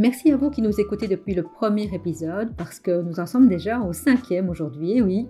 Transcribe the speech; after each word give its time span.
Merci 0.00 0.32
à 0.32 0.36
vous 0.38 0.48
qui 0.48 0.62
nous 0.62 0.80
écoutez 0.80 1.08
depuis 1.08 1.34
le 1.34 1.42
premier 1.42 1.94
épisode, 1.94 2.56
parce 2.56 2.80
que 2.80 3.02
nous 3.02 3.20
en 3.20 3.26
sommes 3.26 3.48
déjà 3.48 3.80
au 3.80 3.92
cinquième 3.92 4.48
aujourd'hui, 4.48 4.92
et 4.92 5.02
oui. 5.02 5.28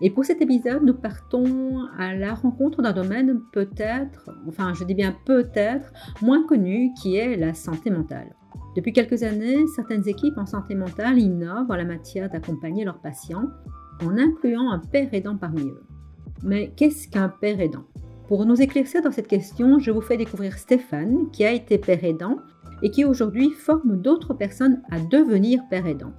Et 0.00 0.08
pour 0.08 0.24
cet 0.24 0.40
épisode, 0.40 0.82
nous 0.84 0.94
partons 0.94 1.84
à 1.98 2.14
la 2.14 2.32
rencontre 2.32 2.80
d'un 2.80 2.94
domaine 2.94 3.42
peut-être, 3.52 4.30
enfin 4.48 4.72
je 4.72 4.84
dis 4.84 4.94
bien 4.94 5.14
peut-être, 5.26 5.92
moins 6.22 6.46
connu, 6.46 6.94
qui 6.94 7.16
est 7.16 7.36
la 7.36 7.52
santé 7.52 7.90
mentale. 7.90 8.34
Depuis 8.74 8.94
quelques 8.94 9.22
années, 9.22 9.58
certaines 9.74 10.08
équipes 10.08 10.38
en 10.38 10.46
santé 10.46 10.74
mentale 10.74 11.18
innovent 11.18 11.70
en 11.70 11.76
la 11.76 11.84
matière 11.84 12.30
d'accompagner 12.30 12.86
leurs 12.86 13.02
patients 13.02 13.50
en 14.02 14.16
incluant 14.16 14.70
un 14.70 14.78
père 14.78 15.12
aidant 15.12 15.36
parmi 15.36 15.68
eux. 15.68 15.82
Mais 16.42 16.72
qu'est-ce 16.74 17.06
qu'un 17.06 17.28
père 17.28 17.60
aidant? 17.60 17.84
Pour 18.28 18.46
nous 18.46 18.62
éclaircir 18.62 19.02
dans 19.02 19.12
cette 19.12 19.28
question, 19.28 19.78
je 19.78 19.90
vous 19.90 20.00
fais 20.00 20.16
découvrir 20.16 20.56
Stéphane, 20.58 21.30
qui 21.32 21.44
a 21.44 21.52
été 21.52 21.76
père 21.76 22.02
aidant 22.02 22.38
et 22.82 22.90
qui 22.90 23.04
aujourd'hui 23.04 23.50
forme 23.50 24.00
d'autres 24.00 24.34
personnes 24.34 24.82
à 24.90 25.00
devenir 25.00 25.62
père 25.68 25.86
aidant. 25.86 26.12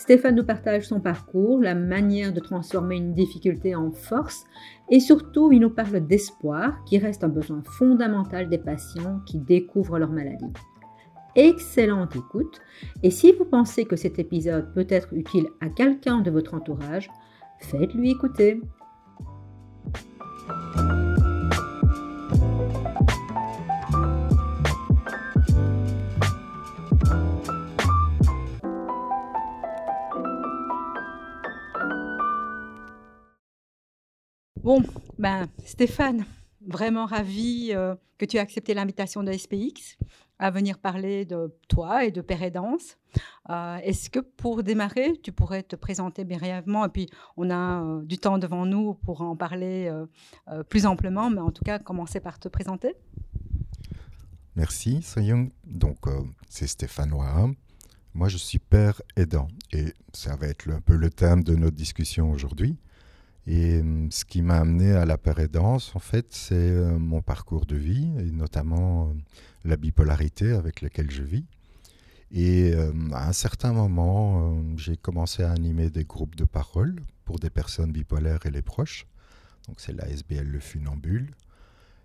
Stéphane 0.00 0.34
nous 0.34 0.44
partage 0.44 0.88
son 0.88 0.98
parcours, 0.98 1.60
la 1.60 1.74
manière 1.74 2.32
de 2.32 2.40
transformer 2.40 2.96
une 2.96 3.14
difficulté 3.14 3.74
en 3.74 3.90
force 3.90 4.44
et 4.90 4.98
surtout 4.98 5.52
il 5.52 5.60
nous 5.60 5.68
parle 5.68 6.00
d'espoir 6.06 6.82
qui 6.84 6.96
reste 6.96 7.22
un 7.22 7.28
besoin 7.28 7.62
fondamental 7.62 8.48
des 8.48 8.56
patients 8.56 9.20
qui 9.26 9.38
découvrent 9.38 9.98
leur 9.98 10.10
maladie. 10.10 10.52
Excellente 11.36 12.16
écoute 12.16 12.60
et 13.02 13.10
si 13.10 13.32
vous 13.32 13.44
pensez 13.44 13.84
que 13.84 13.96
cet 13.96 14.18
épisode 14.18 14.72
peut 14.72 14.86
être 14.88 15.12
utile 15.12 15.48
à 15.60 15.68
quelqu'un 15.68 16.20
de 16.22 16.30
votre 16.30 16.54
entourage, 16.54 17.10
faites-lui 17.58 18.12
écouter. 18.12 18.62
Bon, 34.62 34.82
ben 35.18 35.48
Stéphane, 35.64 36.26
vraiment 36.66 37.06
ravi 37.06 37.70
euh, 37.72 37.94
que 38.18 38.26
tu 38.26 38.36
aies 38.36 38.40
accepté 38.40 38.74
l'invitation 38.74 39.22
de 39.22 39.32
SPX 39.32 39.96
à 40.38 40.50
venir 40.50 40.78
parler 40.78 41.24
de 41.24 41.56
toi 41.68 42.04
et 42.04 42.10
de 42.10 42.20
Père 42.20 42.42
euh, 42.42 43.76
Est-ce 43.76 44.10
que 44.10 44.18
pour 44.18 44.62
démarrer, 44.62 45.18
tu 45.22 45.32
pourrais 45.32 45.62
te 45.62 45.76
présenter 45.76 46.26
brièvement? 46.26 46.84
Et 46.84 46.90
puis 46.90 47.08
on 47.38 47.48
a 47.48 47.82
euh, 47.82 48.02
du 48.02 48.18
temps 48.18 48.36
devant 48.36 48.66
nous 48.66 48.92
pour 48.92 49.22
en 49.22 49.34
parler 49.34 49.90
plus 50.68 50.84
amplement, 50.84 51.30
mais 51.30 51.40
en 51.40 51.52
tout 51.52 51.64
cas 51.64 51.78
commencer 51.78 52.20
par 52.20 52.38
te 52.38 52.48
présenter 52.48 52.94
Merci 54.56 55.00
Soyoung. 55.00 55.48
Donc 55.64 56.00
c'est 56.50 56.66
Stéphane 56.66 57.14
Waham. 57.14 57.54
Moi 58.12 58.28
je 58.28 58.36
suis 58.36 58.58
père 58.58 59.00
aidant 59.16 59.48
et 59.72 59.94
ça 60.12 60.36
va 60.36 60.48
être 60.48 60.68
un 60.70 60.82
peu 60.82 60.96
le 60.96 61.08
thème 61.08 61.44
de 61.44 61.54
notre 61.54 61.76
discussion 61.76 62.30
aujourd'hui. 62.30 62.76
Et 63.46 63.80
euh, 63.80 64.06
ce 64.10 64.24
qui 64.24 64.42
m'a 64.42 64.58
amené 64.58 64.92
à 64.92 65.04
la 65.06 65.18
pérédance, 65.18 65.94
en 65.96 65.98
fait, 65.98 66.26
c'est 66.30 66.54
euh, 66.54 66.98
mon 66.98 67.22
parcours 67.22 67.66
de 67.66 67.76
vie, 67.76 68.10
et 68.18 68.30
notamment 68.30 69.08
euh, 69.08 69.12
la 69.64 69.76
bipolarité 69.76 70.52
avec 70.52 70.82
laquelle 70.82 71.10
je 71.10 71.22
vis. 71.22 71.46
Et 72.32 72.74
à 73.12 73.28
un 73.28 73.32
certain 73.32 73.72
moment, 73.72 74.54
j'ai 74.76 74.96
commencé 74.96 75.42
à 75.42 75.50
animer 75.50 75.90
des 75.90 76.04
groupes 76.04 76.36
de 76.36 76.44
parole 76.44 77.02
pour 77.24 77.40
des 77.40 77.50
personnes 77.50 77.90
bipolaires 77.90 78.46
et 78.46 78.52
les 78.52 78.62
proches. 78.62 79.08
Donc 79.66 79.80
c'est 79.80 79.92
la 79.92 80.08
SBL 80.08 80.46
Le 80.46 80.60
Funambule. 80.60 81.34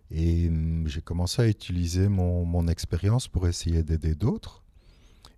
Et 0.09 0.51
j'ai 0.85 1.01
commencé 1.01 1.43
à 1.43 1.47
utiliser 1.47 2.07
mon 2.07 2.67
expérience 2.67 3.27
pour 3.27 3.47
essayer 3.47 3.83
d'aider 3.83 4.15
d'autres. 4.15 4.64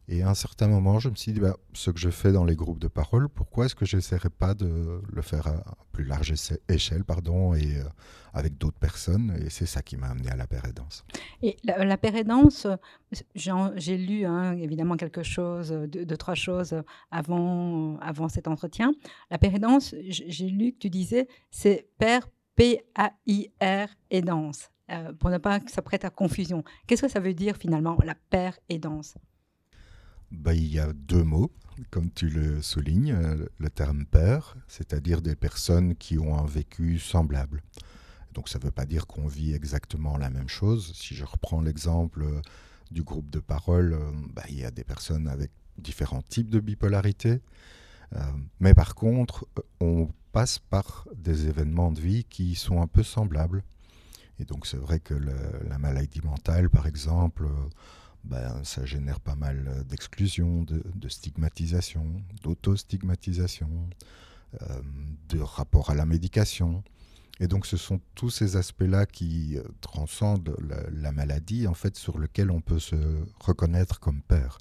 Et 0.10 0.24
à 0.24 0.30
un 0.30 0.34
certain 0.34 0.68
moment, 0.68 1.00
je 1.00 1.10
me 1.10 1.16
suis 1.16 1.34
dit, 1.34 1.40
bah, 1.42 1.58
ce 1.74 1.92
que 1.92 2.00
je 2.00 2.10
fais 2.10 2.32
dans 2.32 2.46
les 2.46 2.56
groupes 2.56 2.80
de 2.80 2.88
parole, 2.88 3.28
pourquoi 3.28 3.66
est-ce 3.66 3.76
que 3.76 3.86
je 3.86 3.98
n'essaierais 3.98 4.30
pas 4.30 4.54
de 4.54 5.02
le 5.08 5.22
faire 5.22 5.48
à 5.48 5.78
plus 5.92 6.06
large 6.06 6.34
échelle 6.70 7.04
pardon, 7.04 7.54
et 7.54 7.78
euh, 7.78 7.84
avec 8.34 8.58
d'autres 8.58 8.80
personnes? 8.80 9.38
Et 9.46 9.50
c'est 9.50 9.66
ça 9.66 9.82
qui 9.82 9.98
m'a 9.98 10.08
amené 10.08 10.30
à 10.30 10.38
la 10.38 10.48
pérédance. 10.48 11.04
Et 11.42 11.58
la, 11.66 11.84
la 11.84 11.98
pérédance, 11.98 12.68
j'ai 13.36 13.98
lu 13.98 14.26
hein, 14.26 14.54
évidemment 14.58 14.96
quelque 14.96 15.24
chose, 15.24 15.72
deux, 15.72 16.18
trois 16.18 16.36
choses 16.36 16.82
avant, 17.12 17.98
avant 17.98 18.30
cet 18.30 18.48
entretien. 18.48 18.94
La 19.30 19.38
pérédance, 19.38 19.94
j'ai 20.08 20.48
lu 20.48 20.72
que 20.72 20.78
tu 20.78 20.90
disais, 20.90 21.28
c'est 21.52 21.90
père, 21.98 22.30
P-A-I-R. 22.56 23.90
Euh, 24.90 25.12
pour 25.20 25.30
ne 25.30 25.38
pas 25.38 25.60
que 25.60 25.70
ça 25.70 25.82
prête 25.82 26.06
à 26.06 26.10
confusion. 26.10 26.64
Qu'est-ce 26.88 27.02
que 27.02 27.10
ça 27.10 27.20
veut 27.20 27.34
dire 27.34 27.58
finalement, 27.58 27.98
la 28.06 28.16
père 28.16 28.58
aidance? 28.70 29.16
Bah, 30.32 30.54
il 30.54 30.68
y 30.68 30.80
a 30.80 30.92
deux 30.94 31.24
mots, 31.24 31.52
comme 31.90 32.12
tu 32.12 32.30
le 32.30 32.62
soulignes, 32.62 33.14
euh, 33.14 33.46
le 33.58 33.70
terme 33.70 34.06
père, 34.06 34.58
c'est-à-dire 34.68 35.22
des 35.22 35.36
personnes 35.36 35.96
qui 35.96 36.18
ont 36.18 36.38
un 36.38 36.46
vécu 36.46 37.00
semblable. 37.00 37.62
Donc 38.34 38.50
ça 38.50 38.60
ne 38.60 38.64
veut 38.64 38.72
pas 38.72 38.86
dire 38.86 39.08
qu'on 39.08 39.28
vit 39.28 39.54
exactement 39.54 40.18
la 40.18 40.30
même 40.30 40.50
chose. 40.50 40.94
Si 40.96 41.16
je 41.16 41.24
reprends 41.24 41.62
l'exemple 41.62 42.24
euh, 42.24 42.42
du 42.92 43.04
groupe 43.04 43.30
de 43.30 43.40
parole, 43.40 43.94
euh, 43.94 44.12
bah, 44.34 44.44
il 44.50 44.60
y 44.60 44.66
a 44.66 44.72
des 44.72 44.84
personnes 44.84 45.28
avec 45.28 45.52
différents 45.78 46.24
types 46.24 46.50
de 46.50 46.60
bipolarité. 46.60 47.42
mais 48.60 48.74
par 48.74 48.96
contre, 48.96 49.48
on 49.80 50.10
passe 50.32 50.58
par 50.58 51.08
des 51.16 51.48
événements 51.48 51.92
de 51.92 52.00
vie 52.00 52.24
qui 52.24 52.56
sont 52.56 52.82
un 52.82 52.88
peu 52.88 53.04
semblables. 53.04 53.64
Et 54.40 54.46
donc 54.46 54.66
c'est 54.66 54.78
vrai 54.78 55.00
que 55.00 55.14
la 55.14 55.78
maladie 55.78 56.22
mentale, 56.24 56.70
par 56.70 56.88
exemple, 56.88 57.48
ben, 58.28 58.62
ça 58.64 58.86
génère 58.86 59.20
pas 59.22 59.36
mal 59.36 59.68
euh, 59.68 59.84
d'exclusion, 59.84 60.64
de, 60.64 61.08
stigmatisation, 61.08 62.06
d'auto-stigmatisation, 62.44 63.70
euh, 64.62 64.82
de 65.30 65.40
rapport 65.40 65.90
à 65.90 65.96
la 65.96 66.06
médication. 66.06 66.84
Et 67.40 67.48
donc 67.48 67.66
ce 67.66 67.78
sont 67.78 68.02
tous 68.16 68.30
ces 68.30 68.58
aspects-là 68.58 69.06
qui 69.06 69.58
euh, 69.58 69.64
transcendent 69.80 70.58
la, 70.92 71.12
maladie, 71.12 71.68
en 71.68 71.74
fait, 71.74 71.96
sur 71.96 72.20
lesquels 72.20 72.52
on 72.52 72.60
peut 72.60 72.80
se 72.80 72.96
reconnaître 73.40 74.00
comme 74.00 74.22
père. 74.22 74.58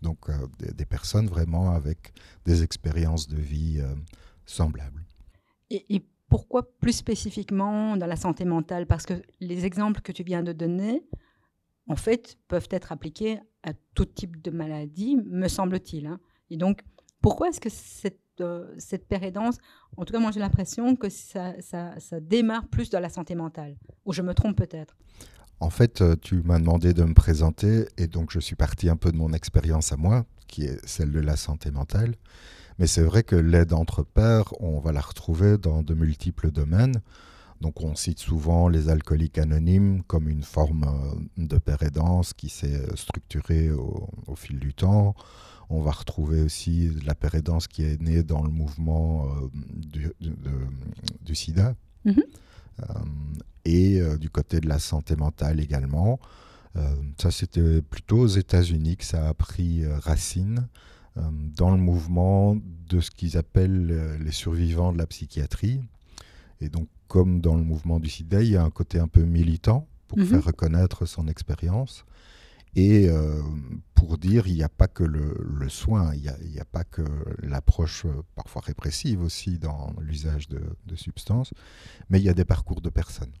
Donc 0.00 0.30
des, 0.60 0.86
personnes 0.86 1.26
vraiment 1.26 1.72
avec 1.72 2.12
des 2.44 2.62
expériences 2.62 3.26
de 3.26 3.36
vie 3.36 3.82
semblables. 4.46 5.04
Et, 5.70 5.84
et, 5.96 6.06
pourquoi 6.28 6.70
plus 6.78 6.92
spécifiquement 6.92 7.96
dans 7.96 8.06
la 8.06 8.14
santé 8.14 8.44
mentale? 8.44 8.86
Parce 8.86 9.06
que 9.06 9.14
les 9.40 9.64
exemples 9.64 10.02
que 10.02 10.12
tu 10.12 10.22
viens 10.22 10.42
de 10.44 10.52
donner, 10.52 11.02
en 11.88 11.96
fait, 11.96 12.36
peuvent 12.48 12.68
être 12.70 12.92
appliquées 12.92 13.40
à 13.62 13.72
tout 13.94 14.04
type 14.04 14.40
de 14.42 14.50
maladie, 14.50 15.16
me 15.16 15.48
semble-t-il. 15.48 16.06
Hein. 16.06 16.20
Et 16.50 16.56
donc, 16.56 16.82
pourquoi 17.20 17.48
est-ce 17.48 17.60
que 17.60 17.70
cette, 17.70 18.20
euh, 18.40 18.72
cette 18.78 19.08
pérédance, 19.08 19.58
en 19.96 20.04
tout 20.04 20.12
cas, 20.12 20.20
moi 20.20 20.30
j'ai 20.30 20.40
l'impression 20.40 20.94
que 20.94 21.08
ça, 21.08 21.54
démarre 22.20 22.68
plus 22.68 22.90
dans 22.90 23.00
la 23.00 23.08
santé 23.08 23.34
mentale, 23.34 23.76
ou 24.04 24.12
je 24.12 24.22
me 24.22 24.34
trompe 24.34 24.56
peut-être? 24.56 24.96
En 25.60 25.70
fait, 25.70 26.02
euh, 26.02 26.14
tu 26.14 26.42
m'as 26.42 26.60
demandé 26.60 26.92
de 26.92 27.02
me 27.02 27.14
présenter, 27.14 27.86
et 27.96 28.06
donc 28.06 28.30
je 28.30 28.38
suis 28.38 28.54
parti 28.54 28.88
un 28.88 28.96
peu 28.96 29.10
de 29.10 29.16
mon 29.16 29.32
expérience 29.32 29.92
à 29.92 29.96
moi, 29.96 30.24
qui 30.46 30.64
est 30.64 30.86
celle 30.86 31.10
de 31.10 31.20
la 31.20 31.36
santé 31.36 31.70
mentale. 31.70 32.14
Mais 32.78 32.86
c'est 32.86 33.02
vrai 33.02 33.24
que 33.24 33.34
l'aide 33.34 33.72
entre 33.72 34.04
pairs, 34.04 34.52
on 34.60 34.78
va 34.78 34.92
la 34.92 35.00
retrouver 35.00 35.58
dans 35.58 35.82
de 35.82 35.94
multiples 35.94 36.52
domaines. 36.52 37.02
Donc 37.60 37.82
on 37.82 37.94
cite 37.94 38.20
souvent 38.20 38.68
les 38.68 38.88
alcooliques 38.88 39.38
anonymes 39.38 40.02
comme 40.04 40.28
une 40.28 40.42
forme 40.42 40.84
euh, 40.84 41.44
de 41.44 41.58
pérédance 41.58 42.32
qui 42.32 42.48
s'est 42.48 42.84
structurée 42.94 43.70
au, 43.70 44.08
fil 44.36 44.58
du 44.58 44.74
temps. 44.74 45.14
On 45.70 45.80
va 45.82 45.90
retrouver 45.90 46.40
aussi 46.40 46.90
la 47.04 47.14
pérédance 47.14 47.66
qui 47.66 47.82
est 47.82 48.00
née 48.00 48.22
dans 48.22 48.42
le 48.42 48.50
mouvement 48.50 49.26
euh, 49.26 50.12
du, 51.20 51.34
sida. 51.34 51.74
Mhm. 52.04 52.22
Euh, 52.80 52.84
et 53.64 54.00
du 54.18 54.30
côté 54.30 54.60
de 54.60 54.68
la 54.68 54.78
santé 54.78 55.14
mentale 55.14 55.60
également. 55.60 56.18
ça, 57.18 57.30
c'était 57.30 57.82
plutôt 57.82 58.20
aux 58.20 58.26
États-Unis 58.26 58.96
que 58.96 59.04
ça 59.04 59.28
a 59.28 59.34
pris 59.34 59.84
racine 59.86 60.68
dans 61.16 61.72
le 61.72 61.76
mouvement 61.76 62.56
de 62.88 63.00
ce 63.00 63.10
qu'ils 63.10 63.36
appellent 63.36 64.16
les 64.20 64.32
survivants 64.32 64.94
de 64.94 64.98
la 64.98 65.06
psychiatrie. 65.06 65.82
Et 66.60 66.68
donc, 66.68 66.88
comme 67.06 67.40
dans 67.40 67.56
le 67.56 67.62
mouvement 67.62 68.00
du 68.00 68.08
SIDA, 68.08 68.42
il 68.42 68.50
y 68.50 68.56
a 68.56 68.62
un 68.62 68.70
côté 68.70 68.98
un 68.98 69.08
peu 69.08 69.22
militant 69.22 69.86
pour 70.08 70.18
mhm. 70.18 70.26
faire 70.26 70.44
reconnaître 70.44 71.06
son 71.06 71.28
expérience. 71.28 72.04
Et 72.74 73.08
euh, 73.08 73.40
pour 73.94 74.18
dire, 74.18 74.46
il 74.46 74.54
n'y 74.54 74.62
a 74.62 74.68
pas 74.68 74.88
que 74.88 75.02
le, 75.02 75.68
soin, 75.68 76.14
il 76.14 76.32
n'y 76.50 76.60
a, 76.60 76.64
pas 76.64 76.84
que 76.84 77.02
l'approche 77.42 78.04
euh, 78.04 78.22
parfois 78.34 78.62
répressive 78.64 79.22
aussi 79.22 79.58
dans 79.58 79.94
l'usage 80.00 80.48
de, 80.48 80.62
de, 80.86 80.96
substances, 80.96 81.52
mais 82.10 82.20
il 82.20 82.24
y 82.24 82.28
a 82.28 82.34
des 82.34 82.44
parcours 82.44 82.80
de 82.80 82.90
personnes. 82.90 83.32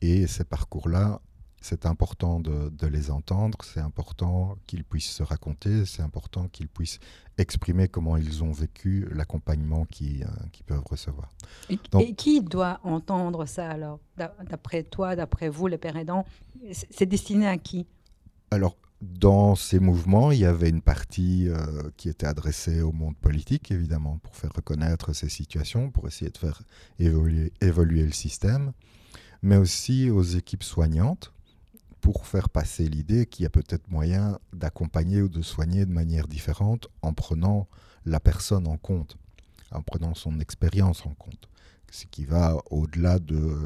Et 0.00 0.26
ces 0.26 0.44
parcours-là 0.44 1.20
c'est 1.64 1.86
important 1.86 2.40
de, 2.40 2.86
les 2.86 3.10
entendre, 3.10 3.56
c'est 3.64 3.80
important 3.80 4.58
qu'ils 4.66 4.84
puissent 4.84 5.10
se 5.10 5.22
raconter, 5.22 5.86
c'est 5.86 6.02
important 6.02 6.46
qu'ils 6.48 6.68
puissent 6.68 7.00
exprimer 7.38 7.88
comment 7.88 8.18
ils 8.18 8.44
ont 8.44 8.52
vécu 8.52 9.08
l'accompagnement 9.10 9.86
euh, 10.02 10.26
qu'ils 10.52 10.64
peuvent 10.66 10.84
recevoir. 10.84 11.30
Et, 11.70 11.78
qui 12.14 12.42
doit 12.42 12.80
entendre 12.84 13.46
ça 13.46 13.70
alors 13.70 13.98
D'après 14.18 14.82
toi, 14.82 15.16
d'après 15.16 15.48
vous, 15.48 15.66
les 15.66 15.78
pères 15.78 15.96
aidants, 15.96 16.26
c'est 16.70 17.06
destiné 17.06 17.46
à 17.46 17.56
qui? 17.56 17.86
Alors, 18.50 18.76
dans 19.00 19.54
ces 19.54 19.80
mouvements, 19.80 20.32
il 20.32 20.40
y 20.40 20.44
avait 20.44 20.68
une 20.68 20.82
partie 20.82 21.48
euh, 21.48 21.90
qui 21.96 22.10
était 22.10 22.26
adressée 22.26 22.82
au 22.82 22.92
monde 22.92 23.16
politique, 23.16 23.70
évidemment, 23.70 24.18
pour 24.22 24.36
faire 24.36 24.52
reconnaître 24.54 25.14
ces 25.14 25.30
situations, 25.30 25.90
pour 25.90 26.06
essayer 26.08 26.30
de 26.30 26.38
faire 26.38 26.62
évoluer, 26.98 27.54
évoluer 27.62 28.04
le 28.04 28.12
système, 28.12 28.72
mais 29.42 29.56
aussi 29.56 30.10
aux 30.10 30.22
équipes 30.22 30.62
soignantes, 30.62 31.33
pour 32.04 32.26
faire 32.26 32.50
passer 32.50 32.86
l'idée 32.86 33.24
qu'il 33.24 33.44
y 33.44 33.46
a 33.46 33.50
peut-être 33.50 33.90
moyen 33.90 34.38
d'accompagner 34.52 35.22
ou 35.22 35.30
de 35.30 35.40
soigner 35.40 35.86
de 35.86 35.90
manière 35.90 36.28
différente 36.28 36.88
en 37.00 37.14
prenant 37.14 37.66
la 38.04 38.20
personne 38.20 38.66
en 38.68 38.76
compte, 38.76 39.16
en 39.70 39.80
prenant 39.80 40.14
son 40.14 40.38
expérience 40.38 41.06
en 41.06 41.14
compte. 41.14 41.48
Ce 41.90 42.04
qui 42.04 42.26
va 42.26 42.58
au-delà 42.70 43.18
de, 43.18 43.56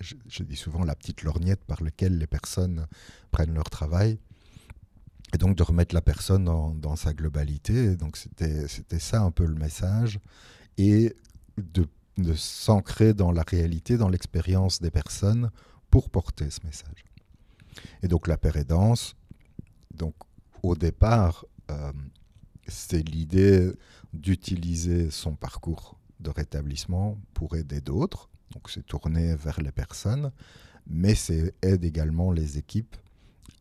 je, 0.00 0.42
dis 0.42 0.56
souvent, 0.56 0.82
la 0.82 0.96
petite 0.96 1.22
lorgnette 1.22 1.64
par 1.64 1.84
laquelle 1.84 2.18
les 2.18 2.26
personnes 2.26 2.88
prennent 3.30 3.54
leur 3.54 3.70
travail. 3.70 4.18
Et 5.32 5.38
donc 5.38 5.56
de 5.56 5.62
remettre 5.62 5.94
la 5.94 6.02
personne 6.02 6.46
dans, 6.46 6.96
sa 6.96 7.14
globalité. 7.14 7.94
donc 7.94 8.16
c'était 8.16 8.98
ça 8.98 9.22
un 9.22 9.30
peu 9.30 9.46
le 9.46 9.54
message. 9.54 10.18
Et 10.78 11.14
de, 11.58 11.86
de 12.18 12.34
s'ancrer 12.34 13.14
dans 13.14 13.30
la 13.30 13.44
réalité, 13.44 13.98
dans 13.98 14.08
l'expérience 14.08 14.80
des 14.80 14.90
personnes 14.90 15.52
pour 15.90 16.10
porter 16.10 16.50
ce 16.50 16.58
message. 16.66 17.04
Et 18.02 18.08
donc 18.08 18.26
la 18.26 18.36
pérédance, 18.36 19.16
donc 19.94 20.14
au 20.62 20.74
départ, 20.74 21.44
euh, 21.70 21.92
c'est 22.66 23.02
l'idée 23.02 23.72
d'utiliser 24.12 25.10
son 25.10 25.34
parcours 25.34 25.98
de 26.20 26.30
rétablissement 26.30 27.18
pour 27.34 27.56
aider 27.56 27.80
d'autres. 27.80 28.28
Donc 28.52 28.70
c'est 28.70 28.86
tourné 28.86 29.34
vers 29.34 29.60
les 29.60 29.72
personnes, 29.72 30.30
mais 30.86 31.14
c'est 31.14 31.54
aide 31.62 31.84
également 31.84 32.32
les 32.32 32.58
équipes 32.58 32.96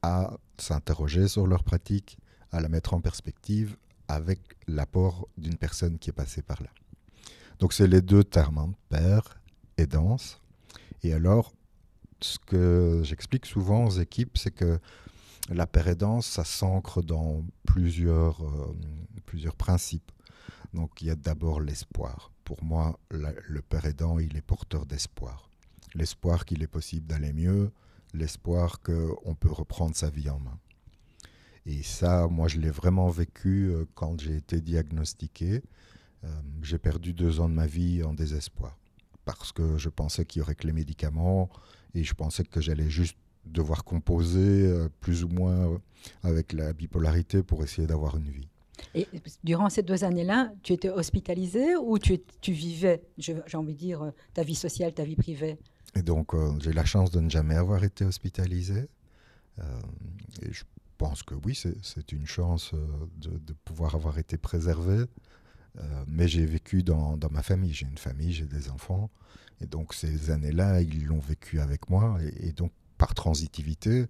à 0.02 0.38
s'interroger 0.58 1.28
sur 1.28 1.48
leur 1.48 1.64
pratique, 1.64 2.18
à 2.52 2.60
la 2.60 2.70
mettre 2.70 2.94
en 2.94 3.02
perspective 3.02 3.78
avec 4.08 4.40
l'apport 4.68 5.28
d'une 5.38 5.56
personne 5.56 5.98
qui 5.98 6.10
est 6.10 6.14
passée 6.14 6.42
par 6.42 6.62
là. 6.62 6.70
Donc 7.60 7.74
c'est 7.74 7.88
les 7.88 8.02
deux 8.02 8.24
termes, 8.24 8.58
hein, 8.58 8.74
père 8.90 9.40
et 9.78 9.86
danse. 9.86 10.42
Et 11.04 11.14
alors, 11.14 11.54
ce 12.24 12.40
que 12.40 13.02
j'explique 13.04 13.46
souvent 13.46 13.86
aux 13.86 14.00
équipes, 14.00 14.38
c'est 14.38 14.52
que 14.52 14.80
la 15.50 15.68
pérédance, 15.68 16.28
ça 16.28 16.44
s'ancre 16.44 17.02
dans 17.02 17.44
plusieurs, 17.66 18.44
euh, 18.44 18.76
plusieurs 19.26 19.56
principes. 19.56 20.12
Donc 20.74 21.02
il 21.02 21.08
y 21.08 21.10
a 21.10 21.16
d'abord 21.16 21.62
l'espoir. 21.62 22.32
Pour 22.44 22.64
moi, 22.64 23.00
le 23.10 23.62
père 23.62 23.86
il 24.20 24.38
est 24.38 24.42
porteur 24.42 24.86
d'espoir. 24.86 25.50
L'espoir 25.94 26.46
qu'il 26.46 26.64
est 26.64 26.68
possible 26.68 27.08
d'aller 27.08 27.34
mieux, 27.34 27.72
l'espoir 28.14 28.82
qu'on 28.82 29.36
peut 29.36 29.52
reprendre 29.52 29.96
sa 29.96 30.10
vie 30.10 30.30
en 30.30 30.40
main. 30.40 30.60
Et 31.66 31.84
ça, 31.84 32.28
moi, 32.28 32.48
je 32.48 32.58
l'ai 32.58 32.72
vraiment 32.72 33.10
vécu 33.10 33.70
euh, 33.70 33.86
quand 33.94 34.20
j'ai 34.20 34.36
été 34.36 34.62
diagnostiqué. 34.62 35.62
Euh, 36.24 36.42
j'ai 36.62 36.80
perdu 36.80 37.14
deux 37.14 37.40
ans 37.40 37.50
de 37.50 37.54
ma 37.54 37.68
vie 37.68 38.04
en 38.04 38.14
désespoir 38.14 38.78
parce 39.26 39.52
que 39.52 39.78
je 39.78 39.90
pensais 39.90 40.26
qu'il 40.26 40.40
y 40.40 40.44
aurait 40.44 40.56
que 40.56 40.68
les 40.68 40.74
médicaments 40.74 41.50
et 41.96 42.04
je 42.04 42.14
pensais 42.14 42.44
que 42.44 42.62
j'allais 42.62 42.90
juste 42.90 43.18
devoir 43.46 43.84
composer 43.84 44.68
euh, 44.68 44.90
plus 45.00 45.24
ou 45.24 45.30
moins 45.30 45.72
euh, 45.72 45.78
avec 46.24 46.54
la 46.54 46.74
bipolarité 46.74 47.44
pour 47.44 47.64
essayer 47.64 47.88
d'avoir 47.88 48.18
une 48.18 48.30
vie. 48.30 48.48
Et 48.96 49.08
durant 49.44 49.70
ces 49.70 49.84
deux 49.84 50.04
années-là, 50.04 50.52
tu 50.64 50.74
étais 50.74 50.90
hospitalisé 50.90 51.76
ou 51.76 52.00
tu, 52.00 52.20
tu 52.42 52.52
vivais, 52.52 53.04
j'ai 53.18 53.36
envie 53.54 53.74
de 53.74 53.80
dire, 53.80 54.02
euh, 54.02 54.12
ta 54.34 54.44
vie 54.44 54.56
sociale, 54.56 54.94
ta 54.94 55.04
vie 55.04 55.16
privée? 55.16 55.58
Et 55.96 56.02
donc, 56.02 56.34
j'ai 56.62 56.72
la 56.72 56.86
chance 56.86 57.12
de 57.12 57.20
ne 57.20 57.30
jamais 57.30 57.56
avoir 57.56 57.84
été 57.84 58.06
hospitalisé. 58.06 58.88
et 60.42 60.54
je 60.54 60.64
pense 60.98 61.22
que 61.22 61.36
oui, 61.36 61.54
c'est 61.82 62.12
une 62.14 62.26
chance 62.26 62.74
de, 63.18 63.38
de, 63.38 63.54
pouvoir 63.66 63.96
avoir 63.96 64.18
été 64.18 64.38
préservé. 64.38 65.04
Mais 66.08 66.28
j'ai 66.28 66.46
vécu 66.46 66.84
dans, 66.84 67.18
dans, 67.18 67.30
ma 67.30 67.44
famille. 67.44 67.74
J'ai 67.74 67.86
une 67.86 67.98
famille, 67.98 68.34
j'ai 68.34 68.46
des 68.46 68.70
enfants. 68.70 69.10
Et 69.62 69.68
donc 69.68 69.94
ces 69.94 70.32
années-là, 70.32 70.82
ils 70.82 71.06
l'ont 71.06 71.20
vécu 71.20 71.60
avec 71.60 71.90
moi. 71.90 72.18
Et, 72.40 72.52
donc 72.52 72.72
par 72.98 73.14
transitivité, 73.14 74.08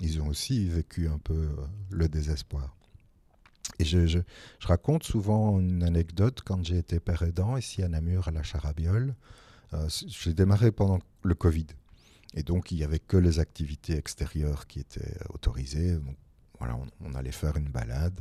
ils 0.00 0.20
ont 0.20 0.28
aussi 0.28 0.68
vécu 0.68 1.08
un 1.08 1.18
peu 1.18 1.34
euh, 1.34 1.56
le 1.90 2.08
désespoir. 2.08 2.74
Et 3.78 3.84
je, 3.84 4.06
je, 4.06 4.18
raconte 4.62 5.04
souvent 5.04 5.58
une 5.60 5.82
anecdote 5.82 6.40
quand 6.44 6.64
j'ai 6.64 6.78
été 6.78 7.00
père 7.00 7.22
aidant 7.22 7.56
ici 7.56 7.82
à 7.82 7.88
Namur, 7.88 8.28
à 8.28 8.30
la 8.30 8.42
Charabiole. 8.42 9.14
Euh, 9.74 9.88
j'ai 10.06 10.34
démarré 10.34 10.72
pendant 10.72 10.98
le 11.22 11.34
Covid. 11.34 11.66
Et 12.34 12.42
donc, 12.42 12.72
il 12.72 12.78
n'y 12.78 12.84
avait 12.84 12.98
que 12.98 13.16
les 13.16 13.38
activités 13.38 13.96
extérieures 13.96 14.66
qui 14.66 14.80
étaient 14.80 15.16
autorisées. 15.30 15.96
Donc, 15.96 16.16
voilà, 16.58 16.78
on, 17.00 17.14
allait 17.14 17.32
faire 17.32 17.56
une 17.56 17.68
balade. 17.68 18.20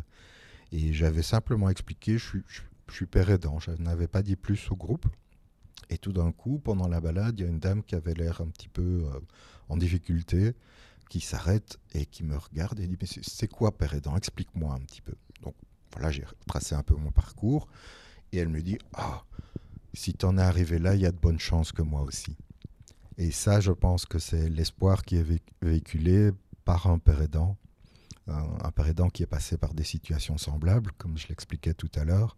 Et 0.71 0.93
j'avais 0.93 1.21
simplement 1.21 1.69
expliqué, 1.69 2.17
je, 2.17 2.37
je 2.91 2.97
suis 2.97 3.05
père 3.05 3.29
aidant. 3.29 3.59
Je 3.59 3.71
n'avais 3.71 4.07
pas 4.07 4.21
dit 4.21 4.35
plus 4.35 4.69
au 4.71 4.75
groupe. 4.75 5.07
Et 5.89 5.97
tout 5.97 6.13
d'un 6.13 6.31
coup, 6.31 6.59
pendant 6.59 6.87
la 6.87 7.01
balade, 7.01 7.39
il 7.39 7.43
y 7.43 7.45
a 7.45 7.49
une 7.49 7.59
dame 7.59 7.83
qui 7.83 7.95
avait 7.95 8.13
l'air 8.13 8.41
un 8.41 8.47
petit 8.47 8.69
peu 8.69 8.81
euh, 9.05 9.19
en 9.67 9.77
difficulté, 9.77 10.53
qui 11.09 11.19
s'arrête 11.19 11.79
et 11.93 12.05
qui 12.05 12.23
me 12.23 12.37
regarde 12.37 12.79
et 12.79 12.87
dit 12.87 12.97
Mais 12.99 13.07
c'est 13.07 13.47
quoi, 13.47 13.77
Père 13.77 13.93
aidant? 13.93 14.15
Explique-moi 14.15 14.73
un 14.73 14.79
petit 14.79 15.01
peu. 15.01 15.15
Donc 15.41 15.55
voilà, 15.93 16.11
j'ai 16.11 16.23
tracé 16.47 16.75
un 16.75 16.83
peu 16.83 16.95
mon 16.95 17.11
parcours. 17.11 17.67
Et 18.31 18.37
elle 18.37 18.49
me 18.49 18.61
dit 18.61 18.77
Ah, 18.93 19.23
si 19.93 20.13
tu 20.13 20.25
en 20.25 20.37
es 20.37 20.41
arrivé 20.41 20.79
là, 20.79 20.95
il 20.95 21.01
y 21.01 21.05
a 21.05 21.11
de 21.11 21.17
bonnes 21.17 21.39
chances 21.39 21.71
que 21.71 21.81
moi 21.81 22.01
aussi. 22.01 22.37
Et 23.17 23.31
ça, 23.31 23.59
je 23.59 23.71
pense 23.71 24.05
que 24.05 24.19
c'est 24.19 24.49
l'espoir 24.49 25.03
qui 25.03 25.17
est 25.17 25.41
véhiculé 25.61 26.31
par 26.63 26.87
un 26.87 26.97
père 26.97 27.21
aidant, 27.21 27.57
un 28.27 28.71
père 28.71 28.87
aidant 28.87 29.09
qui 29.09 29.23
est 29.23 29.27
passé 29.27 29.57
par 29.57 29.73
des 29.73 29.83
situations 29.83 30.37
semblables, 30.37 30.91
comme 30.97 31.17
je 31.17 31.27
l'expliquais 31.27 31.73
tout 31.73 31.91
à 31.95 32.05
l'heure, 32.05 32.37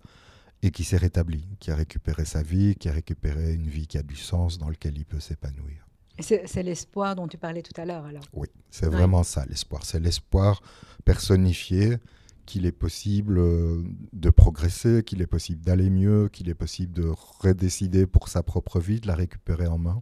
et 0.64 0.72
qui 0.72 0.86
s'est 0.86 0.98
rétabli, 0.98 1.46
qui 1.60 1.72
a 1.72 1.76
récupéré 1.76 2.24
sa 2.24 2.42
vie, 2.42 2.76
qui 2.76 2.88
a 2.88 2.94
récupéré 2.94 3.54
une 3.54 3.68
vie 3.68 3.86
qui 3.86 3.98
a 3.98 4.02
du 4.04 4.16
sens, 4.16 4.58
dans 4.58 4.70
laquelle 4.70 4.98
il 4.98 5.06
peut 5.06 5.20
s'épanouir. 5.20 5.86
C'est 6.20 6.64
l'espoir 6.64 7.16
dont 7.16 7.28
tu 7.28 7.38
parlais 7.38 7.62
tout 7.62 7.80
à 7.80 7.86
l'heure, 7.86 8.06
alors 8.06 8.24
Oui, 8.34 8.48
c'est 8.70 8.88
vraiment 8.88 9.24
ça, 9.24 9.46
l'espoir. 9.46 9.84
C'est 9.84 10.00
l'espoir 10.00 10.62
personnifié 11.04 11.98
qu'il 12.46 12.66
est 12.66 12.72
possible 12.72 13.40
euh, 13.40 13.84
de 14.14 14.30
progresser, 14.30 15.04
qu'il 15.04 15.22
est 15.22 15.28
possible 15.28 15.62
d'aller 15.62 15.90
mieux, 15.90 16.30
qu'il 16.30 16.50
est 16.50 16.56
possible 16.56 16.94
de 16.94 17.12
redécider 17.40 18.06
pour 18.06 18.30
sa 18.30 18.44
propre 18.44 18.80
vie, 18.80 19.00
de 19.00 19.08
la 19.08 19.16
récupérer 19.16 19.68
en 19.68 19.78
main. 19.78 20.00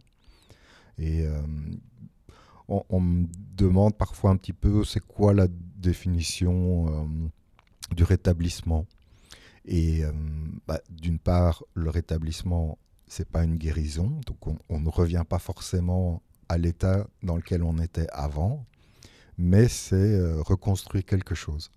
Et 0.98 1.26
euh, 1.26 1.40
on, 2.68 2.84
on, 2.88 3.00
me 3.00 3.26
demande 3.56 3.96
parfois 3.96 4.30
un 4.30 4.36
petit 4.36 4.52
peu, 4.52 4.84
c'est 4.84 5.00
quoi 5.00 5.32
la 5.32 5.48
définition 5.48 6.88
euh, 6.88 7.94
du 7.94 8.04
rétablissement? 8.04 8.86
Et 9.64 10.04
euh, 10.04 10.12
bah, 10.66 10.80
d'une 10.90 11.18
part, 11.18 11.62
le 11.74 11.90
rétablissement, 11.90 12.78
c'est 13.06 13.28
pas 13.28 13.44
une 13.44 13.56
guérison, 13.56 14.20
donc 14.26 14.38
on, 14.68 14.80
ne 14.80 14.88
revient 14.88 15.24
pas 15.28 15.38
forcément 15.38 16.22
à 16.48 16.58
l'état 16.58 17.06
dans 17.22 17.36
lequel 17.36 17.62
on 17.62 17.78
était 17.78 18.08
avant, 18.12 18.64
mais 19.38 19.68
c'est 19.68 19.96
euh, 19.96 20.42
reconstruire 20.42 21.04
quelque 21.04 21.34
chose. 21.34 21.70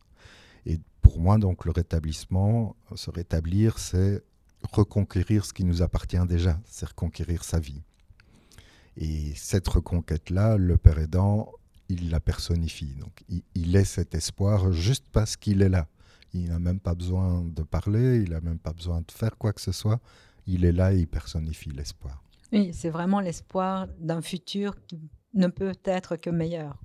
Et 0.65 0.79
pour 1.01 1.19
moi, 1.19 1.37
donc, 1.37 1.65
le 1.65 1.71
rétablissement, 1.71 2.75
se 2.95 3.11
rétablir, 3.11 3.77
c'est 3.77 4.23
reconquérir 4.71 5.45
ce 5.45 5.53
qui 5.53 5.63
nous 5.63 5.83
appartient 5.83 6.25
déjà, 6.27 6.59
c'est 6.65 6.87
reconquérir 6.87 7.43
sa 7.43 7.59
vie. 7.59 7.81
Et 8.97 9.33
cette 9.35 9.67
reconquête-là, 9.67 10.57
le 10.57 10.77
Père 10.77 10.97
aidant, 10.97 11.51
il 11.89 12.09
la 12.09 12.19
personnifie. 12.19 12.95
Donc, 12.95 13.23
il, 13.29 13.43
il 13.53 13.75
est 13.75 13.85
cet 13.85 14.15
espoir 14.15 14.71
juste 14.71 15.05
parce 15.11 15.35
qu'il 15.35 15.61
est 15.61 15.69
là. 15.69 15.87
Il 16.35 16.49
n'a 16.49 16.59
même 16.59 16.79
pas 16.79 16.95
besoin 16.95 17.43
de 17.43 17.63
parler, 17.63 18.21
il 18.21 18.31
n'a 18.31 18.41
même 18.41 18.59
pas 18.59 18.73
besoin 18.73 18.99
de 18.99 19.11
faire 19.11 19.37
quoi 19.37 19.53
que 19.53 19.61
ce 19.61 19.71
soit. 19.71 19.99
Il 20.47 20.65
est 20.65 20.71
là 20.71 20.93
et 20.93 20.99
il 20.99 21.07
personnifie 21.07 21.71
l'espoir. 21.71 22.21
Oui, 22.51 22.71
c'est 22.73 22.89
vraiment 22.89 23.21
l'espoir 23.21 23.87
d'un 23.99 24.21
futur 24.21 24.75
qui 24.85 24.99
ne 25.33 25.47
peut 25.47 25.73
être 25.85 26.17
que 26.17 26.29
meilleur. 26.29 26.77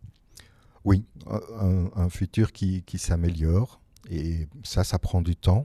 Oui, 0.85 1.05
un, 1.27 2.09
futur 2.09 2.53
qui, 2.53 2.83
qui 2.85 2.99
s'améliore. 2.99 3.81
Et 4.09 4.49
ça, 4.63 4.85
ça 4.85 4.99
prend 4.99 5.21
du 5.21 5.37
temps. 5.37 5.65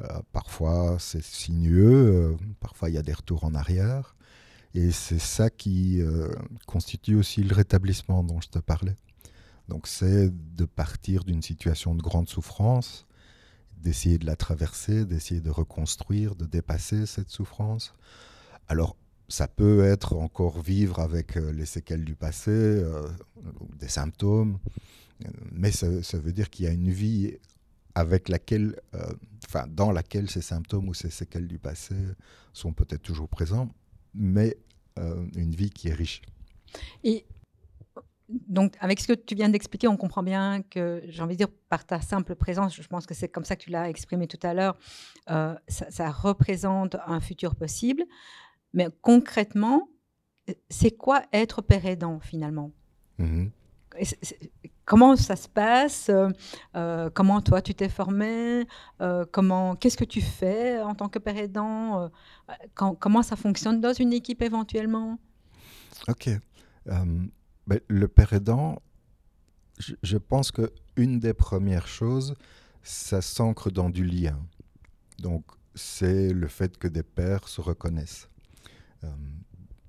Euh, 0.00 0.06
parfois, 0.32 0.98
c'est 1.00 1.22
sinueux. 1.22 2.34
Euh, 2.34 2.36
parfois, 2.60 2.90
il 2.90 2.94
y 2.94 2.98
a 2.98 3.02
des 3.02 3.14
retours 3.14 3.44
en 3.44 3.54
arrière. 3.54 4.14
Et 4.74 4.92
c'est 4.92 5.18
ça 5.18 5.48
qui 5.48 6.02
euh, 6.02 6.28
constitue 6.66 7.16
aussi 7.16 7.42
le 7.42 7.54
rétablissement 7.54 8.22
dont 8.22 8.40
je 8.42 8.48
te 8.48 8.58
parlais. 8.58 8.96
Donc 9.68 9.86
c'est 9.86 10.30
de 10.56 10.64
partir 10.64 11.24
d'une 11.24 11.42
situation 11.42 11.94
de 11.94 12.02
grande 12.02 12.28
souffrance, 12.28 13.05
d'essayer 13.76 14.18
de 14.18 14.26
la 14.26 14.36
traverser, 14.36 15.04
d'essayer 15.04 15.40
de 15.40 15.50
reconstruire, 15.50 16.34
de 16.34 16.46
dépasser 16.46 17.06
cette 17.06 17.30
souffrance. 17.30 17.94
Alors 18.68 18.96
ça 19.28 19.48
peut 19.48 19.84
être 19.84 20.14
encore 20.14 20.60
vivre 20.60 21.00
avec 21.00 21.36
euh, 21.36 21.52
les 21.52 21.66
séquelles 21.66 22.04
du 22.04 22.14
passé, 22.14 22.50
euh, 22.50 23.08
des 23.78 23.88
symptômes, 23.88 24.58
mais 25.50 25.72
ça, 25.72 25.88
veut 26.18 26.32
dire 26.32 26.50
qu'il 26.50 26.66
y 26.66 26.68
a 26.68 26.72
une 26.72 26.90
vie 26.90 27.38
avec 27.94 28.28
laquelle, 28.28 28.78
euh, 28.94 29.12
dans 29.68 29.90
laquelle 29.90 30.28
ces 30.28 30.42
symptômes 30.42 30.88
ou 30.88 30.94
ces 30.94 31.10
séquelles 31.10 31.48
du 31.48 31.58
passé 31.58 31.94
sont 32.52 32.72
peut-être 32.72 33.02
toujours 33.02 33.28
présents, 33.28 33.70
mais 34.14 34.58
une 35.34 35.54
vie 35.54 35.70
qui 35.70 35.88
est 35.88 35.94
riche. 35.94 36.20
Donc, 38.28 38.74
avec 38.80 39.00
ce 39.00 39.06
que 39.06 39.12
tu 39.12 39.34
viens 39.34 39.48
d'expliquer, 39.48 39.86
on 39.86 39.96
comprend 39.96 40.22
bien 40.22 40.62
que, 40.62 41.02
j'ai 41.06 41.22
envie 41.22 41.34
de 41.34 41.38
dire, 41.38 41.54
par 41.68 41.84
ta 41.84 42.00
simple 42.00 42.34
présence, 42.34 42.74
je 42.74 42.86
pense 42.86 43.06
que 43.06 43.14
c'est 43.14 43.28
comme 43.28 43.44
ça 43.44 43.54
que 43.54 43.62
tu 43.62 43.70
l'as 43.70 43.88
exprimé 43.88 44.26
tout 44.26 44.38
à 44.42 44.52
l'heure, 44.52 44.76
euh, 45.30 45.54
ça, 45.68 46.10
représente 46.10 46.96
un 47.06 47.20
futur 47.20 47.54
possible. 47.54 48.02
Mais 48.72 48.88
concrètement, 49.00 49.88
c'est 50.68 50.90
quoi 50.90 51.22
être 51.32 51.62
père 51.62 51.86
aidant 51.86 52.20
finalement? 52.20 52.72
Mmh 53.18 53.46
Comment 54.84 55.16
ça 55.16 55.36
se 55.36 55.48
passe? 55.48 56.10
Euh, 56.74 57.10
Comment 57.14 57.40
toi 57.40 57.62
tu 57.62 57.74
t'es 57.74 57.88
formé? 57.88 58.66
Comment 59.32 59.74
Qu'est-ce 59.74 59.96
que 59.96 60.04
tu 60.04 60.20
fais 60.20 60.80
en 60.82 60.94
tant 60.94 61.08
que 61.08 61.18
père 61.18 61.36
aidant? 61.38 62.10
Comment 62.74 63.22
ça 63.22 63.36
fonctionne 63.36 63.80
dans 63.80 63.94
une 63.94 64.12
équipe 64.12 64.42
éventuellement? 64.42 65.18
Ok 66.08 66.28
le 67.88 68.08
père 68.08 68.32
aidant, 68.32 68.80
je, 69.78 70.16
pense 70.16 70.50
que 70.50 70.72
une 70.96 71.18
des 71.18 71.34
premières 71.34 71.86
choses, 71.86 72.34
ça 72.82 73.20
s'ancre 73.20 73.70
dans 73.70 73.90
du 73.90 74.04
lien. 74.04 74.38
Donc, 75.18 75.44
c'est 75.74 76.32
le 76.32 76.48
fait 76.48 76.78
que 76.78 76.88
des 76.88 77.02
pères 77.02 77.48
se 77.48 77.60
reconnaissent. 77.60 78.28
Euh, 79.04 79.08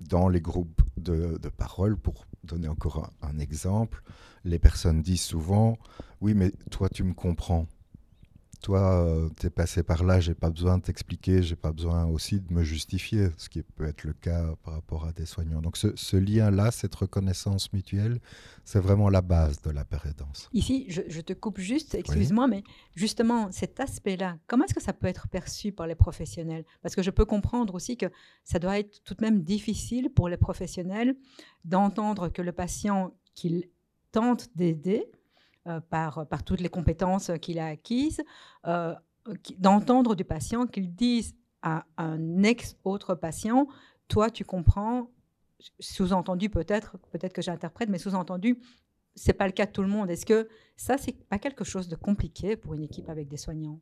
dans 0.00 0.28
les 0.28 0.40
groupes 0.40 0.82
de, 0.96 1.38
parole, 1.56 1.96
pour 1.96 2.26
donner 2.44 2.68
encore 2.68 3.10
un, 3.22 3.38
exemple, 3.38 4.02
les 4.44 4.58
personnes 4.58 5.02
disent 5.02 5.22
souvent 5.22 5.78
Oui, 6.20 6.34
mais 6.34 6.52
toi, 6.70 6.88
tu 6.88 7.02
me 7.02 7.14
comprends 7.14 7.66
toi, 8.60 9.04
euh, 9.04 9.28
tu 9.38 9.46
es 9.46 9.50
passé 9.50 9.82
par 9.82 10.04
là, 10.04 10.20
j'ai 10.20 10.34
pas 10.34 10.50
besoin 10.50 10.78
de 10.78 10.82
t'expliquer, 10.82 11.42
j'ai 11.42 11.56
pas 11.56 11.72
besoin 11.72 12.06
aussi 12.06 12.40
de 12.40 12.52
me 12.52 12.64
justifier, 12.64 13.28
ce 13.36 13.48
qui 13.48 13.62
peut 13.62 13.86
être 13.86 14.04
le 14.04 14.12
cas 14.12 14.54
par 14.64 14.74
rapport 14.74 15.04
à 15.06 15.12
des 15.12 15.26
soignants. 15.26 15.60
Donc 15.60 15.76
ce, 15.76 16.16
lien-là, 16.16 16.70
cette 16.70 16.94
reconnaissance 16.94 17.72
mutuelle, 17.72 18.20
c'est 18.64 18.80
vraiment 18.80 19.10
la 19.10 19.22
base 19.22 19.62
de 19.62 19.70
la 19.70 19.84
pérédance. 19.84 20.48
Ici, 20.52 20.86
je, 20.88 21.20
te 21.20 21.32
coupe 21.32 21.58
juste, 21.58 21.94
excuse-moi, 21.94 22.48
mais 22.48 22.64
justement, 22.94 23.52
cet 23.52 23.78
aspect-là, 23.78 24.38
comment 24.46 24.64
est-ce 24.64 24.74
que 24.74 24.82
ça 24.82 24.92
peut 24.92 25.06
être 25.06 25.28
perçu 25.28 25.70
par 25.72 25.86
les 25.86 25.94
professionnels? 25.94 26.64
Parce 26.82 26.96
que 26.96 27.02
je 27.02 27.10
peux 27.10 27.24
comprendre 27.24 27.74
aussi 27.74 27.96
que 27.96 28.06
ça 28.42 28.58
doit 28.58 28.78
être 28.78 29.02
tout 29.04 29.14
de 29.14 29.24
même 29.24 29.42
difficile 29.42 30.10
pour 30.10 30.28
les 30.28 30.36
professionnels 30.36 31.14
d'entendre 31.64 32.28
que 32.28 32.42
le 32.42 32.52
patient 32.52 33.14
qu'il 33.34 33.68
tente 34.10 34.48
d'aider, 34.56 35.06
par, 35.90 36.26
par 36.26 36.42
toutes 36.42 36.60
les 36.60 36.68
compétences 36.68 37.30
qu'il 37.40 37.58
a 37.58 37.66
acquises, 37.66 38.22
euh, 38.66 38.94
d'entendre 39.58 40.14
du 40.14 40.24
patient 40.24 40.66
qu'il 40.66 40.94
dise 40.94 41.34
à 41.62 41.84
un 41.96 42.42
ex-autre 42.42 43.14
patient, 43.14 43.66
toi 44.08 44.30
tu 44.30 44.44
comprends, 44.44 45.10
sous-entendu 45.80 46.48
peut-être, 46.48 46.96
peut-être 47.10 47.32
que 47.32 47.42
j'interprète, 47.42 47.88
mais 47.88 47.98
sous-entendu, 47.98 48.58
c'est 49.14 49.32
pas 49.32 49.46
le 49.46 49.52
cas 49.52 49.66
de 49.66 49.72
tout 49.72 49.82
le 49.82 49.88
monde. 49.88 50.10
Est-ce 50.10 50.24
que 50.24 50.48
ça, 50.76 50.96
c'est 50.96 51.12
pas 51.28 51.38
quelque 51.38 51.64
chose 51.64 51.88
de 51.88 51.96
compliqué 51.96 52.56
pour 52.56 52.74
une 52.74 52.84
équipe 52.84 53.08
avec 53.08 53.28
des 53.28 53.36
soignants? 53.36 53.80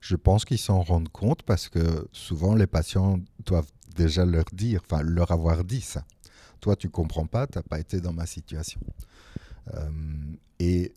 Je 0.00 0.16
pense 0.16 0.44
qu'ils 0.44 0.58
s'en 0.58 0.82
rendent 0.82 1.10
compte 1.10 1.42
parce 1.42 1.68
que 1.68 2.08
souvent 2.12 2.54
les 2.54 2.66
patients 2.66 3.20
doivent 3.44 3.70
déjà 3.94 4.24
leur 4.24 4.46
dire, 4.52 4.80
enfin 4.84 5.02
leur 5.02 5.30
avoir 5.30 5.62
dit 5.64 5.80
ça. 5.80 6.04
Toi, 6.60 6.76
tu 6.76 6.88
comprends 6.88 7.26
pas, 7.26 7.46
tu 7.46 7.58
n'as 7.58 7.62
pas 7.62 7.78
été 7.78 8.00
dans 8.00 8.12
ma 8.12 8.26
situation. 8.26 8.80
Euh, 9.74 9.90
et 10.58 10.92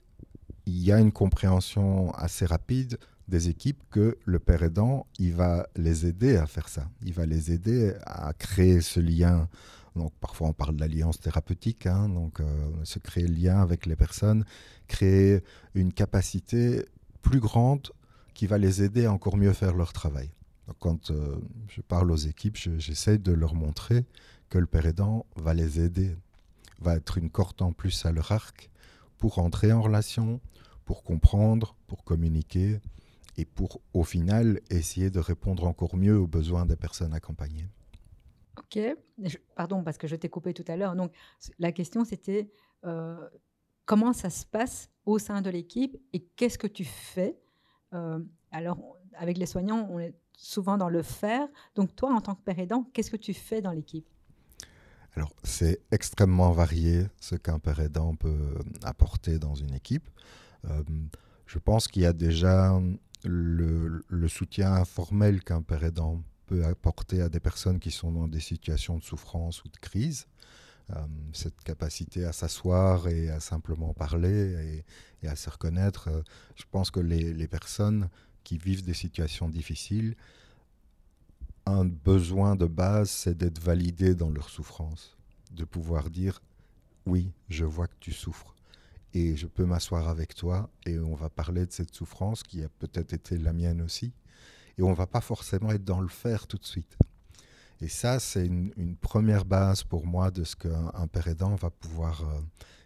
il 0.66 0.84
y 0.84 0.92
a 0.92 1.00
une 1.00 1.12
compréhension 1.12 2.12
assez 2.14 2.46
rapide 2.46 2.98
des 3.28 3.50
équipes 3.50 3.82
que 3.90 4.18
le 4.26 4.40
père 4.40 4.64
aidant, 4.64 5.08
il 5.18 5.34
va 5.34 5.68
les 5.76 6.06
aider 6.06 6.38
à 6.38 6.46
faire 6.46 6.70
ça. 6.70 6.88
Il 7.04 7.14
va 7.14 7.26
les 7.26 7.52
aider 7.52 7.94
à 8.06 8.34
créer 8.34 8.82
ce 8.82 9.00
lien. 9.00 9.48
Donc 9.96 10.14
parfois 10.20 10.50
on 10.50 10.54
parle 10.54 10.76
d'alliance 10.76 11.20
thérapeutique, 11.20 11.86
hein, 11.86 12.10
donc 12.10 12.40
euh, 12.40 12.46
se 12.84 13.00
créer 13.00 13.28
le 13.28 13.34
lien 13.34 13.62
avec 13.62 13.86
les 13.86 13.96
personnes, 13.96 14.44
créer 14.88 15.42
une 15.74 15.94
capacité 15.94 16.86
plus 17.22 17.40
grande 17.40 17.90
qui 18.34 18.46
va 18.46 18.58
les 18.58 18.84
aider 18.84 19.06
à 19.06 19.14
encore 19.14 19.38
mieux 19.38 19.54
faire 19.54 19.74
leur 19.74 19.94
travail. 19.94 20.30
Quand 20.80 21.12
euh, 21.12 21.38
je 21.70 21.82
parle 21.82 22.12
aux 22.12 22.18
équipes, 22.18 22.58
j'essaie 22.58 23.18
de 23.18 23.32
leur 23.32 23.56
montrer 23.56 24.06
que 24.50 24.58
le 24.58 24.66
père 24.66 24.86
aidant 24.86 25.26
va 25.36 25.54
les 25.54 25.80
aider, 25.80 26.16
va 26.80 26.96
être 26.96 27.18
une 27.18 27.30
corde 27.30 27.62
en 27.62 27.72
plus 27.72 28.06
à 28.06 28.12
leur 28.12 28.32
arc 28.32 28.70
pour 29.18 29.40
entrer 29.40 29.72
en 29.72 29.82
relation, 29.82 30.40
pour 30.86 31.04
comprendre, 31.04 31.76
pour 31.88 32.04
communiquer 32.04 32.80
et 33.38 33.46
pour, 33.46 33.82
au 33.94 34.04
final, 34.04 34.62
essayer 34.70 35.10
de 35.10 35.20
répondre 35.20 35.66
encore 35.66 35.96
mieux 35.96 36.18
aux 36.18 36.28
besoins 36.28 36.66
des 36.66 36.76
personnes 36.76 37.14
accompagnées. 37.14 37.68
Ok, 38.58 38.80
pardon 39.56 39.84
parce 39.84 39.98
que 39.98 40.08
je 40.08 40.16
t'ai 40.16 40.30
coupé 40.30 40.54
tout 40.54 40.64
à 40.68 40.78
l'heure. 40.78 40.96
Donc 40.96 41.12
la 41.60 41.72
question 41.72 42.06
c'était 42.06 42.50
euh, 42.86 43.28
comment 43.86 44.14
ça 44.14 44.30
se 44.30 44.46
passe 44.46 44.90
au 45.06 45.20
sein 45.20 45.42
de 45.42 45.50
l'équipe 45.50 45.98
et 46.14 46.22
qu'est-ce 46.36 46.58
que 46.58 46.68
tu 46.68 46.86
fais 46.86 47.38
euh, 47.94 48.20
Alors 48.52 48.98
avec 49.14 49.38
les 49.38 49.46
soignants, 49.46 49.88
on 49.92 50.00
est 50.00 50.16
souvent 50.38 50.78
dans 50.78 50.90
le 50.90 51.02
faire. 51.02 51.48
Donc 51.76 51.96
toi, 51.96 52.14
en 52.14 52.22
tant 52.22 52.36
que 52.36 52.42
père 52.42 52.60
aidant, 52.60 52.84
qu'est-ce 52.94 53.12
que 53.12 53.18
tu 53.18 53.34
fais 53.34 53.62
dans 53.62 53.72
l'équipe? 53.72 54.08
Alors, 55.16 55.34
c'est 55.44 55.80
extrêmement 55.92 56.52
varié 56.52 57.08
ce 57.22 57.36
qu'un 57.36 57.60
père 57.60 57.80
aidant 57.80 58.16
peut 58.16 58.56
apporter 58.84 59.40
dans 59.40 59.56
une 59.56 59.74
équipe. 59.74 60.10
Euh, 60.70 60.84
je 61.48 61.58
pense 61.58 61.88
qu'il 61.88 62.02
y 62.02 62.06
a 62.06 62.14
déjà 62.14 62.82
le, 63.24 64.28
soutien 64.28 64.74
informel 64.74 65.42
qu'un 65.44 65.62
père 65.62 65.84
aidant 65.84 66.22
peut 66.48 66.66
apporter 66.66 67.22
à 67.22 67.30
des 67.30 67.40
personnes 67.40 67.80
qui 67.80 67.92
sont 67.92 68.12
dans 68.12 68.28
des 68.28 68.42
situations 68.42 68.98
de 68.98 69.04
souffrance 69.04 69.64
ou 69.64 69.70
de 69.70 69.78
crise. 69.78 70.28
Euh, 70.92 71.00
cette 71.34 71.60
capacité 71.64 72.26
à 72.26 72.32
s'asseoir 72.32 73.08
et 73.08 73.30
à 73.30 73.40
simplement 73.40 73.94
parler 73.94 74.84
et, 75.24 75.28
à 75.28 75.36
se 75.36 75.50
reconnaître. 75.50 76.10
Euh, 76.10 76.22
je 76.56 76.66
pense 76.70 76.92
que 76.92 77.00
les, 77.00 77.34
les, 77.34 77.48
personnes 77.48 78.10
qui 78.44 78.60
vivent 78.60 78.84
des 78.84 78.94
situations 78.94 79.50
difficiles 79.50 80.16
un 81.66 81.86
besoin 81.86 82.56
de 82.56 82.66
base, 82.66 83.10
c'est 83.10 83.38
d'être 83.38 83.60
validé 83.60 84.16
dans 84.16 84.30
leur 84.30 84.50
souffrance, 84.50 85.18
de 85.52 85.64
pouvoir 85.64 86.10
dire 86.10 86.42
oui, 87.06 87.32
je 87.50 87.66
vois 87.66 87.88
que 87.88 87.96
tu 88.00 88.12
souffres 88.12 88.56
et 89.14 89.36
je 89.36 89.48
peux 89.48 89.66
m'asseoir 89.66 90.10
avec 90.10 90.36
toi 90.36 90.70
et 90.86 91.00
on 91.00 91.16
va 91.16 91.30
parler 91.30 91.66
de 91.66 91.72
cette 91.72 91.94
souffrance 91.94 92.44
qui 92.44 92.64
a 92.64 92.70
peut-être 92.70 93.14
été 93.14 93.38
la 93.38 93.54
mienne 93.54 93.82
aussi 93.82 94.12
et 94.78 94.84
on 94.84 94.94
va 94.94 95.08
pas 95.08 95.22
forcément 95.22 95.72
être 95.72 95.86
dans 95.86 96.02
le 96.02 96.08
faire 96.08 96.48
tout 96.48 96.58
de 96.58 96.66
suite. 96.66 96.98
Et 97.82 97.88
ça, 97.88 98.20
c'est 98.20 98.46
une, 98.46 98.96
première 99.02 99.46
base 99.46 99.84
pour 99.84 100.06
moi 100.06 100.32
de 100.32 100.44
ce 100.44 100.56
qu'un 100.56 101.08
père 101.08 101.28
aidant 101.28 101.56
va 101.56 101.70
pouvoir 101.70 102.22
euh, 102.22 102.42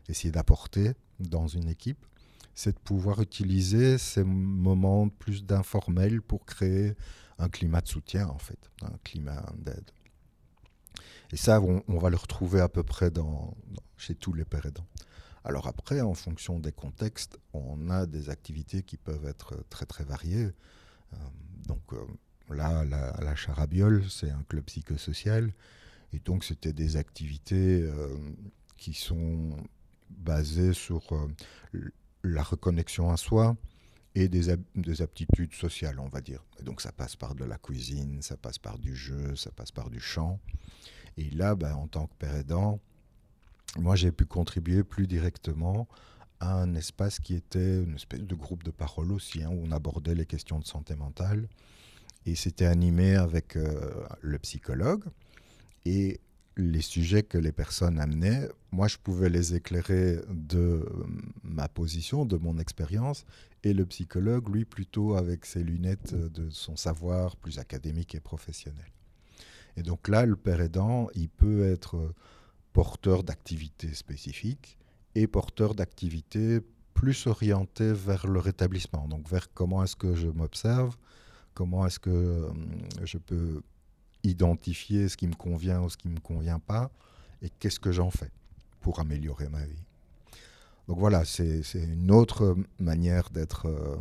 essayer 0.07 0.31
d'apporter 0.31 0.93
dans 1.19 1.47
une 1.47 1.67
équipe, 1.67 2.05
c'est 2.55 2.73
de 2.73 2.79
pouvoir 2.79 3.21
utiliser 3.21 3.97
ces 3.97 4.23
moments 4.23 5.07
plus 5.09 5.45
d'informel 5.45 6.21
pour 6.21 6.45
créer 6.45 6.95
un 7.39 7.49
climat 7.49 7.81
de 7.81 7.87
soutien, 7.87 8.27
en 8.27 8.37
fait, 8.37 8.59
un 8.83 8.97
climat 9.03 9.43
d'aide. 9.57 9.91
Et 11.31 11.37
ça, 11.37 11.61
on, 11.61 11.97
va 11.99 12.09
le 12.09 12.17
retrouver 12.17 12.59
à 12.59 12.69
peu 12.69 12.83
près 12.83 13.11
dans, 13.11 13.55
chez 13.97 14.15
tous 14.15 14.33
les 14.33 14.45
pères 14.45 14.65
aidants. 14.65 14.87
Alors 15.43 15.67
après, 15.67 16.01
en 16.01 16.13
fonction 16.13 16.59
des 16.59 16.71
contextes, 16.71 17.39
on 17.53 17.89
a 17.89 18.05
des 18.05 18.29
activités 18.29 18.83
qui 18.83 18.97
peuvent 18.97 19.25
être 19.25 19.55
très 19.69 19.85
très 19.85 20.03
variées. 20.03 20.49
Euh, 21.13 21.17
donc 21.67 21.81
euh, 21.93 22.03
là, 22.53 22.83
la, 22.83 23.15
la 23.21 23.35
Charabiole, 23.35 24.03
c'est 24.09 24.31
un 24.31 24.43
club 24.49 24.65
psychosocial. 24.65 25.53
Et 26.13 26.19
donc 26.19 26.43
c'était 26.43 26.73
des 26.73 26.97
activités 26.97 27.81
euh, 27.83 28.17
qui 28.77 28.93
sont 28.93 29.55
basées 30.09 30.73
sur 30.73 31.03
la 32.23 32.43
reconnexion 32.43 33.11
à 33.11 33.17
soi, 33.17 33.55
et 34.15 34.27
des, 34.27 34.49
aptitudes 35.01 35.53
sociales, 35.53 35.99
on 35.99 36.07
va 36.07 36.21
dire. 36.21 36.43
Donc 36.63 36.81
ça 36.81 36.91
passe 36.91 37.15
par 37.15 37.35
de 37.35 37.45
la 37.45 37.57
cuisine, 37.57 38.21
ça 38.21 38.37
passe 38.37 38.57
par 38.57 38.79
du 38.79 38.95
jeu, 38.95 39.35
ça 39.35 39.51
passe 39.51 39.71
par 39.71 39.89
du 39.89 39.99
chant. 39.99 40.39
Et 41.17 41.29
là, 41.29 41.55
ben, 41.55 41.73
en 41.73 41.87
tant 41.87 42.07
que 42.07 42.13
père 42.17 42.35
aidant, 42.35 42.79
moi 43.77 43.95
j'ai 43.95 44.11
pu 44.11 44.25
contribuer 44.25 44.83
plus 44.83 45.07
directement 45.07 45.87
à 46.39 46.53
un 46.53 46.73
espace 46.75 47.19
qui 47.19 47.35
était 47.35 47.83
une 47.83 47.95
espèce 47.95 48.21
de 48.21 48.35
groupe 48.35 48.63
de 48.63 48.71
parole 48.71 49.11
aussi, 49.11 49.43
hein, 49.43 49.49
où 49.51 49.61
on 49.65 49.71
abordait 49.71 50.15
les 50.15 50.25
questions 50.25 50.59
de 50.59 50.65
santé 50.65 50.95
mentale. 50.95 51.47
Et 52.25 52.35
c'était 52.35 52.65
animé 52.65 53.15
avec 53.15 53.55
euh, 53.55 54.05
le 54.21 54.39
psychologue. 54.39 55.03
Et 55.85 56.19
les 56.59 56.81
sujets 56.81 57.23
que 57.23 57.37
les 57.37 57.51
personnes 57.51 57.99
amenaient, 57.99 58.49
moi 58.71 58.87
je 58.87 58.97
pouvais 58.97 59.29
les 59.29 59.55
éclairer 59.55 60.19
de 60.29 60.57
euh, 60.57 60.85
ma 61.43 61.67
position, 61.67 62.25
de 62.25 62.37
mon 62.37 62.57
expérience, 62.57 63.25
et 63.63 63.73
le 63.73 63.85
psychologue, 63.85 64.47
lui, 64.49 64.65
plutôt 64.65 65.15
avec 65.15 65.45
ses 65.45 65.63
lunettes 65.63 66.13
de 66.13 66.49
son 66.49 66.75
savoir 66.75 67.35
plus 67.35 67.59
académique 67.59 68.15
et 68.15 68.19
professionnel. 68.19 68.85
Et 69.75 69.83
donc 69.83 70.07
là, 70.07 70.25
le 70.25 70.35
père 70.35 70.61
aidant, 70.61 71.07
il 71.13 71.29
peut 71.29 71.65
être 71.65 72.13
porteur 72.73 73.23
d'activités 73.23 73.93
spécifiques 73.93 74.77
et 75.15 75.27
porteur 75.27 75.75
d'activités 75.75 76.59
plus 76.93 77.27
orientées 77.27 77.93
vers 77.93 78.27
le 78.27 78.39
rétablissement, 78.39 79.07
donc 79.07 79.29
vers 79.29 79.51
comment 79.53 79.83
est-ce 79.83 79.95
que 79.95 80.15
je 80.15 80.27
m'observe, 80.27 80.95
comment 81.53 81.85
est-ce 81.85 81.99
que 81.99 82.09
euh, 82.09 82.49
je 83.03 83.17
peux 83.17 83.61
identifier 84.23 85.09
ce 85.09 85.17
qui 85.17 85.27
me 85.27 85.35
convient 85.35 85.81
ou 85.81 85.89
ce 85.89 85.97
qui 85.97 86.07
ne 86.07 86.13
me 86.13 86.19
convient 86.19 86.59
pas, 86.59 86.91
et 87.41 87.49
qu'est-ce 87.49 87.79
que 87.79 87.91
j'en 87.91 88.11
fais. 88.11 88.31
pour 88.81 89.01
améliorer 89.01 89.49
ma 89.49 89.65
vie. 89.65 89.83
Donc 90.87 90.99
voilà, 90.99 91.25
c'est 91.25 91.61
une 91.75 92.11
autre 92.11 92.55
manière 92.79 93.29
d'être, 93.29 93.67
euh, 93.67 93.97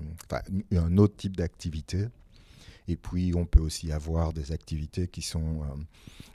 un 0.70 0.96
autre 0.98 1.16
type 1.16 1.37
d'activité. 1.37 2.06
Et 2.87 2.96
puis, 2.96 3.34
on 3.34 3.44
peut 3.44 3.60
aussi 3.60 3.90
avoir 3.92 4.32
des 4.32 4.52
activités 4.52 5.08
qui 5.08 5.20
sont 5.20 5.62
euh, 5.62 5.66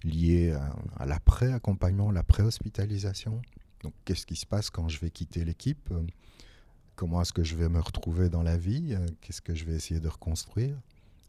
liées 0.04 0.56
à, 0.98 1.06
l'après-accompagnement, 1.06 2.12
l'après-hospitalisation. 2.12 3.42
Donc, 3.82 3.94
qu'est-ce 4.06 4.28
qui 4.28 4.36
se 4.36 4.46
passe 4.46 4.70
quand 4.70 4.90
je 4.90 5.00
vais 5.00 5.10
quitter 5.10 5.44
l'équipe? 5.44 5.92
Comment 6.96 7.22
est-ce 7.24 7.34
que 7.34 7.44
je 7.44 7.56
vais 7.56 7.70
me 7.70 7.80
retrouver 7.80 8.30
dans 8.30 8.44
la 8.44 8.58
vie? 8.58 8.96
Qu'est-ce 9.22 9.42
que 9.42 9.56
je 9.56 9.66
vais 9.66 9.74
essayer 9.74 10.00
de 10.00 10.08
reconstruire? 10.08 10.78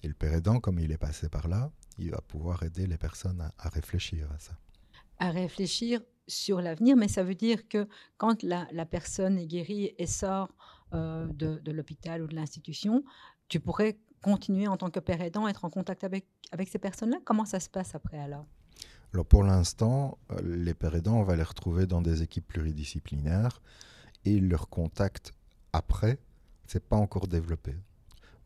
Et 0.03 0.09
le 0.09 0.15
père 0.15 0.35
aidant, 0.35 0.61
comme 0.61 0.79
il 0.79 0.93
est 0.93 0.99
passé 0.99 1.31
par 1.31 1.49
là, 1.49 1.71
il 1.99 2.11
va 2.11 2.21
pouvoir 2.21 2.63
aider 2.63 2.87
les 2.87 2.99
personnes 2.99 3.51
à 3.59 3.69
réfléchir 3.69 4.31
à 4.33 4.39
ça. 4.39 4.53
À 5.19 5.31
réfléchir 5.31 6.01
sur 6.27 6.61
l'avenir, 6.61 6.97
mais 6.97 7.09
ça 7.09 7.23
veut 7.23 7.35
dire 7.35 7.69
que 7.69 7.87
quand 8.17 8.43
la, 8.43 8.67
personne 8.87 9.39
est 9.39 9.47
guérie 9.47 9.95
et 9.99 10.07
sort 10.07 10.49
euh, 10.93 11.27
de, 11.27 11.71
l'hôpital 11.71 12.23
ou 12.23 12.27
de 12.27 12.35
l'institution, 12.35 13.05
tu 13.49 13.61
pourrais 13.61 13.99
continuer 14.23 14.67
en 14.67 14.77
tant 14.77 14.91
que 14.91 15.01
père 15.01 15.21
aidant, 15.21 15.47
être 15.49 15.65
en 15.65 15.71
contact 15.71 16.03
avec, 16.03 16.27
avec 16.51 16.69
ces 16.69 16.79
personnes-là? 16.79 17.19
Comment 17.25 17.45
ça 17.45 17.61
se 17.61 17.69
passe 17.69 17.95
après 17.95 18.19
alors? 18.19 18.47
Alors 19.13 19.27
pour 19.27 19.45
l'instant, 19.45 20.19
euh, 20.33 20.41
les 20.43 20.75
pères 20.75 20.95
aidants, 20.97 21.19
on 21.19 21.23
va 21.23 21.37
les 21.37 21.43
retrouver 21.43 21.87
dans 21.87 22.01
des 22.01 22.23
équipes 22.23 22.49
pluridisciplinaires 22.49 23.61
et 24.25 24.41
leur 24.41 24.69
contact 24.69 25.33
après, 25.73 26.19
c'est 26.67 26.85
pas 26.85 26.97
encore 26.97 27.29
développé. 27.29 27.77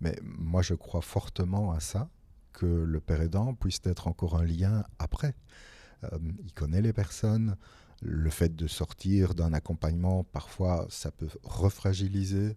Mais 0.01 0.19
moi, 0.23 0.63
je 0.63 0.75
crois 0.75 1.01
fortement 1.01 1.73
à 1.73 1.81
ça, 1.81 2.11
que 2.59 2.67
le 2.67 3.01
père 3.01 3.23
aidant 3.23 3.55
puisse 3.55 3.81
être 3.85 4.09
encore 4.09 4.37
un 4.37 4.45
lien 4.45 4.85
après. 4.99 5.35
Euh, 6.05 6.19
il 6.43 6.53
connaît 6.53 6.83
les 6.83 6.93
personnes. 6.93 7.57
Le 8.03 8.31
fait 8.31 8.55
de 8.55 8.67
sortir 8.67 9.35
d'un 9.35 9.53
accompagnement, 9.53 10.25
parfois, 10.25 10.87
ça 10.91 11.13
peut 11.13 11.29
refragiliser 11.45 12.57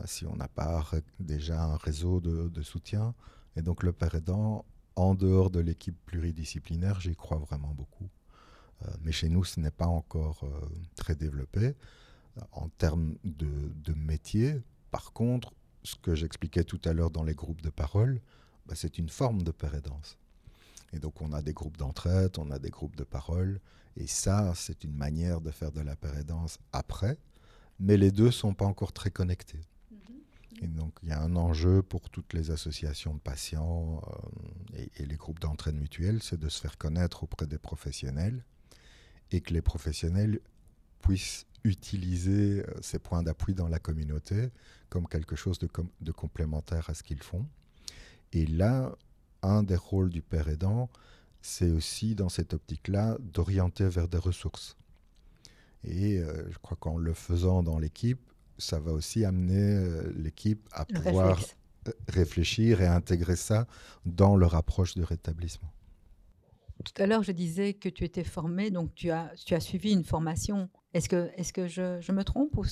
euh, 0.00 0.04
si 0.04 0.26
on 0.26 0.36
n'a 0.36 0.48
pas 0.48 0.84
déjà 1.18 1.62
un 1.64 1.76
réseau 1.76 2.20
de, 2.20 2.62
soutien. 2.62 3.14
Et 3.56 3.62
donc 3.62 3.82
le 3.82 3.92
père 3.92 4.14
aidant, 4.14 4.64
en 4.94 5.14
dehors 5.14 5.50
de 5.50 5.58
l'équipe 5.58 5.98
pluridisciplinaire, 6.06 7.00
j'y 7.00 7.16
crois 7.16 7.38
vraiment 7.38 7.74
beaucoup. 7.74 8.08
Euh, 8.84 8.90
mais 9.02 9.12
chez 9.12 9.28
nous, 9.28 9.44
ce 9.44 9.58
n'est 9.58 9.72
pas 9.72 9.86
encore 9.86 10.44
très 10.94 11.16
développé. 11.16 11.74
En 12.52 12.68
termes 12.68 13.16
de, 13.24 13.92
métier, 13.94 14.62
par 14.92 15.12
contre, 15.12 15.52
ce 15.82 15.96
que 15.96 16.14
j'expliquais 16.14 16.64
tout 16.64 16.80
à 16.84 16.92
l'heure 16.92 17.10
dans 17.10 17.24
les 17.24 17.34
groupes 17.34 17.60
de 17.60 17.70
parole, 17.70 18.20
bah, 18.66 18.74
c'est 18.76 18.98
une 18.98 19.08
forme 19.08 19.42
de 19.42 19.50
père 19.50 19.74
aidance. 19.74 20.18
Et 20.92 20.98
donc 20.98 21.20
on 21.22 21.32
a 21.32 21.42
des 21.42 21.52
groupes 21.52 21.76
d'entraide, 21.76 22.32
on 22.38 22.50
a 22.50 22.58
des 22.58 22.70
groupes 22.70 22.96
de 22.96 23.04
parole, 23.04 23.60
et 23.96 24.06
ça 24.06 24.52
c'est 24.54 24.84
une 24.84 24.94
manière 24.94 25.40
de 25.40 25.50
faire 25.50 25.72
de 25.72 25.80
la 25.80 25.96
pérédance 25.96 26.58
après, 26.72 27.18
mais 27.80 27.96
les 27.96 28.10
deux 28.10 28.30
sont 28.30 28.54
pas 28.54 28.66
encore 28.66 28.92
très 28.92 29.10
connectés. 29.10 29.60
Mm-hmm. 29.92 30.64
Et 30.64 30.66
donc 30.66 30.92
il 31.02 31.08
y 31.08 31.12
a 31.12 31.20
un 31.20 31.34
enjeu 31.36 31.82
pour 31.82 32.10
toutes 32.10 32.34
les 32.34 32.50
associations 32.50 33.14
de 33.14 33.20
patients 33.20 34.02
euh, 34.76 34.86
et, 34.98 35.06
les 35.06 35.16
groupes 35.16 35.40
d'entraide 35.40 35.76
mutuelle, 35.76 36.22
c'est 36.22 36.38
de 36.38 36.48
se 36.48 36.60
faire 36.60 36.76
connaître 36.76 37.22
auprès 37.22 37.46
des 37.46 37.58
professionnels 37.58 38.44
et 39.30 39.40
que 39.40 39.54
les 39.54 39.62
professionnels 39.62 40.40
puissent 41.00 41.46
utiliser 41.64 42.60
euh, 42.60 42.74
ces 42.82 42.98
points 42.98 43.22
d'appui 43.22 43.54
dans 43.54 43.68
la 43.68 43.78
communauté 43.78 44.50
comme 44.90 45.08
quelque 45.08 45.36
chose 45.36 45.58
de, 45.58 45.70
de 46.02 46.12
complémentaire 46.12 46.90
à 46.90 46.94
ce 46.94 47.02
qu'ils 47.02 47.22
font. 47.22 47.46
Et 48.32 48.46
là, 48.46 48.94
un 49.42 49.62
des 49.62 49.76
rôles 49.76 50.10
du 50.10 50.22
père 50.22 50.48
aidant, 50.48 50.88
c'est 51.42 51.70
aussi 51.70 52.14
dans 52.14 52.28
cette 52.28 52.54
optique-là 52.54 53.18
d'orienter 53.20 53.88
vers 53.88 54.08
des 54.08 54.18
ressources. 54.18 54.76
Et 55.84 56.18
euh, 56.18 56.50
je 56.50 56.58
crois 56.58 56.76
qu'en 56.78 56.96
le 56.96 57.12
faisant 57.12 57.62
dans 57.62 57.78
l'équipe, 57.78 58.20
ça 58.58 58.78
va 58.78 58.92
aussi 58.92 59.24
amener 59.24 59.76
euh, 59.76 60.12
l'équipe 60.16 60.68
à 60.72 60.84
pouvoir 60.84 61.40
euh, 61.88 61.92
réfléchir 62.08 62.80
et 62.80 62.86
intégrer 62.86 63.36
ça 63.36 63.66
dans 64.06 64.36
leur 64.36 64.54
approche 64.54 64.94
de 64.94 65.02
rétablissement. 65.02 65.72
Tout 66.84 67.02
à 67.02 67.06
l'heure, 67.06 67.22
je 67.22 67.32
disais 67.32 67.74
que 67.74 67.88
tu 67.88 68.04
étais 68.04 68.24
formé, 68.24 68.70
donc 68.70 68.94
tu 68.94 69.10
as, 69.10 69.32
tu 69.44 69.54
as 69.54 69.60
suivi 69.60 69.92
une 69.92 70.04
formation. 70.04 70.68
Est-ce 70.94 71.08
que, 71.08 71.30
est 71.36 71.50
que 71.52 71.68
je, 71.68 72.00
je, 72.00 72.12
me 72.12 72.22
trompe 72.22 72.56
ou... 72.56 72.64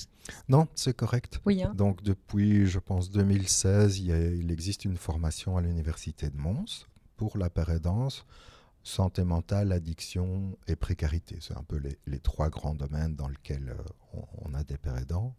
Non, 0.47 0.67
c'est 0.75 0.95
correct. 0.95 1.39
Oui, 1.45 1.63
hein. 1.63 1.73
Donc 1.75 2.03
depuis, 2.03 2.67
je 2.67 2.79
pense, 2.79 3.09
2016, 3.09 3.99
il, 3.99 4.09
il 4.09 4.51
existe 4.51 4.85
une 4.85 4.97
formation 4.97 5.57
à 5.57 5.61
l'Université 5.61 6.29
de 6.29 6.37
Mons 6.37 6.87
pour 7.17 7.37
la 7.37 7.49
pérédance, 7.49 8.25
santé 8.83 9.23
mentale, 9.23 9.71
addiction 9.71 10.57
et 10.67 10.75
précarité. 10.75 11.37
C'est 11.39 11.55
un 11.55 11.63
peu 11.63 11.77
les, 11.77 11.97
les, 12.07 12.19
trois 12.19 12.49
grands 12.49 12.75
domaines 12.75 13.15
dans 13.15 13.27
lesquels 13.27 13.69
euh, 13.69 14.19
on, 14.43 14.53
a 14.53 14.63
des 14.63 14.77
pérédants. 14.77 15.35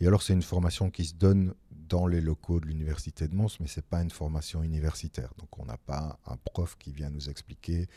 Et 0.00 0.06
alors, 0.06 0.22
c'est 0.22 0.34
une 0.34 0.42
formation 0.42 0.90
qui 0.90 1.04
se 1.04 1.14
donne 1.14 1.54
dans 1.70 2.06
les 2.06 2.20
locaux 2.20 2.60
de 2.60 2.66
l'Université 2.66 3.28
de 3.28 3.34
Mons, 3.34 3.58
mais 3.60 3.66
ce 3.66 3.80
n'est 3.80 3.86
pas 3.88 4.02
une 4.02 4.10
formation 4.10 4.62
universitaire. 4.62 5.32
Donc, 5.38 5.58
on 5.58 5.64
n'a 5.64 5.78
pas 5.78 6.18
un 6.26 6.36
prof 6.36 6.76
qui 6.78 6.92
vient 6.92 7.10
nous 7.10 7.28
expliquer 7.28 7.88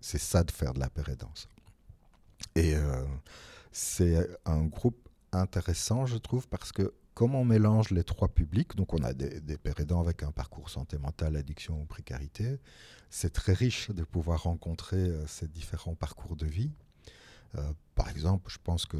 c'est 0.00 0.18
ça 0.18 0.44
de 0.44 0.50
faire 0.50 0.72
de 0.72 0.78
la 0.78 0.88
pérédance. 0.88 1.48
Et 2.54 2.76
euh, 2.76 3.04
c'est 3.72 4.28
un 4.44 4.64
groupe 4.64 5.08
intéressant, 5.32 6.06
je 6.06 6.16
trouve, 6.16 6.46
parce 6.48 6.70
que 6.70 6.94
comme 7.14 7.34
on 7.34 7.44
mélange 7.44 7.90
les 7.90 8.04
trois 8.04 8.28
publics, 8.28 8.76
donc 8.76 8.92
on 8.92 9.02
a 9.02 9.14
des, 9.14 9.40
des 9.40 9.58
avec 9.98 10.22
un 10.22 10.32
parcours 10.32 10.68
santé 10.68 10.98
mentale, 10.98 11.36
addiction 11.36 11.80
ou 11.80 11.86
précarité, 11.86 12.60
c'est 13.10 13.32
très 13.32 13.54
riche 13.54 13.90
de 13.90 14.04
pouvoir 14.04 14.42
rencontrer 14.42 14.98
euh, 14.98 15.26
ces 15.26 15.48
différents 15.48 15.94
parcours 15.94 16.36
de 16.36 16.46
vie. 16.46 16.70
Euh, 17.56 17.72
par 17.94 18.10
exemple, 18.10 18.50
je 18.50 18.58
pense 18.62 18.84
que 18.84 18.98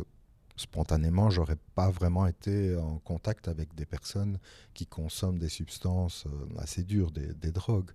spontanément, 0.56 1.30
j'aurais 1.30 1.58
pas 1.74 1.90
vraiment 1.90 2.26
été 2.26 2.76
en 2.76 2.98
contact 2.98 3.48
avec 3.48 3.74
des 3.74 3.86
personnes 3.86 4.38
qui 4.74 4.86
consomment 4.86 5.38
des 5.38 5.48
substances 5.48 6.26
euh, 6.26 6.58
assez 6.58 6.82
dures, 6.82 7.10
des, 7.10 7.52
drogues. 7.52 7.90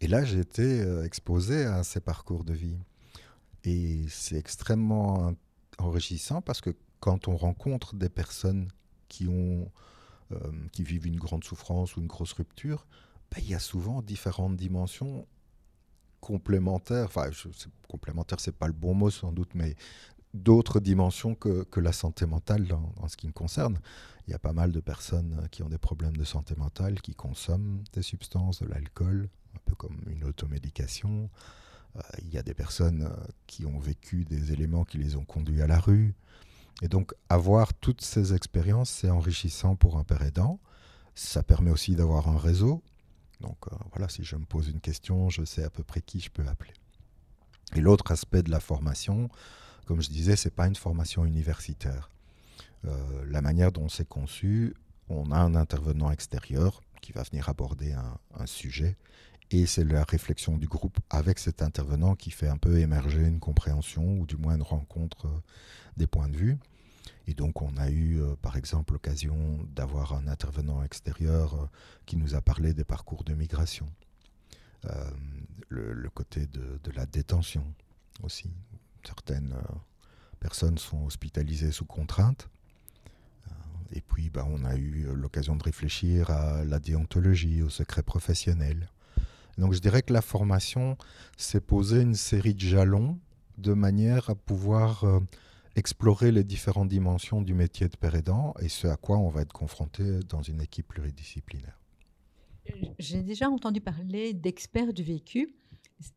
Et 0.00 0.08
là, 0.08 0.24
j'ai 0.24 0.40
été 0.40 0.80
euh, 0.80 1.04
exposé 1.04 1.64
à 1.64 1.84
ces 1.84 2.00
parcours 2.00 2.44
de 2.44 2.54
vie. 2.54 2.78
Et 3.64 4.06
c'est 4.08 4.36
extrêmement 4.36 5.34
enrichissant 5.78 6.40
parce 6.40 6.60
que 6.60 6.74
quand 7.00 7.28
on 7.28 7.36
rencontre 7.36 7.94
des 7.94 8.08
personnes 8.08 8.68
qui, 9.08 9.28
ont, 9.28 9.70
euh, 10.32 10.38
qui 10.72 10.82
vivent 10.82 11.06
une 11.06 11.18
grande 11.18 11.44
souffrance 11.44 11.96
ou 11.96 12.00
une 12.00 12.06
grosse 12.06 12.32
rupture, 12.32 12.86
ben, 13.30 13.42
il 13.42 13.50
y 13.50 13.54
a 13.54 13.58
souvent 13.58 14.00
différentes 14.00 14.56
dimensions 14.56 15.26
complémentaires. 16.20 17.04
Enfin, 17.04 17.30
je, 17.30 17.48
complémentaire, 17.88 18.40
c'est 18.40 18.56
pas 18.56 18.66
le 18.66 18.72
bon 18.72 18.94
mot 18.94 19.10
sans 19.10 19.32
doute, 19.32 19.50
mais 19.54 19.76
d'autres 20.34 20.80
dimensions 20.80 21.34
que, 21.34 21.64
que, 21.64 21.80
la 21.80 21.92
santé 21.92 22.26
mentale 22.26 22.68
en 22.96 23.08
ce 23.08 23.16
qui 23.16 23.26
me 23.26 23.32
concerne. 23.32 23.78
Il 24.26 24.30
y 24.30 24.34
a 24.34 24.38
pas 24.38 24.52
mal 24.52 24.70
de 24.70 24.80
personnes 24.80 25.48
qui 25.50 25.62
ont 25.62 25.68
des 25.68 25.78
problèmes 25.78 26.16
de 26.16 26.24
santé 26.24 26.54
mentale, 26.56 27.00
qui 27.00 27.14
consomment 27.14 27.82
des 27.92 28.02
substances, 28.02 28.62
de 28.62 28.68
l'alcool, 28.68 29.28
un 29.56 29.58
peu 29.64 29.74
comme 29.74 30.00
une 30.06 30.24
automédication. 30.24 31.30
Euh, 31.96 32.00
il 32.22 32.28
y 32.30 32.38
a 32.38 32.42
des 32.42 32.54
personnes 32.54 33.02
euh, 33.02 33.26
qui 33.46 33.66
ont 33.66 33.78
vécu 33.78 34.24
des 34.24 34.52
éléments 34.52 34.84
qui 34.84 34.98
les 34.98 35.16
ont 35.16 35.24
conduits 35.24 35.62
à 35.62 35.66
la 35.66 35.78
rue. 35.78 36.14
Et 36.82 36.88
donc 36.88 37.14
avoir 37.28 37.74
toutes 37.74 38.00
ces 38.00 38.32
expériences, 38.34 38.90
c'est 38.90 39.10
enrichissant 39.10 39.76
pour 39.76 39.98
un 39.98 40.04
père 40.04 40.22
aidant. 40.22 40.60
Ça 41.14 41.42
permet 41.42 41.70
aussi 41.70 41.96
d'avoir 41.96 42.28
un 42.28 42.38
réseau. 42.38 42.82
Donc 43.40 43.58
euh, 43.66 43.76
voilà, 43.92 44.08
si 44.08 44.24
je 44.24 44.36
me 44.36 44.44
pose 44.44 44.68
une 44.68 44.80
question, 44.80 45.28
je 45.28 45.44
sais 45.44 45.64
à 45.64 45.70
peu 45.70 45.82
près 45.82 46.00
qui 46.00 46.20
je 46.20 46.30
peux 46.30 46.46
appeler. 46.46 46.72
Et 47.74 47.80
l'autre 47.80 48.10
aspect 48.12 48.42
de 48.42 48.50
la 48.50 48.60
formation, 48.60 49.28
comme 49.90 50.02
je 50.02 50.10
disais, 50.10 50.36
ce 50.36 50.46
n'est 50.46 50.54
pas 50.54 50.68
une 50.68 50.76
formation 50.76 51.24
universitaire. 51.24 52.12
Euh, 52.84 53.24
la 53.26 53.42
manière 53.42 53.72
dont 53.72 53.88
c'est 53.88 54.08
conçu, 54.08 54.72
on 55.08 55.32
a 55.32 55.36
un 55.36 55.56
intervenant 55.56 56.12
extérieur 56.12 56.80
qui 57.02 57.10
va 57.10 57.24
venir 57.24 57.48
aborder 57.48 57.92
un, 57.92 58.46
sujet 58.46 58.96
et 59.50 59.66
c'est 59.66 59.82
la 59.82 60.04
réflexion 60.04 60.58
du 60.58 60.68
groupe 60.68 61.00
avec 61.10 61.40
cet 61.40 61.60
intervenant 61.60 62.14
qui 62.14 62.30
fait 62.30 62.46
un 62.46 62.56
peu 62.56 62.78
émerger 62.78 63.22
une 63.22 63.40
compréhension 63.40 64.16
ou 64.20 64.26
du 64.26 64.36
moins 64.36 64.54
une 64.54 64.62
rencontre 64.62 65.26
euh, 65.26 65.40
des 65.96 66.06
points 66.06 66.28
de 66.28 66.36
vue. 66.36 66.56
Et 67.26 67.34
donc 67.34 67.60
on 67.60 67.76
a 67.76 67.90
eu 67.90 68.20
euh, 68.20 68.36
par 68.40 68.56
exemple 68.56 68.92
l'occasion 68.92 69.58
d'avoir 69.74 70.12
un 70.12 70.28
intervenant 70.28 70.84
extérieur 70.84 71.68
qui 72.06 72.16
nous 72.16 72.36
a 72.36 72.40
parlé 72.40 72.74
des 72.74 72.84
parcours 72.84 73.24
de 73.24 73.34
migration, 73.34 73.88
le, 75.68 76.08
côté 76.10 76.46
de, 76.46 76.78
de, 76.84 76.92
la 76.92 77.06
détention 77.06 77.64
aussi, 78.22 78.52
certaines 79.06 79.52
euh, 79.52 79.74
personnes 80.40 80.78
sont 80.78 81.04
hospitalisées 81.04 81.72
sous 81.72 81.84
contrainte. 81.84 82.48
Euh, 83.48 83.52
et 83.92 84.00
puis, 84.00 84.30
bah, 84.30 84.46
on 84.48 84.64
a 84.64 84.76
eu 84.76 85.08
l'occasion 85.14 85.56
de 85.56 85.62
réfléchir 85.62 86.30
à 86.30 86.64
la 86.64 86.78
déontologie, 86.78 87.62
au 87.62 87.70
secret 87.70 88.02
professionnel. 88.02 88.88
Donc, 89.58 89.72
je 89.72 89.80
dirais 89.80 90.02
que 90.02 90.12
la 90.12 90.22
formation 90.22 90.96
s'est 91.36 91.60
posée 91.60 92.00
une 92.00 92.14
série 92.14 92.54
de 92.54 92.60
jalons 92.60 93.18
de 93.58 93.74
manière 93.74 94.30
à 94.30 94.34
pouvoir 94.34 95.04
euh, 95.04 95.20
explorer 95.76 96.32
les 96.32 96.44
différentes 96.44 96.88
dimensions 96.88 97.42
du 97.42 97.54
métier 97.54 97.88
de 97.88 97.96
père 97.96 98.14
aidant 98.14 98.54
et 98.60 98.68
ce 98.68 98.86
à 98.86 98.96
quoi 98.96 99.18
on 99.18 99.28
va 99.28 99.42
être 99.42 99.52
confronté 99.52 100.20
dans 100.28 100.42
une 100.42 100.60
équipe 100.60 100.88
pluridisciplinaire. 100.88 101.78
J'ai 102.98 103.22
déjà 103.22 103.48
entendu 103.48 103.80
parler 103.80 104.32
d'experts 104.32 104.92
du 104.92 105.02
vécu. 105.02 105.54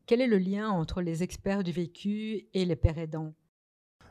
Quel 0.05 0.21
est 0.21 0.27
le 0.27 0.37
lien 0.37 0.69
entre 0.69 1.01
les 1.01 1.23
experts 1.23 1.63
du 1.63 1.71
vécu 1.71 2.47
et 2.53 2.65
les 2.65 2.75
pères 2.75 2.97
aidants? 2.97 3.33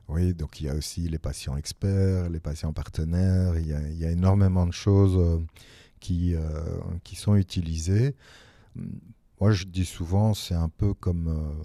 Oui, 0.09 0.35
donc 0.35 0.61
il 0.61 0.67
y 0.67 0.69
a 0.69 0.75
aussi 0.75 1.09
les 1.09 1.19
patients 1.19 1.57
experts, 1.57 2.29
les 2.29 2.41
patients 2.41 2.73
partenaires, 2.73 3.59
il 3.59 3.67
y 3.67 4.05
a, 4.05 4.11
énormément 4.11 4.67
de 4.67 4.73
choses 4.73 5.17
euh, 5.17 5.39
qui, 6.01 6.35
euh, 6.35 6.79
qui 7.05 7.17
sont 7.17 7.37
utilisées. 7.37 8.15
Moi, 9.41 9.53
je 9.53 9.65
dis 9.65 9.85
souvent, 9.85 10.35
c'est 10.35 10.55
un 10.55 10.69
peu 10.69 10.93
comme 10.93 11.29
euh, 11.29 11.63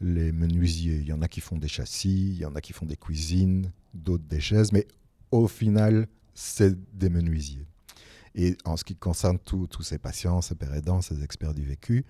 les 0.00 0.30
menuisiers. 0.30 0.98
Il 0.98 1.08
y 1.08 1.12
en 1.12 1.22
a 1.22 1.28
qui 1.28 1.40
font 1.40 1.56
des 1.56 1.68
châssis, 1.68 2.30
il 2.30 2.38
y 2.38 2.44
en 2.44 2.54
a 2.54 2.60
qui 2.60 2.72
font 2.72 2.86
des 2.86 2.96
cuisines, 2.96 3.72
d'autres 3.94 4.24
des 4.24 4.40
chaises, 4.40 4.72
mais 4.72 4.86
au 5.30 5.48
final, 5.48 6.06
c'est 6.34 6.78
des 6.96 7.08
menuisiers. 7.08 7.66
Et 8.34 8.56
en 8.64 8.76
ce 8.76 8.84
qui 8.84 8.94
concerne 8.94 9.38
tous 9.38 9.82
ces 9.82 9.98
patients, 9.98 10.40
ces 10.40 10.54
pères 10.54 10.74
aidants, 10.74 11.00
ces 11.00 11.24
experts 11.24 11.54
du 11.54 11.64
vécu, 11.64 12.04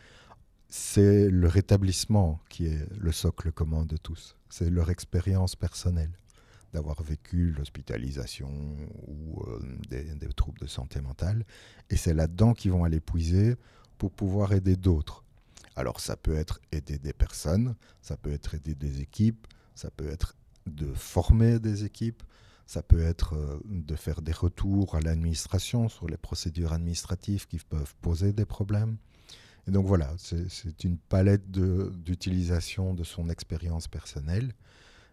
c'est 0.71 1.29
le 1.29 1.49
rétablissement 1.49 2.41
qui 2.49 2.67
est 2.67 2.87
le 2.97 3.11
socle 3.11 3.51
commun 3.51 3.85
de 3.85 3.97
tous. 3.97 4.37
C'est 4.49 4.71
leur 4.71 4.89
expérience 4.91 5.57
personnelle 5.57 6.13
d'avoir 6.73 7.03
vécu 7.03 7.51
l'hospitalisation 7.51 8.49
ou 9.09 9.43
euh, 9.49 9.61
des, 9.89 10.33
troubles 10.37 10.61
de 10.61 10.69
santé 10.69 11.01
mentale. 11.01 11.45
Et 11.91 11.97
c'est 11.97 12.15
là-dedans 12.15 12.55
qu'ils 12.55 12.71
vont 12.71 12.85
aller 12.85 13.01
puiser 13.01 13.57
pour 13.99 14.13
pouvoir 14.13 14.53
aider 14.53 14.77
d'autres. 14.77 15.25
Alors 15.75 15.99
ça 15.99 16.17
peut 16.17 16.37
être 16.37 16.61
aider 16.71 16.99
des 16.99 17.13
personnes, 17.13 17.75
ça 18.01 18.17
peut 18.17 18.33
être 18.33 18.55
aider 18.55 18.77
des 18.77 19.01
équipes, 19.01 19.49
ça 19.75 19.91
peut 19.91 20.09
être 20.09 20.37
de 20.67 20.93
former 20.95 21.59
des 21.59 21.85
équipes, 21.85 22.23
ça 22.67 22.83
peut 22.85 23.03
être 23.03 23.35
euh, 23.35 23.59
de 23.65 23.97
faire 23.97 24.23
des 24.23 24.33
retours 24.33 24.95
à 24.95 25.01
l'administration 25.01 25.89
sur 25.89 26.07
les 26.07 26.17
procédures 26.17 26.73
administratives 26.73 27.49
qui 27.49 27.59
peuvent 27.59 27.97
poser 28.01 28.33
des 28.33 28.45
problèmes. 28.45 28.97
Et 29.67 29.71
donc 29.71 29.87
voilà, 29.87 30.11
c'est 30.19 30.85
une 30.85 30.97
palette 30.97 31.51
d'utilisation 31.51 32.95
de, 32.95 33.05
son 33.05 33.29
expérience 33.29 33.89
personnelle 33.89 34.53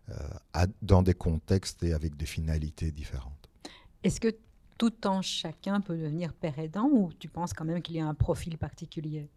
euh, 0.10 0.67
dans 0.81 1.03
des 1.03 1.13
contextes 1.13 1.83
et 1.83 1.93
avec 1.93 2.15
des 2.15 2.25
finalités 2.25 2.91
différentes. 2.91 3.49
Est-ce 4.03 4.19
que 4.19 4.36
tout 4.77 4.89
temps 4.89 5.21
chacun 5.21 5.81
peut 5.81 5.97
devenir 5.97 6.33
père 6.33 6.57
aidant 6.60 6.89
ou 6.91 7.12
tu 7.19 7.27
penses 7.27 7.53
quand 7.53 7.65
même 7.65 7.81
qu'il 7.81 7.95
y 7.95 7.99
a 7.99 8.07
un 8.07 8.13
profil 8.13 8.57
particulier? 8.57 9.29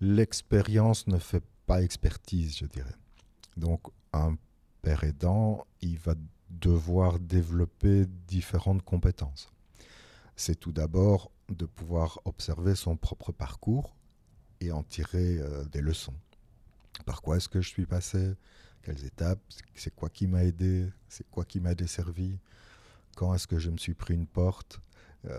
L'expérience 0.00 1.06
ne 1.06 1.18
fait 1.18 1.42
pas 1.66 1.82
expertise, 1.82 2.58
je 2.58 2.66
dirais. 2.66 2.94
Donc 3.56 3.80
un 4.12 4.36
père 4.82 5.04
aidant, 5.04 5.66
il 5.80 5.98
va 5.98 6.14
devoir 6.50 7.18
développer 7.18 8.06
différentes 8.26 8.82
compétences. 8.82 9.52
C'est 10.36 10.58
tout 10.58 10.72
d'abord 10.72 11.30
de 11.48 11.66
pouvoir 11.66 12.20
observer 12.24 12.74
son 12.74 12.96
propre 12.96 13.32
parcours 13.32 13.94
et 14.60 14.72
en 14.72 14.82
tirer 14.82 15.38
euh, 15.38 15.64
des 15.66 15.80
leçons. 15.80 16.14
Par 17.04 17.22
quoi 17.22 17.36
est-ce 17.36 17.48
que 17.48 17.60
je 17.60 17.68
suis 17.68 17.86
passé? 17.86 18.34
Quelles 18.82 19.04
étapes? 19.04 19.40
C'est 19.74 19.94
quoi 19.94 20.08
qui 20.08 20.26
m'a 20.26 20.44
aidé? 20.44 20.90
C'est 21.08 21.28
quoi 21.30 21.44
qui 21.44 21.60
m'a 21.60 21.74
desservi? 21.74 22.38
Quand 23.16 23.34
est-ce 23.34 23.46
que 23.46 23.58
je 23.58 23.70
me 23.70 23.78
suis 23.78 23.94
pris 23.94 24.14
une 24.14 24.26
porte? 24.26 24.80
Euh, 25.26 25.38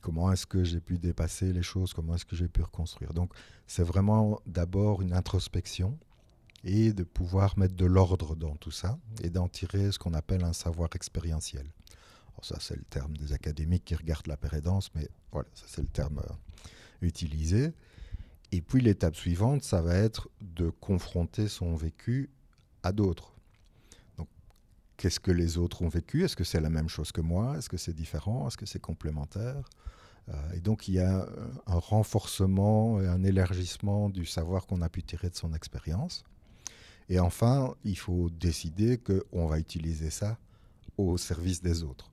Comment 0.00 0.32
est-ce 0.32 0.46
que 0.46 0.64
j'ai 0.64 0.80
pu 0.80 0.98
dépasser 0.98 1.52
les 1.52 1.62
choses? 1.62 1.92
Comment 1.92 2.14
est-ce 2.14 2.24
que 2.24 2.36
j'ai 2.36 2.48
pu 2.48 2.62
reconstruire? 2.62 3.12
Donc 3.12 3.32
c'est 3.66 3.82
vraiment 3.82 4.40
d'abord 4.46 5.02
une 5.02 5.12
introspection 5.12 5.98
et 6.64 6.92
de 6.92 7.04
pouvoir 7.04 7.58
mettre 7.58 7.74
de 7.74 7.86
l'ordre 7.86 8.34
dans 8.36 8.56
tout 8.56 8.70
ça 8.70 8.98
et 9.22 9.30
d'en 9.30 9.48
tirer 9.48 9.92
ce 9.92 9.98
qu'on 9.98 10.14
appelle 10.14 10.44
un 10.44 10.52
savoir 10.52 10.88
expérientiel. 10.94 11.66
Ça, 12.42 12.56
c'est 12.60 12.76
le 12.76 12.84
terme 12.84 13.16
des 13.16 13.32
académiques 13.32 13.84
qui 13.84 13.94
regardent 13.94 14.26
la 14.26 14.36
pérédance, 14.36 14.90
mais 14.94 15.08
voilà, 15.32 15.48
ça 15.54 15.64
c'est 15.66 15.82
le 15.82 15.88
terme 15.88 16.18
euh, 16.18 16.34
utilisé. 17.00 17.72
Et 18.52 18.60
puis 18.60 18.80
l'étape 18.80 19.16
suivante, 19.16 19.62
ça 19.62 19.82
va 19.82 19.94
être 19.94 20.28
de 20.40 20.70
confronter 20.70 21.48
son 21.48 21.74
vécu 21.74 22.30
à 22.82 22.92
d'autres. 22.92 23.34
Donc, 24.16 24.28
qu'est-ce 24.96 25.18
que 25.18 25.32
les 25.32 25.58
autres 25.58 25.82
ont 25.82 25.88
vécu? 25.88 26.24
Est-ce 26.24 26.36
que 26.36 26.44
c'est 26.44 26.60
la 26.60 26.70
même 26.70 26.88
chose 26.88 27.10
que 27.10 27.20
moi? 27.20 27.58
Est-ce 27.58 27.68
que 27.68 27.76
c'est 27.76 27.92
différent? 27.92 28.46
Est-ce 28.46 28.56
que 28.56 28.66
c'est 28.66 28.80
complémentaire? 28.80 29.68
Euh, 30.28 30.52
Et 30.52 30.60
donc, 30.60 30.88
il 30.88 30.94
y 30.94 31.00
a 31.00 31.28
un 31.66 31.78
renforcement 31.78 33.00
et 33.00 33.06
un 33.06 33.24
élargissement 33.24 34.08
du 34.08 34.24
savoir 34.26 34.66
qu'on 34.66 34.82
a 34.82 34.88
pu 34.88 35.02
tirer 35.02 35.28
de 35.28 35.36
son 35.36 35.52
expérience. 35.54 36.22
Et 37.08 37.18
enfin, 37.18 37.74
il 37.84 37.98
faut 37.98 38.30
décider 38.30 38.98
qu'on 38.98 39.46
va 39.46 39.58
utiliser 39.58 40.10
ça 40.10 40.38
au 40.96 41.16
service 41.18 41.62
des 41.62 41.82
autres. 41.82 42.10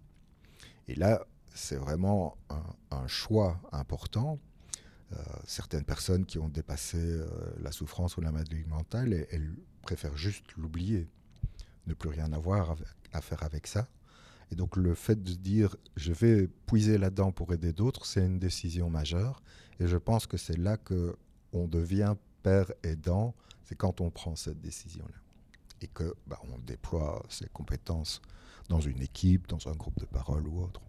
Et 0.87 0.95
là, 0.95 1.25
c'est 1.53 1.75
vraiment 1.75 2.37
un, 2.49 3.07
choix 3.07 3.59
important. 3.71 4.39
Euh, 5.11 5.17
certaines 5.45 5.83
personnes 5.83 6.25
qui 6.25 6.39
ont 6.39 6.47
dépassé 6.47 6.97
euh, 6.97 7.27
la 7.61 7.71
souffrance 7.71 8.17
ou 8.17 8.21
la 8.21 8.31
maladie 8.31 8.63
mentale, 8.65 9.27
elles, 9.29 9.53
préfèrent 9.81 10.15
juste 10.15 10.45
l'oublier, 10.55 11.09
ne 11.87 11.93
plus 11.93 12.09
rien 12.09 12.31
avoir 12.31 12.77
à 13.11 13.19
faire 13.19 13.43
avec 13.43 13.67
ça. 13.67 13.87
Et 14.51 14.55
donc 14.55 14.77
le 14.77 14.93
fait 14.95 15.21
de 15.21 15.33
dire 15.33 15.75
je 15.97 16.13
vais 16.13 16.47
puiser 16.47 16.97
là-dedans 16.97 17.33
pour 17.33 17.53
aider 17.53 17.73
d'autres, 17.73 18.05
c'est 18.05 18.25
une 18.25 18.39
décision 18.39 18.89
majeure. 18.89 19.43
Et 19.79 19.87
je 19.87 19.97
pense 19.97 20.25
que 20.25 20.37
c'est 20.37 20.57
là 20.57 20.77
que 20.77 21.17
on 21.51 21.67
devient 21.67 22.15
père 22.43 22.71
aidant 22.83 23.35
c'est 23.63 23.75
quand 23.75 24.01
on 24.01 24.09
prend 24.09 24.35
cette 24.35 24.61
décision-là 24.61 25.17
et 25.81 25.87
que 25.87 26.13
bah, 26.27 26.39
on 26.53 26.57
déploie 26.59 27.23
ses 27.29 27.47
compétences 27.49 28.21
dans 28.69 28.79
une 28.79 29.01
équipe, 29.01 29.47
dans 29.47 29.67
un 29.67 29.75
groupe 29.75 29.99
de 29.99 30.05
parole 30.05 30.47
ou 30.47 30.61
autre. 30.61 30.81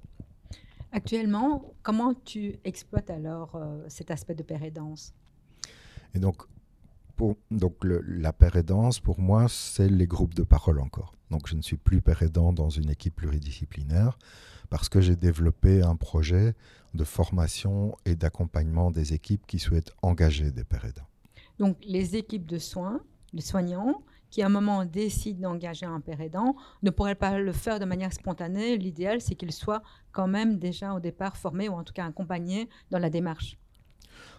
Actuellement, 0.93 1.75
comment 1.83 2.15
tu 2.15 2.57
exploites 2.65 3.11
alors 3.11 3.57
euh, 3.57 3.85
cet 3.89 4.11
aspect 4.11 4.35
de 4.35 4.45
pérédance? 4.45 5.13
Et 6.15 6.21
donc, 6.21 6.43
pour, 7.17 7.37
donc 7.51 7.85
le, 7.85 8.01
la 8.01 8.33
pérédance, 8.33 9.01
pour 9.01 9.19
moi, 9.19 9.47
c'est 9.49 9.89
les 9.89 10.07
groupes 10.07 10.35
de 10.35 10.45
parole 10.45 10.81
encore. 10.81 11.15
Donc, 11.31 11.49
je 11.49 11.57
ne 11.57 11.63
suis 11.63 11.77
plus 11.77 12.01
pérédant 12.01 12.53
dans 12.53 12.71
une 12.71 12.91
équipe 12.91 13.17
pluridisciplinaire 13.17 14.19
parce 14.71 14.89
que 14.89 15.01
j'ai 15.01 15.17
développé 15.17 15.83
un 15.83 15.97
projet 15.97 16.55
de 16.95 17.05
formation 17.05 17.97
et 18.05 18.15
d'accompagnement 18.15 18.91
des 18.91 19.15
équipes 19.15 19.47
qui 19.47 19.59
souhaitent 19.59 19.93
engager 20.03 20.53
des 20.53 20.65
pérédants. 20.65 21.09
Donc, 21.59 21.77
les 21.85 22.17
équipes 22.17 22.47
de 22.47 22.59
soins, 22.59 23.01
les 23.33 23.41
soignants, 23.41 24.03
qui 24.35 24.43
à 24.43 24.47
un 24.47 24.49
moment 24.49 24.85
décident 24.85 25.51
d'engager 25.51 25.87
un 25.87 26.01
père 26.01 26.21
aidant, 26.21 26.57
ne 26.83 26.91
pourraient 26.91 27.15
pas 27.15 27.39
le 27.39 27.53
faire 27.53 27.79
de 27.79 27.85
manière 27.85 28.13
spontanée. 28.13 28.77
L'idéal, 28.77 29.21
c'est 29.21 29.37
qu'ils 29.37 29.53
soient 29.53 29.81
quand 30.11 30.27
même 30.27 30.59
déjà 30.59 30.93
au 30.93 30.99
départ 30.99 31.37
formés 31.37 31.69
ou 31.69 31.75
en 31.75 31.85
tout 31.85 31.93
cas 31.93 32.05
accompagnés 32.05 32.69
dans 32.91 32.99
la 32.99 33.11
démarche. 33.11 33.57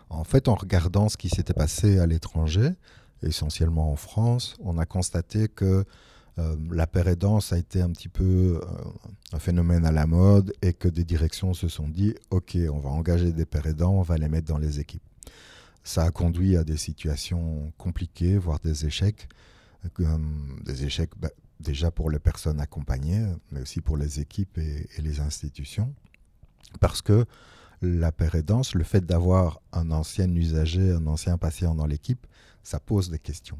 En 0.09 0.25
fait, 0.25 0.49
en 0.49 0.55
regardant 0.55 1.07
ce 1.07 1.15
qui 1.15 1.29
s'était 1.29 1.53
passé 1.53 1.97
à 1.97 2.07
l'étranger, 2.07 2.71
essentiellement 3.23 3.89
en 3.89 3.95
France, 3.95 4.57
on 4.59 4.77
a 4.79 4.85
constaté 4.85 5.47
que 5.47 5.85
euh, 6.39 6.55
la 6.71 6.87
pérédance 6.87 7.53
a 7.53 7.57
été 7.57 7.81
un 7.81 7.89
petit 7.91 8.09
peu 8.09 8.59
euh, 8.61 8.65
un 9.31 9.39
phénomène 9.39 9.85
à 9.85 9.93
la 9.93 10.07
mode 10.07 10.51
et 10.61 10.73
que 10.73 10.89
des 10.89 11.05
directions 11.05 11.53
se 11.53 11.69
sont 11.69 11.87
dit 11.87 12.15
OK, 12.31 12.57
on 12.69 12.79
va 12.79 12.89
engager 12.89 13.31
des 13.31 13.45
pères 13.45 13.65
aidants, 13.65 13.93
on 13.93 14.01
va 14.01 14.17
les 14.17 14.27
mettre 14.27 14.47
dans 14.47 14.57
les 14.57 14.81
équipes 14.81 15.01
ça 15.85 16.03
a 16.03 16.09
conduit 16.09 16.57
à 16.57 16.63
des 16.63 16.77
situations 16.77 17.71
compliquées, 17.77 18.39
voire 18.39 18.59
des 18.59 18.87
échecs. 18.87 19.29
Des 20.63 20.85
échecs 20.85 21.11
bah, 21.17 21.29
déjà 21.59 21.91
pour 21.91 22.09
les 22.09 22.19
personnes 22.19 22.59
accompagnées, 22.59 23.25
mais 23.51 23.61
aussi 23.61 23.81
pour 23.81 23.97
les 23.97 24.19
équipes 24.19 24.57
et, 24.57 24.87
les 24.99 25.19
institutions. 25.19 25.93
Parce 26.79 27.01
que 27.01 27.25
la 27.81 28.11
pérédance, 28.11 28.73
le 28.73 28.83
fait 28.83 29.05
d'avoir 29.05 29.61
un 29.71 29.91
ancien 29.91 30.29
usager, 30.33 30.91
un 30.91 31.07
ancien 31.07 31.37
patient 31.37 31.75
dans 31.75 31.85
l'équipe, 31.85 32.25
ça 32.63 32.79
pose 32.79 33.09
des 33.09 33.19
questions. 33.19 33.59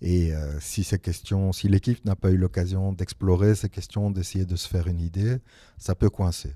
Et 0.00 0.34
euh, 0.34 0.58
si 0.60 0.82
ces 0.82 0.98
questions, 0.98 1.52
si 1.52 1.68
l'équipe 1.68 2.04
n'a 2.04 2.16
pas 2.16 2.30
eu 2.30 2.36
l'occasion 2.36 2.92
d'explorer 2.92 3.54
ces 3.54 3.68
questions, 3.68 4.10
d'essayer 4.10 4.44
de 4.44 4.56
se 4.56 4.68
faire 4.68 4.88
une 4.88 5.00
idée, 5.00 5.38
ça 5.78 5.94
peut 5.94 6.10
coincer. 6.10 6.52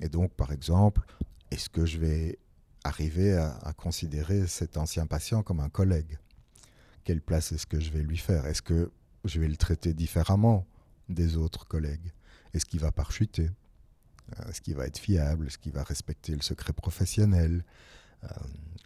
Et 0.00 0.08
donc, 0.08 0.32
par 0.32 0.50
exemple, 0.50 1.02
est-ce 1.50 1.68
que 1.68 1.84
je 1.84 1.98
vais 1.98 2.38
arriver 2.84 3.36
à, 3.36 3.72
considérer 3.76 4.46
cet 4.46 4.78
ancien 4.78 5.06
patient 5.06 5.42
comme 5.42 5.60
un 5.60 5.68
collègue? 5.68 6.18
Quelle 7.04 7.20
place 7.20 7.52
est-ce 7.52 7.66
que 7.66 7.80
je 7.80 7.90
vais 7.90 8.02
lui 8.02 8.18
faire? 8.18 8.46
Est-ce 8.46 8.62
que 8.62 8.90
je 9.24 9.40
vais 9.40 9.48
le 9.48 9.56
traiter 9.56 9.94
différemment 9.94 10.66
des 11.08 11.36
autres 11.36 11.66
collègues? 11.66 12.12
Est-ce 12.54 12.64
qu'il 12.64 12.80
va 12.80 12.92
parchuter? 12.92 13.50
Est-ce 14.48 14.60
qu'il 14.60 14.76
va 14.76 14.86
être 14.86 14.98
fiable? 14.98 15.46
Est-ce 15.46 15.58
qu'il 15.58 15.72
va 15.72 15.82
respecter 15.82 16.34
le 16.34 16.42
secret 16.42 16.72
professionnel? 16.72 17.64
Euh, 18.24 18.28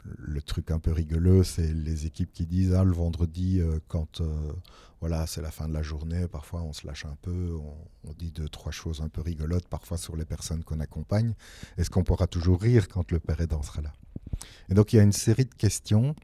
le 0.04 0.42
truc 0.42 0.70
un 0.70 0.78
peu 0.78 0.92
rigolo, 0.92 1.42
c'est 1.44 1.72
les 1.72 2.06
équipes 2.06 2.32
qui 2.32 2.46
disent 2.46 2.74
ah, 2.74 2.84
le 2.84 2.92
vendredi, 2.92 3.60
euh, 3.60 3.78
quand 3.88 4.20
euh, 4.20 4.52
voilà, 5.00 5.26
c'est 5.26 5.40
la 5.40 5.50
fin 5.50 5.66
de 5.66 5.72
la 5.72 5.82
journée, 5.82 6.28
parfois 6.28 6.62
on 6.62 6.72
se 6.72 6.86
lâche 6.86 7.06
un 7.06 7.16
peu, 7.22 7.56
on, 8.06 8.12
dit 8.12 8.30
deux, 8.30 8.48
trois 8.48 8.70
choses 8.70 9.00
un 9.00 9.08
peu 9.08 9.22
rigolotes, 9.22 9.66
parfois 9.66 9.96
sur 9.96 10.14
les 10.14 10.26
personnes 10.26 10.62
qu'on 10.62 10.80
accompagne. 10.80 11.34
Est-ce 11.78 11.90
qu'on 11.90 12.04
pourra 12.04 12.26
toujours 12.26 12.60
rire 12.60 12.88
quand 12.88 13.10
le 13.12 13.18
père 13.18 13.40
aidant 13.40 13.62
sera 13.62 13.80
là? 13.80 13.92
Et 14.68 14.74
donc 14.74 14.92
il 14.92 14.96
y 14.96 14.98
a 14.98 15.02
une 15.02 15.12
série 15.12 15.46
de 15.46 15.54
questions 15.54 16.14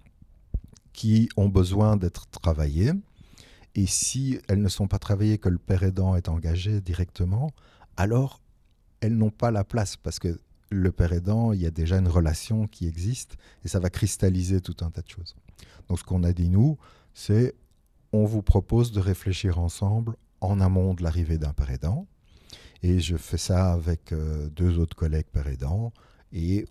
qui 0.92 1.28
ont 1.36 1.48
besoin 1.48 1.96
d'être 1.96 2.26
travaillées. 2.28 2.92
Et 3.74 3.86
si 3.86 4.40
elles 4.48 4.60
ne 4.60 4.68
sont 4.68 4.88
pas 4.88 4.98
travaillées, 4.98 5.38
que 5.38 5.48
le 5.48 5.58
père 5.58 5.82
aidant 5.82 6.16
est 6.16 6.28
engagé 6.28 6.80
directement, 6.80 7.50
alors 7.96 8.40
elles 9.00 9.16
n'ont 9.16 9.30
pas 9.30 9.50
la 9.50 9.64
place 9.64 9.96
parce 9.96 10.18
que 10.18 10.38
le 10.70 10.92
père 10.92 11.12
aidant, 11.12 11.52
il 11.52 11.60
y 11.60 11.66
a 11.66 11.70
déjà 11.70 11.98
une 11.98 12.08
relation 12.08 12.66
qui 12.66 12.86
existe 12.86 13.36
et 13.64 13.68
ça 13.68 13.80
va 13.80 13.90
cristalliser 13.90 14.60
tout 14.60 14.76
un 14.80 14.90
tas 14.90 15.02
de 15.02 15.08
choses. 15.08 15.34
Donc 15.88 15.98
ce 15.98 16.04
qu'on 16.04 16.22
a 16.22 16.32
dit 16.32 16.48
nous, 16.48 16.78
c'est 17.14 17.54
on 18.12 18.24
vous 18.24 18.42
propose 18.42 18.92
de 18.92 19.00
réfléchir 19.00 19.58
ensemble 19.58 20.16
en 20.40 20.60
amont 20.60 20.94
de 20.94 21.02
l'arrivée 21.02 21.38
d'un 21.38 21.52
père 21.52 21.70
aidant. 21.70 22.06
Et 22.82 23.00
je 23.00 23.16
fais 23.16 23.38
ça 23.38 23.72
avec 23.72 24.12
euh, 24.12 24.48
deux 24.50 24.78
autres 24.78 24.96
collègues 24.96 25.26
père 25.26 25.46
aidants. 25.46 25.92
Et 26.32 26.66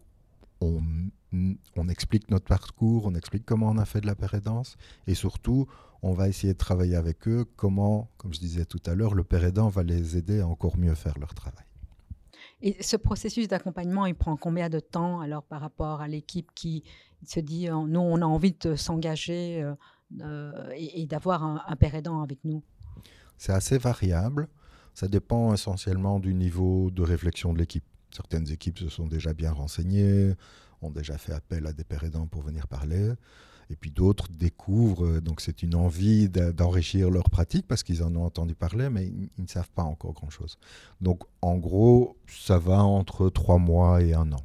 on, 0.59 0.81
on, 1.31 1.89
explique 1.89 2.29
notre 2.31 2.45
parcours, 2.45 3.05
on 3.05 3.15
explique 3.15 3.45
comment 3.45 3.69
on 3.69 3.77
a 3.77 3.85
fait 3.85 4.01
de 4.01 4.07
la 4.07 4.15
père 4.15 4.33
aidance. 4.33 4.77
Et 5.07 5.13
surtout, 5.13 5.67
on 6.01 6.13
va 6.13 6.27
essayer 6.27 6.53
de 6.53 6.57
travailler 6.57 6.95
avec 6.95 7.27
eux 7.27 7.45
comment, 7.55 8.09
comme 8.17 8.33
je 8.33 8.39
disais 8.39 8.65
tout 8.65 8.81
à 8.85 8.95
l'heure, 8.95 9.13
le 9.13 9.23
père 9.23 9.43
aidant 9.43 9.69
va 9.69 9.83
les 9.83 10.17
aider 10.17 10.39
à 10.39 10.47
encore 10.47 10.77
mieux 10.77 10.95
faire 10.95 11.17
leur 11.19 11.33
travail. 11.33 11.65
Et 12.61 12.81
ce 12.81 12.97
processus 12.97 13.47
d'accompagnement, 13.47 14.05
il 14.05 14.15
prend 14.15 14.35
combien 14.35 14.69
de 14.69 14.79
temps 14.79 15.21
alors 15.21 15.43
par 15.43 15.61
rapport 15.61 16.01
à 16.01 16.07
l'équipe 16.07 16.49
qui 16.55 16.83
se 17.25 17.39
dit, 17.39 17.69
nous, 17.69 17.99
on 17.99 18.21
a 18.21 18.25
envie 18.25 18.53
de 18.53 18.75
s'engager 18.75 19.61
euh, 19.61 19.73
euh, 20.21 20.69
et, 20.75 21.05
d'avoir 21.05 21.43
un, 21.43 21.75
père 21.75 21.95
aidant 21.95 22.21
avec 22.21 22.39
nous? 22.43 22.63
C'est 23.37 23.53
assez 23.53 23.77
variable. 23.77 24.47
Ça 24.93 25.07
dépend 25.07 25.53
essentiellement 25.53 26.19
du 26.19 26.33
niveau 26.33 26.91
de 26.91 27.01
réflexion 27.01 27.53
de 27.53 27.59
l'équipe. 27.59 27.85
Certaines 28.11 28.49
équipes 28.51 28.79
se 28.79 28.89
sont 28.89 29.07
déjà 29.07 29.33
bien 29.33 29.51
renseignées, 29.51 30.33
ont 30.81 30.91
déjà 30.91 31.17
fait 31.17 31.33
appel 31.33 31.65
à 31.67 31.73
des 31.73 31.83
pères 31.83 32.03
pour 32.31 32.41
venir 32.41 32.67
parler. 32.67 33.13
Et 33.71 33.75
puis 33.75 33.91
d'autres 33.91 34.27
découvrent, 34.29 35.05
euh, 35.05 35.21
donc 35.21 35.41
c'est 35.41 35.61
une 35.61 35.75
envie 35.75 36.27
d'enrichir 36.27 37.11
leur 37.11 37.29
pratique 37.29 37.67
parce 37.67 37.83
qu'ils 37.83 38.01
en 38.03 38.15
ont 38.15 38.25
entendu 38.25 38.55
parler, 38.55 38.89
mais 38.89 39.05
ils, 39.05 39.29
ne 39.37 39.47
savent 39.47 39.69
pas 39.69 39.83
encore 39.83 40.13
grand-chose. 40.13 40.57
Donc 41.01 41.23
en 41.43 41.57
gros, 41.57 42.17
ça 42.27 42.57
va 42.57 42.83
entre 42.83 43.29
trois 43.29 43.59
mois 43.59 44.01
et 44.01 44.13
un 44.13 44.31
an. 44.31 44.43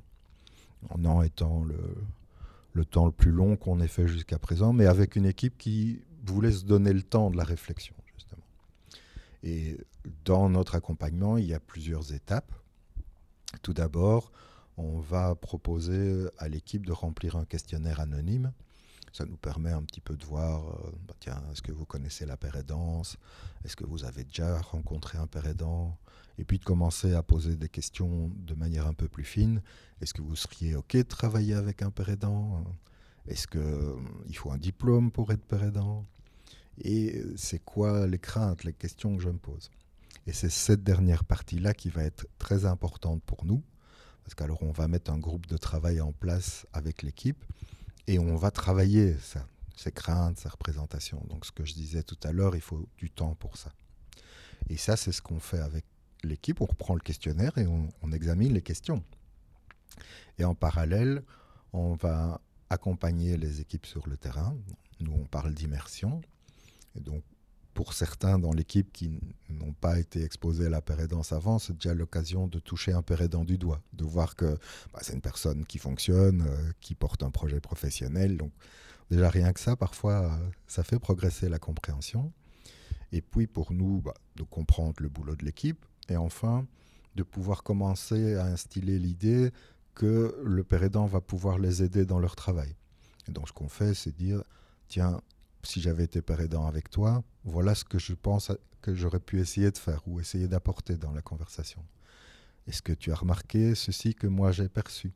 Un 0.94 1.07
an 1.07 1.23
étant 1.23 1.64
le, 1.64 1.79
le 2.75 2.85
temps 2.85 3.07
le 3.07 3.12
plus 3.12 3.31
long 3.31 3.57
qu'on 3.57 3.81
ait 3.81 3.88
fait 3.88 4.07
jusqu'à 4.07 4.38
présent, 4.38 4.75
mais 4.75 4.85
avec 4.85 5.16
une 5.16 5.25
équipe 5.25 5.57
qui 5.57 6.03
voulait 6.27 6.53
se 6.53 6.64
donner 6.66 6.92
le 6.92 7.03
temps 7.03 7.31
de 7.31 7.38
la 7.38 7.44
réflexion, 7.44 7.94
justement. 8.14 8.44
Et 9.42 9.79
dans 10.27 10.51
notre 10.51 10.75
accompagnement, 10.75 11.38
il 11.38 11.47
y 11.47 11.55
a 11.55 11.61
plusieurs 11.61 12.12
étapes. 12.12 12.53
Tout 13.62 13.73
d'abord, 13.73 14.33
on 14.77 14.99
va 14.99 15.35
proposer 15.35 16.27
à 16.39 16.49
l'équipe 16.49 16.85
de 16.85 16.93
remplir 16.93 17.37
un 17.37 17.45
questionnaire 17.45 18.01
anonyme. 18.01 18.53
Ça 19.13 19.25
nous 19.25 19.37
permet 19.37 19.71
un 19.71 19.83
petit 19.83 20.01
peu 20.01 20.17
de 20.17 20.25
voir, 20.25 20.67
euh, 20.67 20.91
bah, 21.07 21.15
tiens, 21.21 21.41
est-ce 21.53 21.63
que 21.63 21.71
vous 21.71 21.85
connaissez 21.85 22.27
la 22.27 22.37
père 22.37 22.57
aidance? 22.57 23.17
Est-ce 23.65 23.77
que 23.77 23.85
vous 23.85 24.05
avez 24.05 24.25
déjà 24.25 24.61
rencontré 24.61 25.19
un 25.19 25.29
père 25.29 25.47
aidant? 25.47 25.97
Et 26.37 26.45
puis 26.45 26.59
de 26.59 26.65
commencer 26.65 27.15
à 27.15 27.23
poser 27.23 27.55
des 27.55 27.69
questions 27.69 28.33
de 28.37 28.55
manière 28.55 28.89
un 28.89 28.95
peu 28.95 29.07
plus 29.07 29.23
fine. 29.23 29.63
Est-ce 30.01 30.15
que 30.15 30.23
vous 30.23 30.35
seriez 30.35 30.75
OK 30.75 30.97
de 30.97 31.03
travailler 31.03 31.55
avec 31.55 31.83
un 31.83 31.93
père 31.93 32.09
aidant? 32.09 32.65
Est-ce 33.29 33.47
qu'il 33.47 33.61
euh, 33.61 33.97
faut 34.33 34.51
un 34.51 34.59
diplôme 34.59 35.13
pour 35.13 35.31
être 35.31 35.45
père 35.45 35.63
aidant? 35.63 36.05
Et 36.79 37.23
c'est 37.37 37.65
quoi 37.65 38.09
les 38.09 38.19
craintes, 38.19 38.65
les 38.65 38.73
questions 38.73 39.17
que 39.17 39.23
je 39.23 39.29
me 39.29 39.39
pose? 39.39 39.71
Et 40.27 40.33
c'est 40.33 40.51
cette 40.51 40.83
dernière 40.83 41.23
partie-là 41.23 41.73
qui 41.73 41.89
va 41.89 42.03
être 42.03 42.27
très 42.39 42.65
importante 42.65 43.23
pour 43.23 43.45
nous. 43.45 43.63
Parce 44.25 44.35
qu'alors 44.35 44.63
on 44.63 44.73
va 44.73 44.89
mettre 44.89 45.11
un 45.11 45.19
groupe 45.19 45.47
de 45.47 45.57
travail 45.57 46.01
en 46.01 46.13
place 46.13 46.67
avec 46.73 47.03
l'équipe 47.03 47.45
et 48.07 48.19
on 48.19 48.37
va 48.37 48.51
travailler 48.51 49.17
ça, 49.19 49.47
ces 49.77 49.93
craintes, 49.93 50.39
ces 50.39 50.49
représentations. 50.49 51.23
Donc 51.29 51.47
ce 51.47 51.53
que 51.53 51.65
je 51.65 51.75
disais 51.75 52.03
tout 52.03 52.19
à 52.23 52.33
l'heure, 52.33 52.57
il 52.57 52.63
faut 52.63 52.89
du 52.99 53.11
temps 53.11 53.35
pour 53.35 53.57
ça. 53.57 53.73
Et 54.69 54.77
ça, 54.77 54.97
c'est 54.97 55.13
ce 55.13 55.23
qu'on 55.23 55.41
fait 55.41 55.59
avec 55.59 55.85
l'équipe. 56.23 56.61
On 56.61 56.67
reprend 56.67 56.95
le 56.95 57.01
questionnaire 57.01 57.57
et 57.59 57.67
on, 57.67 58.13
examine 58.13 58.53
les 58.53 58.63
questions. 58.63 59.03
Et 60.39 60.45
en 60.45 60.55
parallèle, 60.55 61.23
on 61.73 61.95
va 61.95 62.41
accompagner 62.71 63.37
les 63.37 63.61
équipes 63.61 63.87
sur 63.87 64.09
le 64.09 64.17
terrain. 64.17 64.57
Nous, 65.01 65.13
on 65.13 65.25
parle 65.25 65.53
d'immersion. 65.53 66.23
Et 66.97 67.01
donc, 67.01 67.23
pour 67.75 67.93
certains 67.93 68.39
dans 68.39 68.53
l'équipe 68.53 68.93
qui 68.93 69.21
n'ont 69.51 69.73
pas 69.73 69.99
été 69.99 70.23
exposés 70.23 70.67
à 70.67 70.71
la 70.71 70.81
pérédance 70.81 71.33
avant, 71.33 71.59
c'est 71.59 71.75
déjà 71.75 71.93
l'occasion 71.93 72.47
de 72.47 72.61
toucher 72.61 72.93
un 72.93 73.03
pérédant 73.03 73.45
du 73.45 73.59
doigt, 73.59 73.83
de 73.93 74.05
voir 74.05 74.37
que 74.37 74.57
bah, 74.93 75.01
c'est 75.03 75.13
une 75.13 75.21
personne 75.21 75.67
qui 75.67 75.79
fonctionne, 75.79 76.45
euh, 76.47 76.73
qui 76.81 76.95
porte 76.95 77.23
un 77.25 77.31
projet 77.31 77.61
professionnel. 77.61 78.37
Donc 78.37 78.53
déjà 79.11 79.29
rien 79.29 79.53
que 79.53 79.61
ça, 79.61 79.75
parfois, 79.77 80.25
euh, 80.25 80.51
ça 80.69 80.85
fait 80.85 81.01
progresser 81.01 81.49
la 81.49 81.59
compréhension. 81.59 82.33
Et 83.13 83.21
puis 83.21 83.49
pour 83.49 83.73
nous, 83.73 84.01
bah, 84.01 84.15
de 84.37 84.45
comprendre 84.45 84.95
le 85.01 85.09
boulot 85.09 85.35
de 85.35 85.45
l'équipe. 85.45 85.85
Et 86.09 86.17
enfin, 86.17 86.67
de 87.17 87.23
pouvoir 87.23 87.63
commencer 87.63 88.37
à 88.37 88.45
instiller 88.47 88.99
l'idée 88.99 89.53
que 89.95 90.41
le 90.45 90.65
pérédant 90.65 91.07
va 91.07 91.21
pouvoir 91.21 91.59
les 91.59 91.83
aider 91.83 92.05
dans 92.05 92.19
leur 92.19 92.37
travail. 92.37 92.75
Et 93.29 93.33
donc 93.33 93.49
ce 93.49 93.53
qu'on 93.53 93.69
fait, 93.69 93.95
c'est 93.95 94.15
dire, 94.15 94.43
tiens, 94.89 95.21
si 95.66 95.81
j'avais 95.81 96.05
été 96.05 96.22
père 96.22 96.40
aidant 96.40 96.66
avec 96.66 96.90
toi, 96.90 97.22
voilà 97.44 97.74
ce 97.74 97.85
que 97.85 97.98
je 97.98 98.14
pense 98.14 98.53
que 98.81 98.94
j'aurais 98.94 99.20
pu 99.20 99.40
essayer 99.40 99.70
de 99.70 99.79
faire 99.79 100.00
ou 100.07 100.20
essayer 100.20 100.48
d'apporter 100.48 100.96
dans 100.96 101.12
la 101.12 101.22
conversation. 101.22 101.83
Est-ce 102.66 102.83
que 102.83 102.92
tu 102.92 103.12
as 103.12 103.16
remarqué 103.16 103.74
ceci 103.74 104.14
que 104.14 104.27
moi 104.27 104.53
j'ai 104.53 104.68
perçu? 104.68 105.12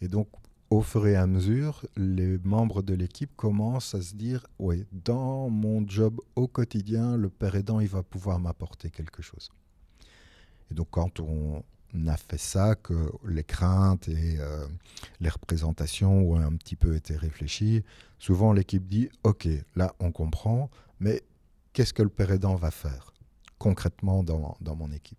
Et 0.00 0.08
donc, 0.08 0.28
au 0.70 0.82
fur 0.82 1.06
et 1.06 1.16
à 1.16 1.26
mesure, 1.26 1.84
les 1.96 2.38
membres 2.38 2.82
de 2.82 2.94
l'équipe 2.94 3.34
commencent 3.36 3.94
à 3.94 4.02
se 4.02 4.14
dire, 4.14 4.46
oui, 4.58 4.86
dans 4.92 5.50
mon 5.50 5.86
job 5.86 6.20
au 6.36 6.46
quotidien, 6.46 7.16
le 7.16 7.28
père 7.28 7.56
aidant, 7.56 7.80
il 7.80 7.88
va 7.88 8.02
pouvoir 8.02 8.38
m'apporter 8.38 8.90
quelque 8.90 9.20
chose. 9.20 9.50
Et 10.70 10.74
donc, 10.74 10.88
quand 10.90 11.20
on, 11.20 11.64
on 11.94 12.06
a 12.06 12.16
fait 12.16 12.38
ça, 12.38 12.74
que 12.74 13.10
les 13.26 13.44
craintes 13.44 14.08
et 14.08 14.38
euh, 14.38 14.66
les 15.20 15.28
représentations 15.28 16.30
ont 16.30 16.40
un 16.40 16.54
petit 16.56 16.76
peu 16.76 16.94
été 16.94 17.16
réfléchies, 17.16 17.82
souvent 18.18 18.52
l'équipe 18.52 18.86
dit 18.86 19.10
Ok, 19.24 19.48
là 19.76 19.94
on 20.00 20.12
comprend, 20.12 20.70
mais 21.00 21.22
qu'est-ce 21.72 21.92
que 21.92 22.02
le 22.02 22.08
père 22.08 22.36
va 22.56 22.70
faire 22.70 23.12
concrètement 23.58 24.22
dans, 24.22 24.56
mon 24.76 24.92
équipe? 24.92 25.18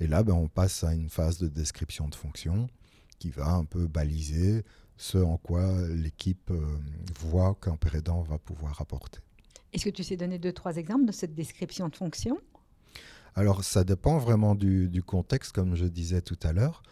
Et 0.00 0.06
là, 0.06 0.22
ben, 0.22 0.34
on 0.34 0.48
passe 0.48 0.84
à 0.84 0.92
une 0.92 1.08
phase 1.08 1.38
de 1.38 1.48
description 1.48 2.08
de 2.08 2.14
fonction 2.14 2.68
qui 3.18 3.30
va 3.30 3.50
un 3.50 3.64
peu 3.64 3.86
baliser 3.86 4.64
ce 4.96 5.18
en 5.18 5.36
quoi 5.36 5.66
l'équipe 5.88 6.50
euh, 6.50 6.78
voit 7.18 7.56
qu'un 7.60 7.76
père 7.76 8.22
va 8.22 8.38
pouvoir 8.38 8.80
apporter. 8.80 9.20
Est-ce 9.72 9.86
que 9.86 9.90
tu 9.90 10.04
sais 10.04 10.16
donner 10.16 10.38
deux, 10.38 10.52
trois 10.52 10.76
exemples 10.76 11.06
de 11.06 11.12
cette 11.12 11.34
description 11.34 11.88
de 11.88 11.96
fonction? 11.96 12.38
Alors, 13.34 13.64
ça 13.64 13.84
dépend 13.84 14.18
vraiment 14.18 14.54
du, 14.54 15.02
contexte, 15.04 15.52
comme 15.52 15.74
je 15.74 15.86
disais 15.86 16.20
tout 16.20 16.38
à 16.42 16.52
l'heure. 16.52 16.82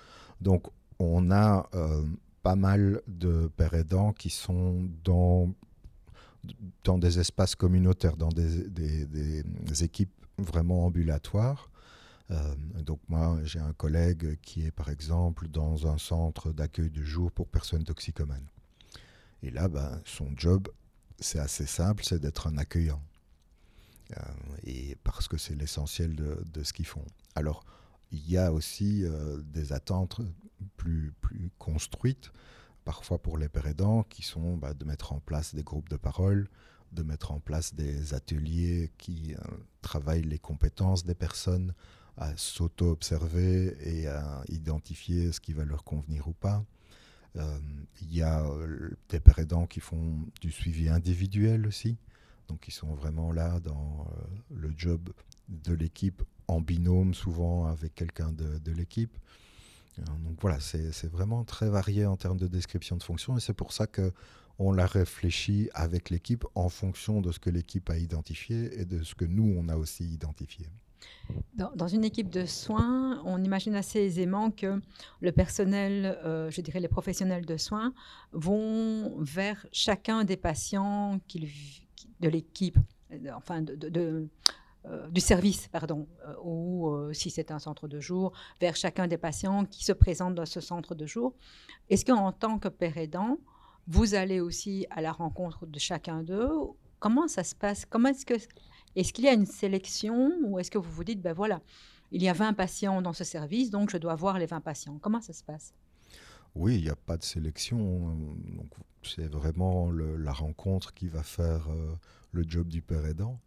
Donc, 0.40 0.66
on 0.98 1.30
a 1.30 1.68
euh, 1.74 2.04
pas 2.42 2.56
mal 2.56 3.02
de 3.06 3.50
pères 3.56 3.74
aidants 3.74 4.12
qui 4.12 4.30
sont 4.30 4.88
dans, 5.04 5.52
des 6.98 7.18
espaces 7.18 7.54
communautaires, 7.54 8.16
dans 8.16 8.30
des, 8.30 9.84
équipes 9.84 10.12
vraiment 10.38 10.86
ambulatoires. 10.86 11.70
Euh, 12.30 12.54
donc 12.84 13.00
moi, 13.08 13.38
j'ai 13.42 13.58
un 13.58 13.72
collègue 13.72 14.38
qui 14.40 14.64
est 14.64 14.70
par 14.70 14.88
exemple 14.88 15.48
dans 15.48 15.88
un 15.88 15.98
centre 15.98 16.52
d'accueil 16.52 16.88
du 16.88 17.04
jour 17.04 17.32
pour 17.32 17.48
personnes 17.48 17.82
toxicomanes. 17.82 18.46
Et 19.42 19.50
là, 19.50 19.68
ben, 19.68 20.00
son 20.04 20.28
job, 20.36 20.68
c'est 21.18 21.40
assez 21.40 21.66
simple, 21.66 22.04
c'est 22.04 22.20
d'être 22.20 22.46
un 22.46 22.56
accueillant. 22.56 23.02
Euh, 24.16 24.22
et 24.64 24.96
parce 25.04 25.28
que 25.28 25.36
c'est 25.36 25.54
l'essentiel 25.54 26.14
de, 26.14 26.62
ce 26.62 26.72
qu'ils 26.72 26.86
font. 26.86 27.04
Alors, 27.34 27.64
il 28.12 28.28
y 28.28 28.36
a 28.36 28.52
aussi 28.52 29.04
euh, 29.04 29.40
des 29.42 29.72
attentes 29.72 30.20
plus, 30.76 31.12
construites, 31.58 32.32
parfois 32.84 33.20
pour 33.20 33.38
les 33.38 33.48
pères 33.48 33.66
aidants, 33.66 34.02
qui 34.02 34.22
sont 34.22 34.56
bah, 34.56 34.74
de 34.74 34.84
mettre 34.84 35.12
en 35.12 35.20
place 35.20 35.54
des 35.54 35.62
groupes 35.62 35.88
de 35.88 35.96
parole, 35.96 36.48
de 36.92 37.02
mettre 37.02 37.30
en 37.30 37.40
place 37.40 37.74
des 37.74 38.14
ateliers 38.14 38.90
qui 38.98 39.34
euh, 39.34 39.38
travaillent 39.80 40.22
les 40.22 40.38
compétences 40.38 41.04
des 41.04 41.14
personnes, 41.14 41.72
à 42.16 42.36
s'auto-observer 42.36 43.76
et 43.80 44.06
à 44.06 44.42
identifier 44.48 45.32
ce 45.32 45.40
qui 45.40 45.54
va 45.54 45.64
leur 45.64 45.84
convenir 45.84 46.28
ou 46.28 46.34
pas. 46.34 46.62
Il 47.36 48.12
y 48.12 48.20
a 48.20 48.44
des 49.08 49.20
pères 49.20 49.38
aidants 49.38 49.66
qui 49.66 49.80
font 49.80 50.26
du 50.42 50.50
suivi 50.50 50.90
individuel 50.90 51.66
aussi, 51.66 51.96
donc 52.50 52.66
ils 52.66 52.72
sont 52.72 52.92
vraiment 52.94 53.30
là 53.30 53.60
dans 53.60 54.06
euh, 54.10 54.24
le 54.50 54.72
job 54.76 55.10
de 55.48 55.72
l'équipe 55.72 56.22
en 56.48 56.60
binôme, 56.60 57.14
souvent 57.14 57.66
avec 57.66 57.94
quelqu'un 57.94 58.32
de, 58.32 58.72
l'équipe. 58.72 59.16
Euh, 59.98 60.02
donc 60.24 60.36
voilà, 60.40 60.58
c'est 60.58 61.10
vraiment 61.10 61.44
très 61.44 61.70
varié 61.70 62.06
en 62.06 62.16
termes 62.16 62.38
de 62.38 62.48
description 62.48 62.96
de 62.96 63.04
fonction 63.04 63.36
et 63.36 63.40
c'est 63.40 63.54
pour 63.54 63.72
ça 63.72 63.86
que 63.86 64.12
on 64.58 64.72
l'a 64.72 64.86
réfléchi 64.86 65.70
avec 65.72 66.10
l'équipe 66.10 66.44
en 66.54 66.68
fonction 66.68 67.22
de 67.22 67.32
ce 67.32 67.38
que 67.38 67.48
l'équipe 67.48 67.88
a 67.88 67.96
identifié 67.96 68.78
et 68.78 68.84
de 68.84 69.02
ce 69.02 69.14
que 69.14 69.24
nous, 69.24 69.54
on 69.56 69.68
a 69.68 69.76
aussi 69.76 70.04
identifié. 70.04 70.66
Dans, 71.54 71.88
une 71.88 72.04
équipe 72.04 72.28
de 72.28 72.44
soins, 72.44 73.22
on 73.24 73.42
imagine 73.42 73.74
assez 73.74 74.00
aisément 74.00 74.50
que 74.50 74.82
le 75.20 75.32
personnel, 75.32 76.18
euh, 76.24 76.50
je 76.50 76.60
dirais 76.60 76.80
les 76.80 76.88
professionnels 76.88 77.46
de 77.46 77.56
soins, 77.56 77.94
vont 78.32 79.18
vers 79.20 79.66
chacun 79.72 80.24
des 80.24 80.36
patients 80.36 81.20
qu'ils 81.26 81.48
de 82.20 82.28
l'équipe, 82.28 82.78
euh, 83.12 83.30
enfin 83.34 83.62
de, 83.62 84.28
euh, 84.86 85.08
du 85.08 85.20
service, 85.20 85.68
pardon, 85.68 86.06
euh, 86.26 86.34
ou 86.42 87.12
si 87.12 87.30
c'est 87.30 87.50
un 87.50 87.58
centre 87.58 87.88
de 87.88 88.00
jour, 88.00 88.32
vers 88.60 88.76
chacun 88.76 89.06
des 89.08 89.18
patients 89.18 89.64
qui 89.64 89.84
se 89.84 89.92
présentent 89.92 90.34
dans 90.34 90.46
ce 90.46 90.60
centre 90.60 90.94
de 90.94 91.06
jour. 91.06 91.34
Est-ce 91.88 92.04
qu'en 92.04 92.32
tant 92.32 92.58
que 92.58 92.68
père 92.68 92.96
aidant, 92.96 93.38
vous 93.86 94.14
allez 94.14 94.40
aussi 94.40 94.86
à 94.90 95.00
la 95.00 95.12
rencontre 95.12 95.66
de 95.66 95.78
chacun 95.78 96.22
d'eux? 96.22 96.50
Comment 96.98 97.28
ça 97.28 97.44
se 97.44 97.54
passe? 97.54 97.84
Comment 97.86 98.10
est-ce 98.10 98.26
que 98.26 98.34
est-ce 98.96 99.12
qu'il 99.12 99.24
y 99.24 99.28
a 99.28 99.32
une 99.32 99.46
sélection 99.46 100.32
ou 100.44 100.58
est-ce 100.58 100.70
que 100.70 100.78
vous 100.78 100.90
vous 100.90 101.04
dites 101.04 101.22
ben 101.22 101.32
voilà, 101.32 101.60
il 102.10 102.22
y 102.22 102.28
a 102.28 102.32
20 102.32 102.54
patients 102.54 103.02
dans 103.02 103.12
ce 103.12 103.22
service, 103.22 103.70
donc 103.70 103.90
je 103.90 103.98
dois 103.98 104.16
voir 104.16 104.38
les 104.38 104.46
20 104.46 104.60
patients. 104.60 104.98
Comment 105.00 105.20
ça 105.20 105.32
se 105.32 105.44
passe? 105.44 105.72
Oui, 106.54 106.76
il 106.76 106.82
n'y 106.82 106.90
a 106.90 106.96
pas 106.96 107.16
de 107.16 107.22
sélection. 107.22 108.16
C'est 109.02 109.28
vraiment 109.28 109.90
la 109.90 110.32
rencontre 110.32 110.92
qui 110.94 111.08
va 111.08 111.22
faire 111.22 111.68
euh, 111.70 111.94
le 112.32 112.44
job 112.46 112.68
du 112.68 112.82
père 112.82 113.06
aidant. 113.06 113.40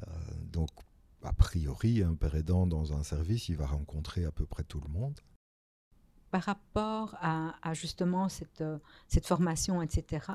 Euh, 0.00 0.10
donc, 0.50 0.70
a 1.22 1.32
priori, 1.32 2.02
un 2.02 2.14
père 2.14 2.34
aidant 2.34 2.66
dans 2.66 2.92
un 2.92 3.02
service, 3.02 3.48
il 3.48 3.56
va 3.56 3.66
rencontrer 3.66 4.24
à 4.24 4.32
peu 4.32 4.44
près 4.44 4.64
tout 4.64 4.80
le 4.80 4.88
monde. 4.88 5.20
Par 6.30 6.42
rapport 6.42 7.16
à, 7.20 7.74
justement 7.74 8.28
cette, 8.28 8.62
euh, 8.62 8.78
formation, 9.22 9.82
etc., 9.82 10.26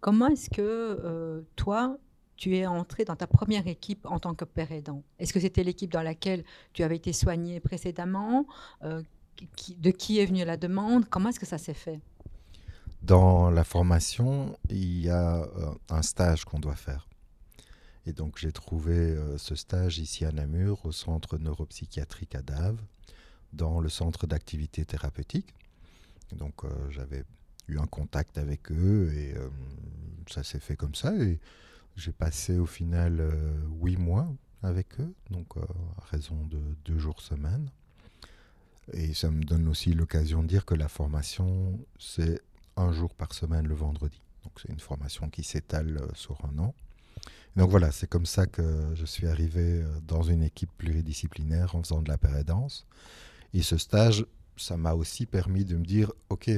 comment 0.00 0.28
est-ce 0.28 0.50
que 0.50 1.44
toi, 1.56 1.98
tu 2.36 2.56
es 2.56 2.66
entré 2.66 3.04
dans 3.04 3.16
ta 3.16 3.26
première 3.26 3.66
équipe 3.66 4.06
en 4.06 4.20
tant 4.20 4.34
que 4.34 4.44
père 4.44 4.70
aidant? 4.70 5.02
Est-ce 5.18 5.32
que 5.32 5.40
c'était 5.40 5.64
l'équipe 5.64 5.90
dans 5.90 6.02
laquelle 6.02 6.44
tu 6.72 6.82
avais 6.82 6.96
été 6.96 7.12
soigné 7.12 7.60
précédemment? 7.60 8.46
Euh, 8.84 9.02
De 9.78 9.90
qui 9.90 10.18
est 10.18 10.26
venue 10.26 10.44
la 10.44 10.56
demande 10.56 11.08
Comment 11.08 11.30
est-ce 11.30 11.40
que 11.40 11.46
ça 11.46 11.58
s'est 11.58 11.74
fait? 11.74 12.00
Dans 13.02 13.50
la 13.50 13.64
formation, 13.64 14.58
il 14.68 15.00
y 15.00 15.10
a 15.10 15.42
euh, 15.42 15.74
un 15.90 16.02
stage 16.02 16.44
qu'on 16.44 16.58
doit 16.58 16.76
faire. 16.76 17.08
Et 18.06 18.12
donc 18.12 18.38
j'ai 18.38 18.52
trouvé 18.52 18.94
euh, 18.94 19.38
ce 19.38 19.54
stage 19.54 19.98
ici 19.98 20.24
à 20.24 20.32
Namur, 20.32 20.84
au 20.86 20.92
centre 20.92 21.38
neuropsychiatrique 21.38 22.34
à 22.34 22.42
Dave, 22.42 22.80
dans 23.52 23.80
le 23.80 23.88
centre 23.88 24.26
d'activité 24.26 24.84
thérapeutique. 24.84 25.54
Donc 26.32 26.64
j'avais 26.90 27.22
eu 27.68 27.78
un 27.78 27.86
contact 27.86 28.36
avec 28.36 28.72
eux 28.72 29.12
et 29.14 29.34
ça 30.28 30.42
s'est 30.42 30.58
fait 30.58 30.74
comme 30.74 30.96
ça. 30.96 31.14
Et 31.14 31.38
j'ai 31.96 32.12
passé 32.12 32.58
au 32.58 32.66
final 32.66 33.20
euh, 33.20 33.54
huit 33.82 33.96
mois 33.96 34.28
avec 34.62 35.00
eux, 35.00 35.14
donc 35.30 35.56
euh, 35.56 35.60
à 35.98 36.04
raison 36.10 36.44
de 36.46 36.60
deux 36.84 36.98
jours 36.98 37.20
semaine. 37.20 37.70
Et 38.92 39.14
ça 39.14 39.30
me 39.30 39.42
donne 39.42 39.68
aussi 39.68 39.92
l'occasion 39.92 40.42
de 40.42 40.48
dire 40.48 40.64
que 40.64 40.74
la 40.74 40.88
formation, 40.88 41.78
c'est 41.98 42.40
un 42.76 42.92
jour 42.92 43.14
par 43.14 43.32
semaine 43.32 43.66
le 43.66 43.74
vendredi. 43.74 44.20
Donc 44.44 44.52
c'est 44.60 44.70
une 44.70 44.80
formation 44.80 45.28
qui 45.28 45.42
s'étale 45.42 45.98
euh, 46.00 46.08
sur 46.14 46.38
un 46.44 46.58
an. 46.58 46.74
Donc 47.56 47.70
voilà, 47.70 47.90
c'est 47.90 48.06
comme 48.06 48.26
ça 48.26 48.46
que 48.46 48.92
je 48.94 49.06
suis 49.06 49.26
arrivé 49.26 49.82
dans 50.06 50.22
une 50.22 50.42
équipe 50.42 50.70
pluridisciplinaire 50.76 51.74
en 51.74 51.82
faisant 51.82 52.02
de 52.02 52.08
la 52.08 52.18
pérédance. 52.18 52.86
Et 53.54 53.62
ce 53.62 53.78
stage, 53.78 54.26
ça 54.58 54.76
m'a 54.76 54.92
aussi 54.92 55.24
permis 55.24 55.64
de 55.64 55.76
me 55.76 55.84
dire, 55.84 56.12
OK, 56.28 56.50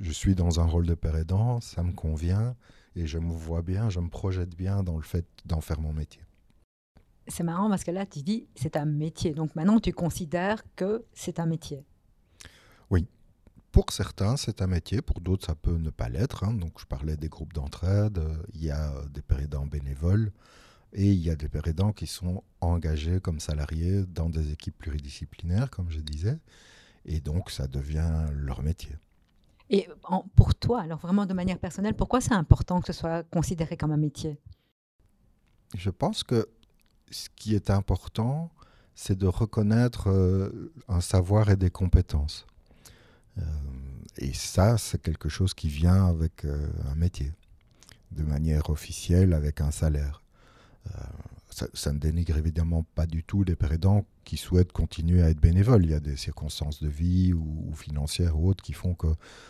je 0.00 0.10
suis 0.10 0.34
dans 0.34 0.60
un 0.60 0.64
rôle 0.64 0.86
de 0.86 0.94
pérédance, 0.94 1.66
ça 1.74 1.82
me 1.82 1.92
convient, 1.92 2.54
et 2.96 3.06
je 3.06 3.18
me 3.18 3.32
vois 3.32 3.62
bien, 3.62 3.90
je 3.90 4.00
me 4.00 4.08
projette 4.08 4.56
bien 4.56 4.82
dans 4.82 4.96
le 4.96 5.02
fait 5.02 5.26
d'en 5.44 5.60
faire 5.60 5.80
mon 5.80 5.92
métier. 5.92 6.22
C'est 7.28 7.44
marrant 7.44 7.68
parce 7.68 7.84
que 7.84 7.90
là, 7.90 8.06
tu 8.06 8.22
dis 8.22 8.46
c'est 8.54 8.76
un 8.76 8.84
métier. 8.84 9.32
Donc 9.32 9.54
maintenant, 9.54 9.78
tu 9.80 9.92
considères 9.92 10.62
que 10.76 11.04
c'est 11.12 11.38
un 11.40 11.46
métier. 11.46 11.84
Oui. 12.90 13.06
Pour 13.70 13.90
certains, 13.90 14.36
c'est 14.36 14.60
un 14.60 14.66
métier. 14.66 15.00
Pour 15.00 15.20
d'autres, 15.20 15.46
ça 15.46 15.54
peut 15.54 15.76
ne 15.76 15.90
pas 15.90 16.08
l'être. 16.08 16.44
Hein. 16.44 16.52
Donc, 16.52 16.78
je 16.78 16.84
parlais 16.84 17.16
des 17.16 17.28
groupes 17.28 17.54
d'entraide. 17.54 18.20
Il 18.54 18.62
y 18.62 18.70
a 18.70 18.92
des 19.08 19.22
pérédants 19.22 19.66
bénévoles 19.66 20.30
et 20.92 21.10
il 21.10 21.18
y 21.18 21.30
a 21.30 21.36
des 21.36 21.48
pérédants 21.48 21.92
qui 21.92 22.06
sont 22.06 22.42
engagés 22.60 23.18
comme 23.20 23.40
salariés 23.40 24.04
dans 24.04 24.28
des 24.28 24.52
équipes 24.52 24.76
pluridisciplinaires, 24.76 25.70
comme 25.70 25.88
je 25.88 26.00
disais. 26.00 26.38
Et 27.06 27.20
donc, 27.20 27.50
ça 27.50 27.66
devient 27.66 28.26
leur 28.34 28.62
métier. 28.62 28.94
Et 29.70 29.88
pour 30.36 30.54
toi, 30.54 30.82
alors 30.82 30.98
vraiment 30.98 31.24
de 31.24 31.32
manière 31.32 31.58
personnelle, 31.58 31.94
pourquoi 31.94 32.20
c'est 32.20 32.34
important 32.34 32.80
que 32.82 32.92
ce 32.92 32.92
soit 32.92 33.22
considéré 33.30 33.78
comme 33.78 33.92
un 33.92 33.96
métier? 33.96 34.38
Je 35.74 35.88
pense 35.88 36.24
que 36.24 36.46
ce 37.12 37.28
qui 37.36 37.54
est 37.54 37.70
important, 37.70 38.50
c'est 38.94 39.16
de 39.16 39.26
reconnaître 39.26 40.08
euh, 40.10 40.72
un 40.88 41.00
savoir 41.00 41.50
et 41.50 41.56
des 41.56 41.70
compétences. 41.70 42.46
Euh, 43.38 43.42
et 44.18 44.34
ça, 44.34 44.78
c'est 44.78 45.00
quelque 45.00 45.28
chose 45.28 45.54
qui 45.54 45.68
vient 45.68 46.06
avec 46.06 46.44
euh, 46.44 46.68
un 46.90 46.94
métier, 46.94 47.32
de 48.10 48.22
manière 48.22 48.70
officielle, 48.70 49.32
avec 49.32 49.60
un 49.60 49.70
salaire 49.70 50.22
ça, 51.74 51.92
ne 51.92 51.98
dénigre 51.98 52.36
évidemment 52.36 52.84
pas 52.94 53.06
du 53.06 53.22
tout 53.22 53.44
les 53.44 53.56
prédents 53.56 54.04
qui 54.24 54.36
souhaitent 54.36 54.72
continuer 54.72 55.22
à 55.22 55.30
être 55.30 55.40
bénévoles. 55.40 55.84
Il 55.84 55.90
y 55.90 55.94
a 55.94 56.00
des 56.00 56.16
circonstances 56.16 56.82
de 56.82 56.88
vie 56.88 57.32
ou, 57.32 57.72
financières 57.74 58.38
ou 58.38 58.48
autres 58.48 58.62
qui 58.62 58.72
font 58.72 58.94
que 58.94 59.08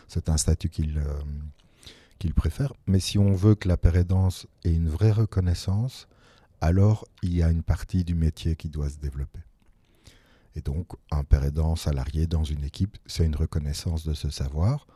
c'est 0.08 0.28
un 0.28 0.36
statut 0.36 0.68
qu'ils 0.68 2.34
préfèrent. 2.34 2.74
Mais 2.86 3.00
si 3.00 3.18
on 3.18 3.32
veut 3.32 3.54
que 3.54 3.68
la 3.68 3.76
pérédance 3.76 4.46
ait 4.64 4.74
une 4.74 4.88
vraie 4.88 5.12
reconnaissance, 5.12 6.08
alors 6.62 7.06
il 7.22 7.34
y 7.34 7.42
a 7.42 7.50
une 7.50 7.64
partie 7.64 8.04
du 8.04 8.14
métier 8.14 8.54
qui 8.56 8.70
doit 8.70 8.88
se 8.88 8.98
développer. 8.98 9.40
Et 10.54 10.60
donc, 10.60 10.92
un 11.10 11.24
pérédant 11.24 11.76
salarié 11.76 12.26
dans 12.26 12.44
une 12.44 12.62
équipe, 12.62 12.96
c'est 13.06 13.24
une 13.24 13.34
reconnaissance 13.34 14.06
de 14.06 14.14
ce 14.14 14.30
savoir. 14.30 14.86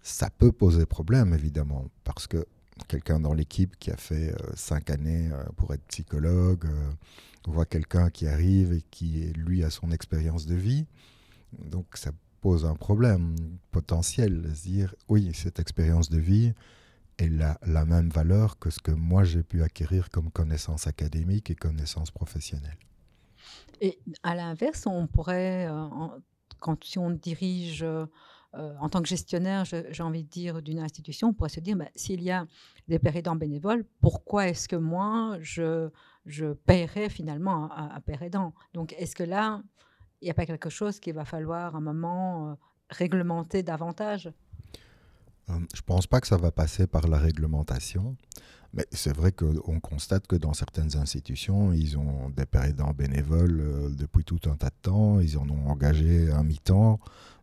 Ça 0.00 0.30
peut 0.30 0.52
poser 0.52 0.86
problème, 0.86 1.34
évidemment, 1.34 1.90
parce 2.02 2.26
que 2.26 2.46
quelqu'un 2.88 3.20
dans 3.20 3.34
l'équipe 3.34 3.76
qui 3.78 3.90
a 3.90 3.96
fait 3.96 4.32
euh, 4.32 4.52
cinq 4.54 4.90
années 4.90 5.30
euh, 5.32 5.44
pour 5.56 5.74
être 5.74 5.84
psychologue, 5.88 6.64
euh, 6.66 6.92
voit 7.46 7.66
quelqu'un 7.66 8.08
qui 8.08 8.26
arrive 8.26 8.72
et 8.72 8.82
qui, 8.90 9.32
lui, 9.34 9.64
a 9.64 9.70
son 9.70 9.90
expérience 9.90 10.46
de 10.46 10.54
vie. 10.54 10.86
Donc 11.58 11.86
ça 11.94 12.12
pose 12.40 12.64
un 12.64 12.74
problème 12.74 13.34
potentiel 13.70 14.50
se 14.54 14.62
dire, 14.62 14.94
oui, 15.08 15.32
cette 15.34 15.58
expérience 15.58 16.08
de 16.08 16.18
vie, 16.18 16.54
a 17.42 17.58
la 17.66 17.84
même 17.84 18.08
valeur 18.08 18.58
que 18.58 18.70
ce 18.70 18.80
que 18.80 18.90
moi 18.90 19.22
j'ai 19.22 19.42
pu 19.42 19.62
acquérir 19.62 20.10
comme 20.10 20.30
connaissances 20.30 20.86
académiques 20.86 21.50
et 21.50 21.54
connaissances 21.54 22.10
professionnelles. 22.10 22.78
Et 23.80 23.98
à 24.22 24.34
l'inverse, 24.34 24.86
on 24.86 25.06
pourrait, 25.06 25.68
quand 26.60 26.82
si 26.84 26.98
on 26.98 27.10
dirige 27.10 27.84
euh, 28.54 28.74
en 28.80 28.90
tant 28.90 29.00
que 29.00 29.08
gestionnaire, 29.08 29.64
j'ai 29.64 30.02
envie 30.02 30.24
de 30.24 30.28
dire, 30.28 30.60
d'une 30.60 30.78
institution, 30.78 31.28
on 31.28 31.32
pourrait 31.32 31.48
se 31.48 31.60
dire, 31.60 31.76
bah, 31.76 31.88
s'il 31.94 32.22
y 32.22 32.30
a 32.30 32.46
des 32.86 32.98
pérédants 32.98 33.36
bénévoles, 33.36 33.86
pourquoi 34.02 34.48
est-ce 34.48 34.68
que 34.68 34.76
moi, 34.76 35.38
je, 35.40 35.88
je 36.26 36.52
paierais 36.52 37.08
finalement 37.08 37.70
à, 37.72 37.96
à 37.96 38.28
Donc, 38.74 38.92
est-ce 38.98 39.16
que 39.16 39.22
là, 39.22 39.62
il 40.20 40.26
n'y 40.26 40.30
a 40.30 40.34
pas 40.34 40.44
quelque 40.44 40.68
chose 40.68 41.00
qu'il 41.00 41.14
va 41.14 41.24
falloir 41.24 41.74
à 41.74 41.78
un 41.78 41.80
moment 41.80 42.50
euh, 42.50 42.54
réglementer 42.90 43.62
davantage? 43.62 44.30
Euh, 45.50 45.54
Je 45.74 45.80
ne 45.80 45.86
pense 45.86 46.06
pas 46.06 46.20
que 46.20 46.26
ça 46.26 46.36
va 46.36 46.50
passer 46.50 46.86
par 46.86 47.08
la 47.08 47.18
réglementation. 47.18 48.16
Mais 48.74 48.86
c'est 48.90 49.14
vrai 49.14 49.32
qu'on 49.32 49.80
constate 49.80 50.26
que 50.26 50.34
dans 50.36 50.54
certaines 50.54 50.96
institutions, 50.96 51.74
ils 51.74 51.98
ont 51.98 52.30
des 52.30 52.46
pérédants 52.46 52.92
bénévoles 52.92 53.94
depuis 53.94 54.24
tout 54.24 54.40
un 54.46 54.56
tas 54.56 54.70
de 54.70 54.74
temps, 54.80 55.20
ils 55.20 55.36
en 55.36 55.46
ont 55.50 55.68
engagé 55.68 56.30
un 56.30 56.42
mi-temps 56.42 56.98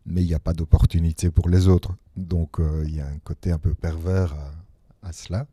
mais 0.06 0.22
il 0.22 0.26
n'y 0.26 0.34
a 0.34 0.40
pas 0.40 0.52
d'opportunité 0.52 1.30
pour 1.30 1.48
les 1.48 1.68
autres. 1.68 1.96
Donc 2.16 2.60
euh, 2.60 2.84
il 2.86 2.94
y 2.96 3.00
a 3.00 3.06
un 3.06 3.18
côté 3.18 3.52
un 3.52 3.58
peu 3.58 3.74
pervers 3.74 4.34
à, 5.02 5.12
cela. 5.12 5.46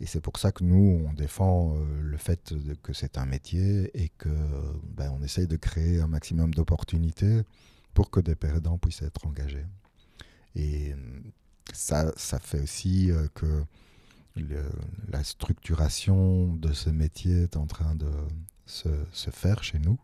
Et 0.00 0.06
c'est 0.06 0.20
pour 0.20 0.38
ça 0.38 0.52
que 0.52 0.62
nous, 0.62 1.04
on 1.08 1.12
défend 1.12 1.74
euh, 1.74 2.00
le 2.02 2.16
fait 2.16 2.54
que 2.82 2.92
c'est 2.92 3.18
un 3.18 3.26
métier 3.26 3.90
et 4.00 4.10
que 4.10 4.28
ben, 4.96 5.12
on 5.18 5.22
essaye 5.22 5.46
de 5.46 5.56
créer 5.56 6.00
un 6.00 6.06
maximum 6.06 6.54
d'opportunités 6.54 7.42
pour 7.94 8.10
que 8.10 8.20
des 8.20 8.36
perdants 8.36 8.78
puissent 8.78 9.02
être 9.02 9.26
engagés. 9.26 9.66
Et 10.54 10.94
ça, 11.72 12.12
ça 12.16 12.38
fait 12.38 12.60
aussi 12.60 13.10
euh, 13.10 13.26
que 13.34 13.64
la 15.08 15.24
structuration 15.24 16.52
de 16.54 16.72
ce 16.72 16.90
métier 16.90 17.42
est 17.42 17.56
en 17.56 17.66
train 17.66 17.96
de 17.96 18.10
se, 18.66 18.88
se 19.12 19.30
faire 19.30 19.64
chez 19.64 19.80
nous. 19.80 19.98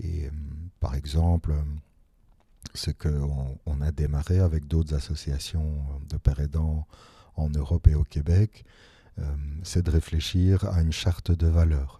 Et 0.00 0.30
par 0.78 0.94
exemple, 0.94 1.52
c'est 2.74 2.96
qu'on 2.96 3.58
on 3.66 3.80
a 3.80 3.90
démarré 3.90 4.38
avec 4.38 4.68
d'autres 4.68 4.94
associations 4.94 5.82
de 6.08 6.16
pères 6.18 6.38
aidants 6.40 6.86
en 7.34 7.48
Europe 7.50 7.86
et 7.88 7.94
au 7.94 8.04
Québec, 8.04 8.64
euh, 9.18 9.22
c'est 9.62 9.82
de 9.82 9.90
réfléchir 9.90 10.64
à 10.66 10.80
une 10.80 10.92
charte 10.92 11.30
de 11.30 11.46
valeurs. 11.46 11.98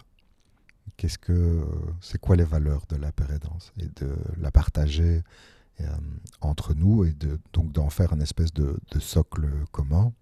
Qu'est-ce 0.97 1.17
que, 1.17 1.65
c'est 2.01 2.19
quoi 2.19 2.35
les 2.35 2.43
valeurs 2.43 2.85
de 2.89 2.97
la 2.97 3.11
pérédance 3.11 3.71
et 3.77 3.87
de 4.03 4.15
la 4.37 4.51
partager 4.51 5.23
euh, 5.81 5.97
entre 6.41 6.73
nous 6.73 7.05
et 7.05 7.13
donc 7.53 7.71
d'en 7.71 7.89
faire 7.89 8.13
une 8.13 8.21
espèce 8.21 8.53
de, 8.53 8.77
socle 8.99 9.47
commun. 9.71 10.13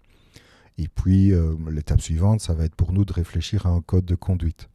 Et 0.76 0.88
puis 0.88 1.32
euh, 1.32 1.56
l'étape 1.70 2.00
suivante, 2.00 2.40
ça 2.40 2.54
va 2.54 2.64
être 2.64 2.74
pour 2.74 2.92
nous 2.92 3.04
de 3.04 3.12
réfléchir 3.12 3.66
à 3.66 3.70
un 3.70 3.80
code 3.80 4.04
de 4.04 4.14
conduite. 4.14 4.68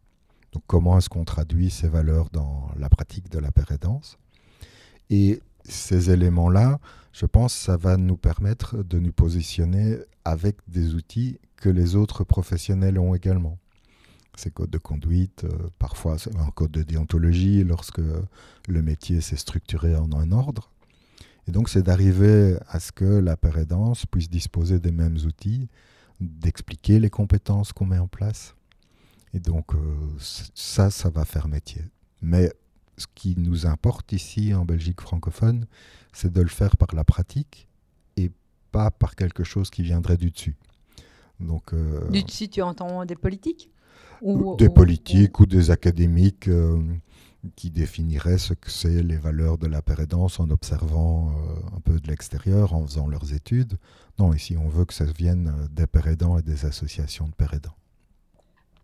Donc 0.51 0.63
comment 0.67 0.97
est-ce 0.97 1.09
qu'on 1.09 1.25
traduit 1.25 1.69
ces 1.69 1.88
valeurs 1.88 2.29
dans 2.31 2.69
la 2.77 2.89
pratique 2.89 3.29
de 3.29 3.39
la 3.39 3.51
pérédance 3.51 4.17
Et 5.09 5.41
ces 5.63 6.11
éléments-là, 6.11 6.79
je 7.11 7.25
pense 7.25 7.53
ça 7.53 7.77
va 7.77 7.97
nous 7.97 8.17
permettre 8.17 8.84
de 8.84 8.99
nous 8.99 9.13
positionner 9.13 9.97
avec 10.25 10.57
des 10.67 10.93
outils 10.93 11.39
que 11.57 11.69
les 11.69 11.95
autres 11.95 12.23
professionnels 12.23 12.99
ont 12.99 13.15
également. 13.15 13.57
Ces 14.36 14.51
codes 14.51 14.71
de 14.71 14.77
conduite, 14.77 15.43
euh, 15.43 15.69
parfois 15.79 16.17
un 16.39 16.49
code 16.51 16.71
de 16.71 16.84
déontologie 16.84 17.63
lorsque 17.63 18.01
le 18.67 18.81
métier 18.81 19.21
s'est 19.21 19.38
structuré 19.38 19.95
en 19.95 20.11
un 20.11 20.31
ordre. 20.31 20.72
Et 21.48 21.52
donc 21.52 21.70
c'est 21.70 21.84
d'arriver 21.84 22.58
à 22.68 22.80
ce 22.80 22.91
que 22.91 23.06
la 23.06 23.38
pérédance 23.38 24.06
puisse 24.06 24.30
disposer 24.30 24.80
des 24.80 24.91
mêmes 24.91 25.18
outils 25.26 25.68
d'expliquer 26.20 27.00
les 27.00 27.10
compétences 27.10 27.74
qu'on 27.74 27.86
met 27.86 27.98
en 27.98 28.08
place. 28.08 28.56
Et 29.34 29.39
donc 29.39 29.74
ça, 30.20 30.89
ça 30.89 31.10
va 31.10 31.26
faire 31.26 31.48
métier. 31.48 31.82
Mais 32.22 32.50
ce 32.98 33.08
qui 33.14 33.36
nous 33.38 33.66
importe 33.66 34.12
ici 34.12 34.54
en 34.54 34.66
Belgique 34.66 35.02
francophone, 35.02 35.66
c'est 36.14 36.32
de 36.32 36.41
le 36.41 36.48
faire 36.48 36.78
par 36.78 36.94
la 36.94 37.04
pratique 37.04 37.68
et 38.18 38.32
pas 38.72 38.91
par 38.91 39.16
quelque 39.16 39.44
chose 39.44 39.70
qui 39.70 39.84
viendrait 39.84 40.18
du 40.18 40.32
dessus. 40.32 40.56
Donc, 41.39 41.74
euh, 41.74 42.08
du 42.10 42.24
dessus, 42.24 42.48
tu 42.48 42.62
entends 42.62 43.06
des 43.06 43.16
politiques 43.16 43.70
ou, 44.22 44.56
Des 44.56 44.70
politiques 44.70 45.39
ou, 45.39 45.46
des 45.46 45.72
académiques 45.72 46.48
euh, 46.48 46.82
qui 47.56 47.70
définiraient 47.70 48.38
ce 48.38 48.54
que 48.54 48.72
c'est 48.72 49.04
les 49.04 49.18
valeurs 49.18 49.58
de 49.58 49.68
la 49.68 49.82
pérédance 49.82 50.39
en 50.39 50.50
observant 50.50 51.30
euh, 51.30 51.76
un 51.78 51.80
peu 51.80 52.00
de 52.00 52.08
l'extérieur, 52.08 52.74
en 52.74 52.86
faisant 52.86 53.08
leurs 53.08 53.34
études. 53.34 53.78
Non, 54.20 54.34
ici, 54.34 54.58
on 54.58 54.70
veut 54.70 54.86
que 54.86 54.94
ça 54.94 55.06
vienne 55.06 55.68
des 55.72 55.88
pérédants 55.88 56.38
et 56.38 56.41
des 56.41 56.66
associations 56.66 57.28
de 57.28 57.34
pérédants. 57.34 57.76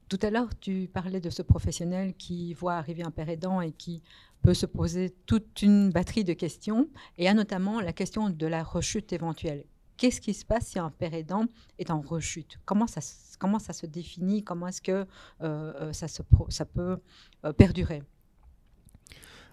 Tout 0.10 0.20
à 0.24 0.32
l'heure, 0.32 0.50
tu 0.60 0.90
parlais 0.92 1.22
de 1.22 1.30
ce 1.30 1.44
professionnel 1.44 2.16
qui 2.16 2.56
voit 2.56 2.74
arriver 2.74 3.04
un 3.04 3.12
père 3.12 3.30
aidant 3.30 3.62
et 3.62 3.72
qui 3.72 4.02
peut 4.42 4.56
se 4.56 4.66
poser 4.66 5.14
toute 5.28 5.62
une 5.62 5.92
batterie 5.92 6.24
de 6.24 6.34
questions. 6.34 6.90
Et 7.20 7.28
a 7.28 7.34
notamment 7.36 7.80
la 7.80 7.94
question 7.94 8.32
de 8.32 8.48
la 8.48 8.64
rechute 8.64 9.14
éventuelle. 9.14 9.66
Qu'est-ce 9.98 10.20
qui 10.20 10.34
se 10.34 10.46
passe 10.46 10.68
si 10.68 10.80
un 10.80 10.90
père 10.90 11.14
aidant 11.14 11.46
est 11.78 11.92
en 11.92 12.02
rechute? 12.02 12.58
Comment 12.66 12.88
ça, 12.88 13.02
comment 13.38 13.60
ça 13.60 13.74
se 13.74 13.86
définit? 13.86 14.44
Comment 14.44 14.70
est-ce 14.70 14.82
que 14.82 14.92
euh, 14.92 15.06
euh, 15.42 15.94
ça, 15.94 16.08
se, 16.08 16.24
ça 16.48 16.66
peut 16.66 16.98
euh, 17.46 17.54
perdurer? 17.54 18.02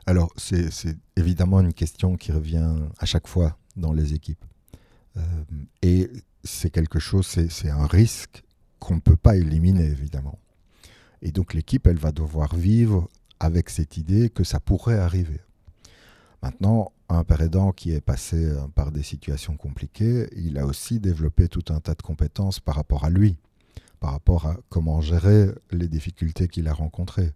Alors, 0.07 0.33
c'est 0.37 0.97
évidemment 1.17 1.61
une 1.61 1.73
question 1.73 2.17
qui 2.17 2.33
revient 2.33 2.73
à 2.99 3.07
chaque 3.07 3.27
fois 3.27 3.59
dans 3.77 3.93
les 3.93 4.15
équipes. 4.15 4.45
et 5.83 6.11
c'est 6.45 6.71
quelque 6.71 7.01
chose, 7.01 7.27
c'est 7.27 7.71
un 7.71 7.87
risque 7.87 8.45
qu'on 8.79 8.97
ne 8.97 9.01
peut 9.01 9.17
pas 9.17 9.37
éliminer, 9.37 9.85
évidemment. 9.87 10.39
Et 11.23 11.33
donc 11.33 11.55
l'équipe, 11.55 11.87
elle 11.87 11.99
va 11.99 12.13
devoir 12.13 12.55
vivre 12.55 13.09
avec 13.41 13.71
cette 13.71 13.97
idée 13.97 14.31
que 14.31 14.45
ça 14.45 14.61
pourrait 14.61 14.99
arriver. 14.99 15.41
Maintenant, 16.43 16.93
un 17.09 17.25
père 17.25 17.41
aidant 17.41 17.73
qui 17.73 17.93
est 17.93 18.01
passé 18.01 18.45
euh, 18.45 18.69
par 18.75 18.93
des 18.93 19.03
situations 19.03 19.57
compliquées, 19.57 20.29
il 20.37 20.59
a 20.59 20.67
aussi 20.67 21.01
développé 21.01 21.49
tout 21.49 21.65
un 21.71 21.81
tas 21.81 21.95
de 21.95 22.03
compétences 22.03 22.61
par 22.61 22.77
rapport 22.77 23.05
à 23.05 23.11
lui, 23.11 23.37
par 24.01 24.13
rapport 24.13 24.47
à 24.47 24.57
comment 24.69 25.01
gérer 25.01 25.49
les 25.71 25.89
difficultés 25.89 26.49
qu'il 26.49 26.69
a 26.69 26.73
rencontrées. 26.73 27.33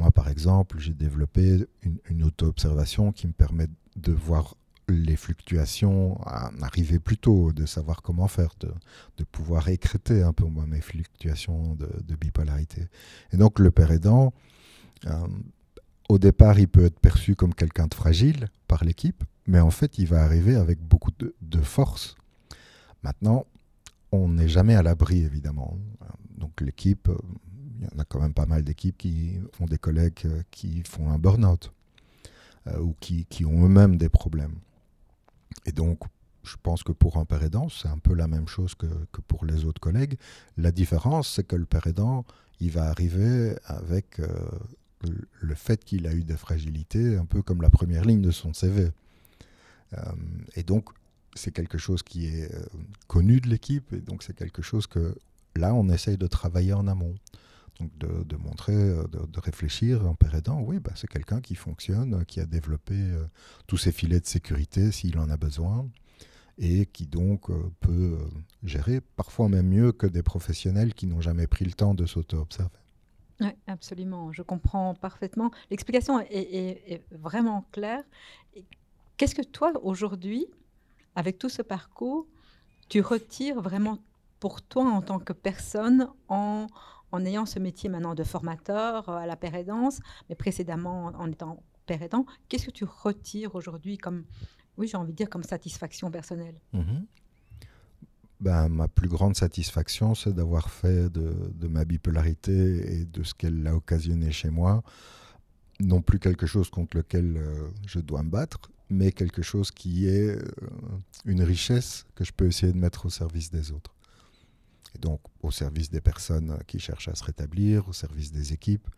Moi, 0.00 0.10
par 0.10 0.30
exemple, 0.30 0.78
j'ai 0.78 0.94
développé 0.94 1.68
une, 2.08 2.22
auto-observation 2.22 3.12
qui 3.12 3.26
me 3.26 3.34
permet 3.34 3.66
de 3.96 4.12
voir 4.12 4.54
les 4.88 5.14
fluctuations 5.14 6.18
arriver 6.62 6.98
plus 6.98 7.18
tôt, 7.18 7.52
de 7.52 7.66
savoir 7.66 8.00
comment 8.00 8.26
faire, 8.26 8.54
de, 8.60 9.24
pouvoir 9.24 9.68
écréter 9.68 10.22
un 10.22 10.32
peu 10.32 10.46
moins 10.46 10.64
mes 10.64 10.80
fluctuations 10.80 11.74
de, 11.74 12.14
bipolarité. 12.14 12.88
Et 13.34 13.36
donc 13.36 13.58
le 13.58 13.70
père 13.70 13.92
aidant, 13.92 14.32
euh, 15.04 15.28
au 16.08 16.18
départ, 16.18 16.58
il 16.58 16.68
peut 16.68 16.86
être 16.86 16.98
perçu 16.98 17.36
comme 17.36 17.52
quelqu'un 17.52 17.86
de 17.86 17.94
fragile 17.94 18.48
par 18.68 18.84
l'équipe, 18.84 19.22
mais 19.46 19.60
en 19.60 19.70
fait, 19.70 19.98
il 19.98 20.06
va 20.06 20.22
arriver 20.22 20.56
avec 20.56 20.80
beaucoup 20.80 21.12
de, 21.18 21.34
de 21.42 21.60
force. 21.60 22.14
Maintenant, 23.02 23.44
on 24.12 24.30
n'est 24.30 24.48
jamais 24.48 24.76
à 24.76 24.82
l'abri, 24.82 25.24
évidemment. 25.24 25.76
Donc 26.38 26.62
l'équipe, 26.62 27.10
il 27.80 27.86
y 27.86 27.96
en 27.96 27.98
a 27.98 28.04
quand 28.04 28.20
même 28.20 28.34
pas 28.34 28.46
mal 28.46 28.62
d'équipes 28.62 28.96
qui 28.96 29.40
ont 29.58 29.66
des 29.66 29.78
collègues 29.78 30.28
qui 30.50 30.82
font 30.84 31.10
un 31.10 31.18
burn-out. 31.18 31.72
Euh, 32.66 32.78
ou 32.78 32.94
qui, 33.00 33.24
qui 33.24 33.46
ont 33.46 33.64
eux-mêmes 33.64 33.96
des 33.96 34.10
problèmes. 34.10 34.56
Et 35.64 35.72
donc, 35.72 36.00
je 36.44 36.56
pense 36.62 36.82
que 36.82 36.92
pour 36.92 37.16
un 37.16 37.24
père 37.24 37.42
aidant, 37.42 37.70
c'est 37.70 37.88
un 37.88 37.96
peu 37.96 38.12
la 38.12 38.28
même 38.28 38.46
chose 38.48 38.74
que, 38.74 38.86
pour 39.28 39.46
les 39.46 39.64
autres 39.64 39.80
collègues. 39.80 40.18
La 40.58 40.70
différence, 40.70 41.30
c'est 41.30 41.44
que 41.44 41.56
le 41.56 41.64
père 41.64 41.86
aidant, 41.86 42.26
il 42.60 42.70
va 42.70 42.84
arriver 42.84 43.56
avec 43.64 44.20
euh, 44.20 44.28
le 45.40 45.54
fait 45.54 45.82
qu'il 45.82 46.06
a 46.06 46.12
eu 46.12 46.22
des 46.22 46.36
fragilités, 46.36 47.16
un 47.16 47.24
peu 47.24 47.40
comme 47.40 47.62
la 47.62 47.70
première 47.70 48.04
ligne 48.04 48.20
de 48.20 48.30
son 48.30 48.52
CV. 48.52 48.90
Euh, 49.94 50.12
et 50.54 50.62
donc, 50.62 50.90
c'est 51.34 51.52
quelque 51.52 51.78
chose 51.78 52.02
qui 52.02 52.26
est 52.26 52.54
euh, 52.54 52.62
connu 53.06 53.40
de 53.40 53.48
l'équipe, 53.48 53.90
et 53.94 54.00
donc 54.00 54.22
c'est 54.22 54.36
quelque 54.36 54.60
chose 54.60 54.86
que 54.86 55.16
là, 55.56 55.72
on 55.74 55.88
essaye 55.88 56.18
de 56.18 56.26
travailler 56.26 56.74
en 56.74 56.86
amont. 56.86 57.14
De, 57.98 58.36
montrer, 58.36 58.74
de, 58.74 59.40
réfléchir 59.40 60.06
en 60.06 60.14
père 60.14 60.34
aidant, 60.34 60.60
oui, 60.60 60.78
bah, 60.78 60.92
c'est 60.96 61.06
quelqu'un 61.06 61.40
qui 61.40 61.54
fonctionne, 61.54 62.24
qui 62.26 62.40
a 62.40 62.46
développé 62.46 62.94
tous 63.66 63.78
ses 63.78 63.92
filets 63.92 64.20
de 64.20 64.26
sécurité 64.26 64.92
s'il 64.92 65.18
en 65.18 65.30
a 65.30 65.36
besoin, 65.36 65.88
et 66.60 66.86
qui 66.86 67.06
donc 67.06 67.48
euh, 67.50 67.72
peut 67.80 68.18
euh, 68.20 68.28
gérer 68.62 69.00
parfois 69.00 69.48
même 69.48 69.68
mieux 69.68 69.92
que 69.92 70.06
des 70.06 70.22
professionnels 70.22 70.92
qui 70.92 71.06
n'ont 71.06 71.22
jamais 71.22 71.46
pris 71.46 71.64
le 71.64 71.72
temps 71.72 71.94
de 71.94 72.04
s'auto-observer. 72.04 72.68
Oui, 73.40 73.48
absolument, 73.66 74.30
je 74.32 74.42
comprends 74.42 74.94
parfaitement. 74.94 75.50
L'explication 75.70 76.20
est, 76.20 77.02
vraiment 77.10 77.66
claire. 77.72 78.04
Qu'est-ce 79.16 79.34
que 79.34 79.42
toi, 79.42 79.72
aujourd'hui, 79.82 80.46
avec 81.16 81.38
tout 81.38 81.48
ce 81.48 81.62
parcours, 81.62 82.26
tu 82.90 83.00
retires 83.00 83.62
vraiment 83.62 83.96
pour 84.40 84.60
toi 84.60 84.84
en 84.84 85.00
tant 85.00 85.18
que 85.18 85.32
personne 85.32 86.08
en, 86.28 86.66
en 87.12 87.24
ayant 87.24 87.46
ce 87.46 87.58
métier 87.58 87.88
maintenant 87.88 88.14
de 88.14 88.24
formateur 88.24 89.08
à 89.08 89.26
la 89.26 89.36
pérédance, 89.36 90.00
mais 90.28 90.34
précédemment 90.34 91.06
en 91.06 91.30
étant 91.30 91.62
pérédant, 91.86 92.24
qu'est-ce 92.48 92.66
que 92.66 92.70
tu 92.70 92.84
retires 92.84 93.54
aujourd'hui 93.54 93.98
comme 93.98 94.24
oui, 94.76 94.88
j'ai 94.88 94.96
envie 94.96 95.12
de 95.12 95.16
dire 95.16 95.28
comme 95.28 95.42
satisfaction 95.42 96.10
personnelle? 96.10 96.54
Mhm. 96.72 97.06
ben, 98.40 98.68
Ma 98.68 98.88
plus 98.88 99.08
grande 99.08 99.36
satisfaction, 99.36 100.14
c'est 100.14 100.32
d'avoir 100.32 100.70
fait 100.70 101.10
de, 101.10 101.68
ma 101.68 101.84
bipolarité 101.84 103.00
et 103.00 103.04
de 103.04 103.22
ce 103.22 103.34
qu'elle 103.34 103.66
a 103.66 103.74
occasionné 103.74 104.32
chez 104.32 104.50
moi, 104.50 104.82
non 105.80 106.00
plus 106.00 106.18
quelque 106.18 106.46
chose 106.46 106.70
contre 106.70 106.96
lequel 106.96 107.36
euh, 107.36 107.68
je 107.86 108.00
dois 108.00 108.22
me 108.22 108.30
battre, 108.30 108.70
mais 108.88 109.12
quelque 109.12 109.42
chose 109.42 109.70
qui 109.70 110.06
est 110.06 110.36
euh, 110.36 110.42
une 111.26 111.42
richesse 111.42 112.06
que 112.14 112.24
je 112.24 112.32
peux 112.32 112.46
essayer 112.46 112.72
de 112.72 112.78
mettre 112.78 113.06
au 113.06 113.10
service 113.10 113.50
des 113.50 113.72
autres. 113.72 113.94
Et 114.94 114.98
donc 114.98 115.20
au 115.42 115.50
service 115.50 115.90
des 115.90 116.00
personnes 116.00 116.58
qui 116.66 116.78
cherchent 116.78 117.08
à 117.08 117.14
se 117.14 117.24
rétablir, 117.24 117.88
au 117.88 117.92
service 117.92 118.32
des 118.32 118.52
équipes. 118.52 118.88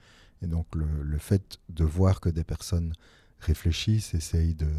Et 0.43 0.47
donc 0.47 0.67
le, 0.75 0.87
le 1.03 1.19
fait 1.19 1.59
de 1.69 1.85
voir 1.85 2.21
que 2.21 2.29
des 2.29 2.45
personnes 2.45 2.93
réfléchissent, 3.41 4.15
essayent 4.15 4.55
de, 4.55 4.71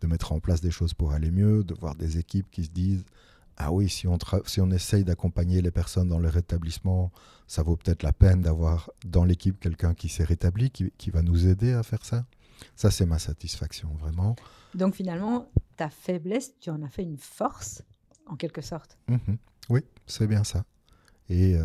de, 0.00 0.06
mettre 0.06 0.32
en 0.32 0.40
place 0.40 0.60
des 0.60 0.70
choses 0.70 0.94
pour 0.94 1.12
aller 1.12 1.30
mieux, 1.30 1.64
de 1.64 1.74
voir 1.74 1.94
des 1.94 2.18
équipes 2.18 2.50
qui 2.50 2.64
se 2.64 2.70
disent 2.70 3.04
ah 3.56 3.72
oui, 3.72 3.88
si 3.88 4.06
on, 4.08 4.18
si 4.46 4.60
on 4.60 4.70
essaye 4.70 5.04
d'accompagner 5.04 5.60
les 5.60 5.70
personnes 5.70 6.08
dans 6.08 6.18
leur 6.18 6.32
rétablissement, 6.32 7.12
ça 7.46 7.62
vaut 7.62 7.76
peut-être 7.76 8.02
la 8.02 8.12
peine 8.12 8.42
d'avoir 8.42 8.90
dans 9.04 9.24
l'équipe 9.24 9.60
quelqu'un 9.60 9.94
qui 9.94 10.08
s'est 10.08 10.24
rétabli, 10.24 10.70
qui, 10.70 10.90
qui, 10.96 11.10
va 11.10 11.22
nous 11.22 11.46
aider 11.46 11.72
à 11.72 11.82
faire 11.82 12.04
ça. 12.04 12.24
Ça, 12.76 12.90
c'est 12.90 13.06
ma 13.06 13.18
satisfaction, 13.18 13.88
vraiment. 14.00 14.36
Donc 14.74 14.94
finalement, 14.94 15.48
ta 15.76 15.90
faiblesse, 15.90 16.58
tu 16.60 16.70
en 16.70 16.82
as 16.82 16.88
fait 16.88 17.02
une 17.02 17.18
force, 17.18 17.82
en 18.26 18.36
quelque 18.36 18.62
sorte. 18.62 18.96
Mhm. 19.08 19.36
Oui, 19.68 19.80
c'est 20.06 20.26
bien 20.26 20.44
ça. 20.44 20.64
Et, 21.28 21.56
euh, 21.56 21.64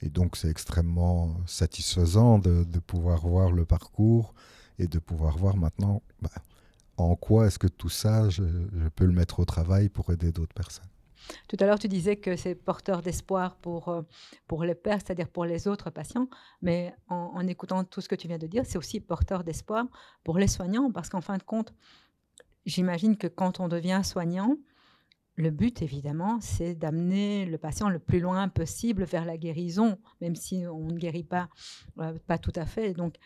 et 0.00 0.10
donc, 0.10 0.36
c'est 0.36 0.48
extrêmement 0.48 1.36
satisfaisant 1.46 2.38
de, 2.38 2.64
de, 2.64 2.78
pouvoir 2.78 3.26
voir 3.26 3.50
le 3.52 3.64
parcours 3.64 4.34
et 4.78 4.86
de 4.86 4.98
pouvoir 4.98 5.36
voir 5.36 5.56
maintenant 5.56 6.02
bah, 6.20 6.30
en 6.96 7.16
quoi 7.16 7.46
est-ce 7.46 7.58
que 7.58 7.66
tout 7.66 7.88
ça, 7.88 8.28
je, 8.30 8.42
peux 8.94 9.06
le 9.06 9.12
mettre 9.12 9.40
au 9.40 9.44
travail 9.44 9.88
pour 9.88 10.10
aider 10.10 10.32
d'autres 10.32 10.54
personnes. 10.54 10.88
Tout 11.48 11.56
à 11.60 11.66
l'heure, 11.66 11.78
tu 11.78 11.88
disais 11.88 12.16
que 12.16 12.36
c'est 12.36 12.54
porteur 12.54 13.00
d'espoir 13.00 13.56
pour, 13.56 13.88
euh, 13.88 14.02
pour 14.46 14.62
les 14.62 14.74
pères, 14.74 14.98
c'est-à-dire 14.98 15.28
pour 15.28 15.46
les 15.46 15.66
autres 15.66 15.88
patients, 15.90 16.28
mais 16.60 16.94
en, 17.08 17.46
écoutant 17.46 17.82
tout 17.82 18.02
ce 18.02 18.08
que 18.08 18.14
tu 18.14 18.28
viens 18.28 18.38
de 18.38 18.46
dire, 18.46 18.64
c'est 18.66 18.76
aussi 18.76 19.00
porteur 19.00 19.42
d'espoir 19.42 19.86
pour 20.22 20.38
les 20.38 20.48
soignants, 20.48 20.92
parce 20.92 21.08
qu'en 21.08 21.22
fin 21.22 21.38
de 21.38 21.42
compte, 21.42 21.72
j'imagine 22.66 23.16
que 23.16 23.26
quand 23.26 23.58
on 23.58 23.68
devient 23.68 24.02
soignant, 24.04 24.58
le 25.36 25.50
but, 25.50 25.82
évidemment, 25.82 26.38
c'est 26.40 26.74
d'amener 26.74 27.44
le 27.46 27.58
patient 27.58 27.88
le 27.88 27.98
plus 27.98 28.20
loin 28.20 28.48
possible 28.48 29.04
vers 29.04 29.24
la 29.24 29.36
guérison, 29.36 29.98
même 30.20 30.36
si 30.36 30.64
on 30.66 30.86
ne 30.86 30.96
guérit 30.96 31.24
pas, 31.24 31.48
euh, 31.98 32.16
pas 32.26 32.38
tout 32.38 32.52
à 32.54 32.66
fait. 32.66 32.94
Donc, 32.94 33.16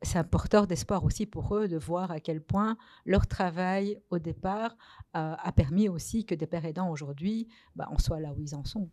c'est 0.00 0.18
un 0.18 0.24
porteur 0.24 0.66
d'espoir 0.66 1.04
aussi 1.04 1.26
pour 1.26 1.54
eux 1.56 1.68
de 1.68 1.76
voir 1.76 2.10
à 2.10 2.20
quel 2.20 2.40
point 2.40 2.78
leur 3.04 3.26
travail 3.26 4.00
au 4.10 4.18
départ 4.18 4.76
euh, 5.16 5.34
a 5.36 5.52
permis 5.52 5.88
aussi 5.88 6.24
que 6.24 6.34
des 6.34 6.46
pères 6.46 6.64
aidants 6.64 6.90
aujourd'hui 6.90 7.48
bah, 7.76 7.88
en 7.90 7.98
soient 7.98 8.20
là 8.20 8.32
où 8.32 8.40
ils 8.40 8.54
en 8.54 8.64
sont. 8.64 8.88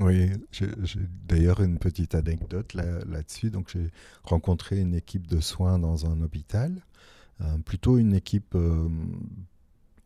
Oui, 0.00 0.30
j'ai 0.50 0.66
d'ailleurs 1.28 1.60
une 1.60 1.78
petite 1.78 2.14
anecdote 2.14 2.74
là-dessus. 2.74 3.50
Donc 3.50 3.70
j'ai 3.70 3.90
rencontré 4.24 4.80
une 4.80 4.94
équipe 4.94 5.26
de 5.26 5.40
soins 5.40 5.78
dans 5.78 6.06
un 6.06 6.20
hôpital, 6.22 6.82
euh, 7.40 7.58
plutôt 7.58 7.98
une 7.98 8.14
équipe 8.14 8.56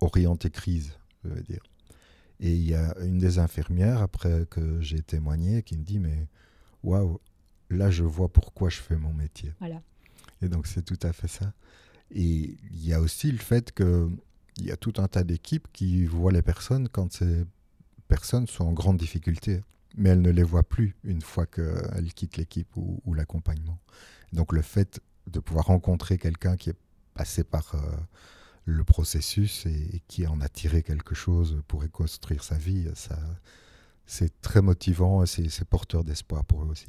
orientée 0.00 0.50
crise, 0.50 0.98
je 1.24 1.28
veux 1.30 1.42
dire. 1.42 1.62
Et 2.40 2.52
il 2.52 2.68
y 2.68 2.74
a 2.74 2.94
une 3.00 3.18
des 3.18 3.38
infirmières, 3.38 4.02
après 4.02 4.46
que 4.50 4.80
j'ai 4.80 5.00
témoigné, 5.02 5.62
qui 5.62 5.76
me 5.76 5.84
dit, 5.84 5.98
mais 5.98 6.26
waouh, 6.82 7.20
là 7.70 7.90
je 7.90 8.02
vois 8.02 8.28
pourquoi 8.28 8.70
je 8.70 8.80
fais 8.80 8.96
mon 8.96 9.12
métier. 9.12 9.52
Voilà. 9.60 9.80
Et 10.42 10.48
donc 10.48 10.66
c'est 10.66 10.82
tout 10.82 10.98
à 11.02 11.12
fait 11.12 11.28
ça. 11.28 11.52
Et 12.10 12.56
il 12.70 12.86
y 12.86 12.92
a 12.92 13.00
aussi 13.00 13.30
le 13.30 13.38
fait 13.38 13.72
qu'il 13.72 14.16
y 14.60 14.70
a 14.70 14.76
tout 14.76 14.94
un 14.98 15.08
tas 15.08 15.24
d'équipes 15.24 15.68
qui 15.72 16.06
voient 16.06 16.32
les 16.32 16.42
personnes 16.42 16.88
quand 16.88 17.12
c'est 17.12 17.46
personnes 18.08 18.46
sont 18.46 18.64
en 18.64 18.72
grande 18.72 18.98
difficulté, 18.98 19.62
mais 19.96 20.10
elles 20.10 20.20
ne 20.20 20.30
les 20.30 20.42
voient 20.42 20.62
plus 20.62 20.94
une 21.04 21.22
fois 21.22 21.46
qu'elles 21.46 22.12
quittent 22.14 22.36
l'équipe 22.36 22.76
ou, 22.76 23.14
l'accompagnement. 23.14 23.78
Donc 24.32 24.52
le 24.52 24.62
fait 24.62 25.00
de 25.26 25.40
pouvoir 25.40 25.66
rencontrer 25.66 26.18
quelqu'un 26.18 26.56
qui 26.56 26.70
est 26.70 26.76
passé 27.14 27.44
par 27.44 27.74
euh, 27.74 27.78
le 28.64 28.84
processus 28.84 29.66
et, 29.66 30.02
qui 30.08 30.26
en 30.26 30.40
a 30.40 30.48
tiré 30.48 30.82
quelque 30.82 31.14
chose 31.14 31.62
pour 31.68 31.82
reconstruire 31.82 32.42
sa 32.42 32.56
vie, 32.56 32.88
ça, 32.94 33.18
c'est 34.06 34.40
très 34.40 34.62
motivant 34.62 35.22
et 35.22 35.26
c'est 35.26 35.64
porteur 35.64 36.04
d'espoir 36.04 36.44
pour 36.44 36.62
eux 36.64 36.68
aussi. 36.68 36.88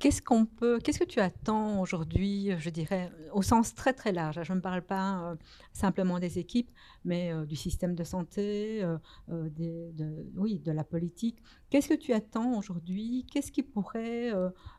Qu'est-ce 0.00 0.22
qu'on 0.22 0.46
peut, 0.46 0.78
qu'est-ce 0.78 1.00
que 1.00 1.04
tu 1.04 1.18
attends 1.18 1.80
aujourd'hui, 1.80 2.52
je 2.58 2.70
dirais, 2.70 3.10
au 3.32 3.42
sens 3.42 3.74
très 3.74 3.92
très 3.92 4.12
large? 4.12 4.40
Je 4.44 4.52
ne 4.52 4.60
parle 4.60 4.82
pas 4.82 5.22
euh, 5.22 5.36
simplement 5.72 6.20
des 6.20 6.38
équipes, 6.38 6.70
mais 7.04 7.32
euh, 7.32 7.44
du 7.44 7.56
système 7.56 7.96
de 7.96 8.04
santé, 8.04 8.84
euh, 8.84 8.98
de, 9.28 10.30
oui, 10.36 10.60
de 10.60 10.70
la 10.70 10.84
politique. 10.84 11.42
Qu'est-ce 11.68 11.88
que 11.88 11.94
tu 11.94 12.12
attends 12.12 12.56
aujourd'hui? 12.56 13.26
Qu'est-ce 13.32 13.50
qui 13.50 13.64
pourrait 13.64 14.32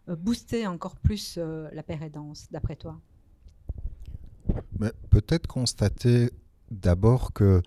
booster 0.08 0.66
encore 0.68 0.96
plus 0.96 1.38
la 1.38 1.84
pérédance, 1.84 2.48
d'après 2.50 2.78
toi? 2.78 3.02
Peut-être 5.10 5.48
constater 5.48 6.32
d'abord 6.72 7.34
que 7.34 7.62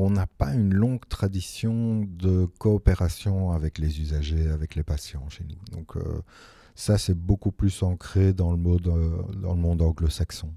on 0.00 0.10
n'a 0.10 0.26
pas 0.26 0.54
une 0.54 0.72
longue 0.72 1.06
tradition 1.08 2.06
de 2.08 2.46
coopération 2.58 3.50
avec 3.50 3.78
les 3.78 4.00
usagers, 4.00 4.48
avec 4.48 4.76
les 4.76 4.84
patients 4.84 5.28
chez 5.28 5.44
nous. 5.44 5.76
Donc 5.76 5.96
ça, 6.78 6.96
c'est 6.96 7.18
beaucoup 7.18 7.50
plus 7.50 7.82
ancré 7.82 8.32
dans 8.32 8.52
le, 8.52 8.60
euh, 8.86 9.22
dans 9.42 9.54
le 9.54 9.60
monde 9.60 9.82
anglo-saxon. 9.82 10.52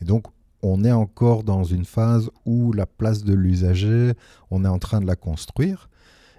Et 0.00 0.04
donc, 0.04 0.26
on 0.62 0.84
est 0.84 0.92
encore 0.92 1.42
dans 1.42 1.64
une 1.64 1.84
phase 1.84 2.30
où 2.46 2.72
la 2.72 2.86
place 2.86 3.24
de 3.24 3.34
l'usager, 3.34 4.12
on 4.52 4.64
est 4.64 4.68
en 4.68 4.78
train 4.78 5.00
de 5.00 5.06
la 5.06 5.16
construire. 5.16 5.90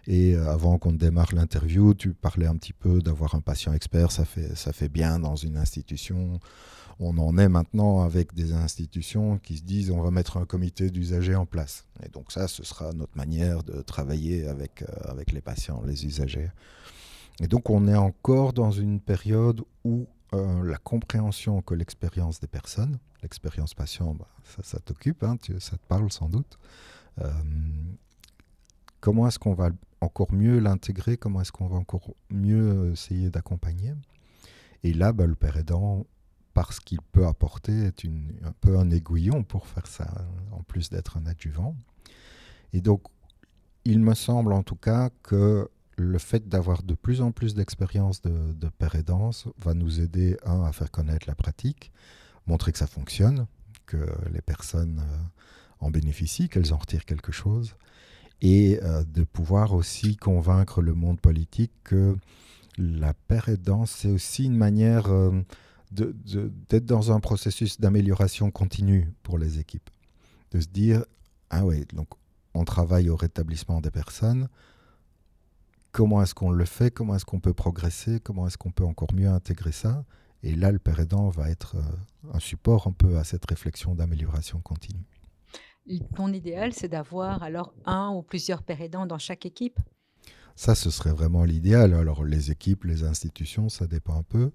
Et 0.07 0.35
euh, 0.35 0.49
avant 0.49 0.77
qu'on 0.77 0.93
démarre 0.93 1.35
l'interview, 1.35 1.93
tu 1.93 2.13
parlais 2.13 2.47
un 2.47 2.55
petit 2.55 2.71
peu 2.71 3.01
d'avoir 3.01 3.35
un 3.35 3.41
patient 3.41 3.73
expert, 3.73 4.09
ça 4.09 4.23
fait, 4.23 4.55
ça 4.55 4.71
fait 4.71 4.87
bien 4.87 5.19
dans 5.19 5.35
une 5.35 5.57
institution. 5.57 6.39
On 6.99 7.17
en 7.17 7.37
est 7.37 7.49
maintenant 7.49 8.01
avec 8.01 8.33
des 8.33 8.53
institutions 8.53 9.37
qui 9.37 9.57
se 9.57 9.63
disent 9.63 9.91
on 9.91 10.01
va 10.01 10.11
mettre 10.11 10.37
un 10.37 10.45
comité 10.45 10.89
d'usagers 10.89 11.35
en 11.35 11.45
place. 11.45 11.85
Et 12.03 12.09
donc 12.09 12.31
ça, 12.31 12.47
ce 12.47 12.63
sera 12.63 12.93
notre 12.93 13.17
manière 13.17 13.63
de 13.63 13.81
travailler 13.81 14.47
avec, 14.47 14.81
euh, 14.81 14.85
avec 15.11 15.31
les 15.31 15.41
patients, 15.41 15.81
les 15.85 16.05
usagers. 16.05 16.49
Et 17.41 17.47
donc 17.47 17.69
on 17.69 17.87
est 17.87 17.95
encore 17.95 18.53
dans 18.53 18.71
une 18.71 19.01
période 19.01 19.61
où 19.83 20.07
euh, 20.33 20.63
la 20.63 20.77
compréhension 20.77 21.61
que 21.61 21.73
l'expérience 21.73 22.39
des 22.39 22.47
personnes, 22.47 22.97
l'expérience 23.21 23.73
patient, 23.73 24.15
bah, 24.15 24.27
ça, 24.63 24.79
t'occupe, 24.79 25.23
hein, 25.23 25.37
ça 25.59 25.77
te 25.77 25.85
parle 25.87 26.11
sans 26.11 26.29
doute. 26.29 26.57
Euh, 27.21 27.31
comment 29.01 29.27
est-ce 29.27 29.39
qu'on 29.39 29.53
va 29.53 29.69
encore 29.99 30.31
mieux 30.31 30.59
l'intégrer? 30.59 31.17
Comment 31.17 31.41
est-ce 31.41 31.51
qu'on 31.51 31.67
va 31.67 31.77
encore 31.77 32.13
mieux 32.29 32.91
essayer 32.93 33.29
d'accompagner? 33.29 33.93
Et 34.83 34.93
là, 34.93 35.13
bah, 35.13 35.25
le 35.25 35.35
père 35.35 35.57
aidant, 35.57 36.05
parce 36.55 36.79
qu'il 36.79 37.01
peut 37.01 37.27
apporter, 37.27 37.73
est 37.73 38.05
un 38.05 38.53
peu 38.61 38.79
un 38.79 38.89
aiguillon 38.89 39.43
pour 39.43 39.67
faire 39.67 39.85
ça, 39.85 40.07
en 40.51 40.63
plus 40.63 40.89
d'être 40.89 41.17
un 41.17 41.25
adjuvant. 41.27 41.75
Et 42.71 42.79
donc, 42.79 43.03
il 43.83 43.99
me 43.99 44.13
semble 44.15 44.53
en 44.53 44.63
tout 44.63 44.77
cas 44.77 45.09
que 45.21 45.69
le 45.97 46.17
fait 46.17 46.47
d'avoir 46.47 46.81
de 46.81 46.93
plus 46.93 47.21
en 47.21 47.31
plus 47.31 47.55
d'expérience 47.55 48.21
de, 48.21 48.53
de 48.53 48.69
père 48.69 48.95
aidance 48.95 49.47
va 49.57 49.73
nous 49.73 49.99
aider, 49.99 50.37
un, 50.45 50.63
à 50.63 50.71
faire 50.71 50.91
connaître 50.91 51.27
la 51.27 51.35
pratique, 51.35 51.91
montrer 52.47 52.71
que 52.71 52.77
ça 52.77 52.87
fonctionne, 52.87 53.47
que 53.85 54.07
les 54.31 54.41
personnes 54.41 54.99
euh, 54.99 55.17
en 55.81 55.91
bénéficient, 55.91 56.47
qu'elles 56.47 56.73
en 56.73 56.77
retirent 56.77 57.05
quelque 57.05 57.33
chose, 57.33 57.75
et 58.41 58.79
euh, 58.81 59.03
de 59.03 59.25
pouvoir 59.25 59.73
aussi 59.73 60.15
convaincre 60.15 60.81
le 60.81 60.93
monde 60.93 61.19
politique 61.19 61.73
que 61.83 62.15
la 62.77 63.13
père 63.13 63.49
aidance, 63.49 63.91
c'est 63.91 64.09
aussi 64.09 64.45
une 64.45 64.55
manière 64.55 65.11
euh, 65.11 65.41
d'être 65.91 66.85
dans 66.85 67.11
un 67.11 67.19
processus 67.19 67.79
d'amélioration 67.79 68.51
continue 68.51 69.13
pour 69.23 69.37
les 69.37 69.59
équipes. 69.59 69.89
De 70.51 70.59
se 70.59 70.67
dire, 70.67 71.03
ah 71.49 71.65
oui, 71.65 71.85
donc 71.93 72.09
on 72.53 72.63
travaille 72.63 73.09
au 73.09 73.15
rétablissement 73.15 73.81
des 73.81 73.91
personnes, 73.91 74.47
comment 75.91 76.21
est-ce 76.21 76.35
qu'on 76.35 76.51
le 76.51 76.65
fait, 76.65 76.91
comment 76.91 77.15
est-ce 77.15 77.25
qu'on 77.25 77.39
peut 77.39 77.53
progresser, 77.53 78.19
comment 78.19 78.47
est-ce 78.47 78.57
qu'on 78.57 78.71
peut 78.71 78.85
encore 78.85 79.13
mieux 79.13 79.29
intégrer 79.29 79.71
ça? 79.71 80.03
Et 80.43 80.53
là, 80.55 80.71
le 80.71 80.79
père 80.79 80.99
aidant 80.99 81.29
va 81.29 81.49
être 81.49 81.75
euh, 81.75 82.33
un 82.33 82.39
support 82.39 82.87
un 82.87 82.91
peu 82.91 83.17
à 83.17 83.23
cette 83.23 83.45
réflexion 83.49 83.95
d'amélioration 83.95 84.59
continue. 84.61 85.05
Ton 86.15 86.33
idéal, 86.33 86.73
c'est 86.73 86.87
d'avoir 86.87 87.43
alors 87.43 87.73
un 87.85 88.09
ou 88.09 88.23
plusieurs 88.23 88.63
pères 88.63 88.81
aidants 88.81 89.05
dans 89.05 89.17
chaque 89.17 89.45
équipe? 89.45 89.79
Ça, 90.55 90.73
ce 90.75 90.89
serait 90.89 91.13
vraiment 91.13 91.43
l'idéal. 91.43 91.93
Alors, 91.93 92.23
les 92.23 92.51
équipes, 92.51 92.85
les 92.85 93.03
institutions, 93.03 93.69
ça 93.69 93.87
dépend 93.87 94.17
un 94.17 94.23
peu. 94.23 94.51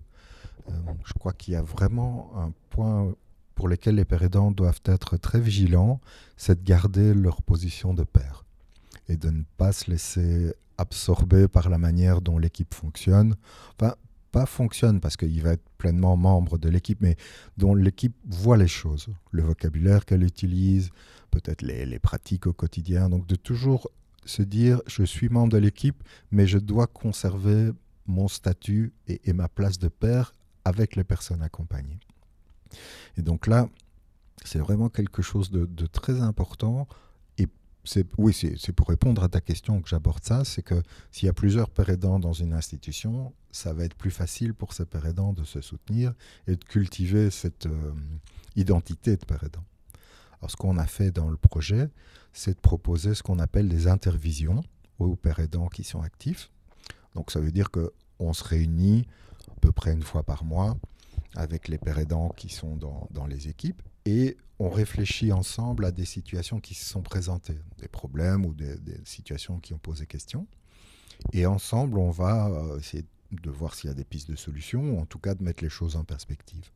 Euh, 0.71 0.75
je 1.05 1.13
crois 1.15 1.33
qu'il 1.33 1.55
y 1.55 1.57
a 1.57 1.63
vraiment 1.63 2.31
un 2.37 2.53
point 2.71 3.15
pour 3.55 3.69
lequel 3.69 3.97
les 3.97 4.05
pères 4.05 4.23
aidants 4.23 4.51
doivent 4.51 4.81
être 4.87 5.17
très 5.17 5.41
vigilants, 5.41 6.01
c'est 6.37 6.63
de 6.63 6.67
garder 6.67 7.13
leur 7.13 7.43
position 7.43 7.93
de 7.93 8.05
père 8.05 8.45
et 9.09 9.17
de 9.17 9.29
ne 9.29 9.43
pas 9.59 9.73
se 9.73 9.91
laisser 9.91 10.55
absorbé 10.79 11.47
par 11.47 11.69
la 11.69 11.77
manière 11.77 12.23
dont 12.23 12.39
l'équipe 12.39 12.73
fonctionne. 12.73 13.35
Enfin, 13.79 13.95
pas 14.33 14.47
fonctionne 14.47 15.01
parce 15.01 15.17
qu'il 15.17 15.43
va 15.43 15.53
être 15.53 15.69
pleinement 15.77 16.17
membre 16.17 16.59
de 16.59 16.69
l'équipe, 16.69 17.01
mais 17.01 17.17
dont 17.57 17.75
l'équipe 17.75 18.15
voit 18.27 18.57
les 18.57 18.69
choses, 18.69 19.09
le 19.31 19.43
vocabulaire 19.43 20.05
qu'elle 20.05 20.23
utilise, 20.23 20.91
peut-être 21.31 21.63
les, 21.63 21.99
pratiques 21.99 22.47
au 22.47 22.53
quotidien. 22.53 23.09
Donc 23.09 23.27
de 23.27 23.37
toujours 23.37 23.91
se 24.25 24.43
dire, 24.43 24.81
je 24.87 25.03
suis 25.03 25.29
membre 25.29 25.53
de 25.53 25.59
l'équipe, 25.59 26.03
mais 26.31 26.47
je 26.47 26.59
dois 26.59 26.87
conserver 26.87 27.73
mon 28.07 28.29
statut 28.29 28.93
et, 29.07 29.33
ma 29.33 29.49
place 29.49 29.79
de 29.79 29.89
père 29.89 30.33
avec 30.65 30.97
les 30.97 31.05
personnes 31.05 31.43
accompagnées. 31.43 32.01
Et 33.17 33.23
donc 33.23 33.47
là, 33.47 33.69
c'est 34.45 34.59
vraiment 34.59 34.89
quelque 34.89 35.23
chose 35.23 35.51
de, 35.51 35.87
très 35.87 36.21
important 36.21 36.87
oui, 38.19 38.35
c'est 38.35 38.73
pour 38.73 38.89
répondre 38.89 39.23
à 39.23 39.29
ta 39.29 39.41
question 39.41 39.81
que 39.81 39.89
j'aborde 39.89 40.25
ça, 40.25 40.45
c'est 40.45 40.63
que 40.63 40.83
s'il 41.11 41.27
y 41.27 41.29
a 41.29 41.33
plusieurs 41.33 41.71
pères 41.71 41.89
aidants 41.89 42.19
dans 42.19 42.33
une 42.33 42.53
institution, 42.53 43.33
ça 43.53 43.73
va 43.73 43.85
être 43.85 43.97
plus 43.97 44.11
facile 44.11 44.55
pour 44.55 44.73
ces 44.75 44.85
pères 44.85 45.07
aidants 45.07 45.33
de 45.33 45.45
se 45.45 45.61
soutenir 45.61 46.13
et 46.47 46.57
de 46.57 46.65
cultiver 46.65 47.31
cette 47.31 47.67
euh, 47.67 47.93
identité 48.57 49.17
de 49.17 49.25
père 49.25 49.43
aidant. 49.45 49.65
Alors 50.41 50.51
ce 50.51 50.57
qu'on 50.57 50.79
a 50.79 50.87
fait 50.87 51.11
dans 51.11 51.31
le 51.31 51.37
projet, 51.37 51.89
c'est 52.33 52.55
de 52.55 52.61
proposer 52.61 53.15
ce 53.15 53.23
qu'on 53.23 53.39
appelle 53.39 53.69
des 53.69 53.89
intervisions 53.89 54.63
aux 54.99 55.17
pères 55.17 55.41
aidants 55.41 55.69
qui 55.69 55.85
sont 55.85 56.03
actifs. 56.03 56.51
Donc 57.15 57.31
ça 57.31 57.41
veut 57.41 57.53
dire 57.53 57.71
qu'on 57.71 58.33
se 58.33 58.45
réunit 58.45 59.07
à 59.49 59.61
peu 59.61 59.73
près 59.73 59.93
une 59.93 60.03
fois 60.03 60.23
par 60.23 60.45
mois 60.45 60.77
avec 61.37 61.69
les 61.69 61.79
pères 61.79 61.99
aidants 61.99 62.31
qui 62.31 62.49
sont 62.49 62.77
dans, 62.77 63.09
dans 63.11 63.27
les 63.27 63.49
équipes 63.49 63.83
et 64.05 64.37
on 64.59 64.69
réfléchit 64.69 65.33
ensemble 65.33 65.85
à 65.85 65.91
des 65.91 66.05
situations 66.05 66.61
qui 66.61 66.75
se 66.75 66.85
sont 66.85 67.03
présentées, 67.03 67.59
des 67.79 67.89
problèmes 67.89 68.45
ou 68.45 68.55
des, 68.55 68.77
situations 69.05 69.59
qui 69.59 69.73
ont 69.73 69.79
posé 69.79 70.07
question. 70.07 70.47
Et 71.33 71.47
ensemble, 71.47 71.99
on 71.99 72.11
va 72.11 72.49
euh, 72.49 72.79
essayer 72.79 73.05
de 73.33 73.51
voir 73.51 73.75
s'il 73.75 73.89
y 73.89 73.91
a 73.91 73.95
des 73.95 74.05
pistes 74.05 74.31
de 74.31 74.37
solutions, 74.37 74.97
ou 74.97 75.01
en 75.01 75.07
tout 75.07 75.19
cas 75.19 75.35
de 75.35 75.43
mettre 75.43 75.63
les 75.63 75.71
choses 75.71 75.97
en 75.97 76.05
perspective. 76.05 76.71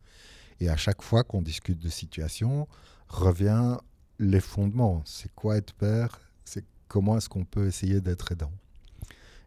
Et 0.61 0.69
à 0.69 0.77
chaque 0.77 1.03
fois 1.03 1.25
qu'on 1.25 1.43
discute 1.43 1.79
de 1.79 1.89
situations, 1.89 2.69
revient 3.09 3.77
les 4.19 4.41
fondements. 4.41 5.03
C'est 5.05 5.33
quoi 5.35 5.57
être 5.57 5.75
père? 5.75 6.21
C'est 6.45 6.65
comment 6.89 7.17
est-ce 7.19 7.29
qu'on 7.29 7.45
peut 7.45 7.67
essayer 7.67 8.01
d'être 8.01 8.33
aidant? 8.33 8.53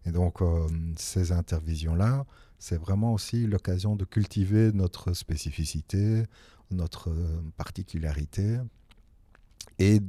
Et 0.05 0.11
donc, 0.11 0.41
euh, 0.41 0.67
ces 0.95 1.31
intervisions-là, 1.31 2.25
c'est 2.59 2.77
vraiment 2.77 3.13
aussi 3.13 3.45
l'occasion 3.45 3.95
de 3.95 4.05
cultiver 4.05 4.71
notre 4.73 5.13
spécificité, 5.13 6.23
notre 6.71 7.09
euh, 7.09 7.41
particularité. 7.55 8.57
Et 9.79 10.01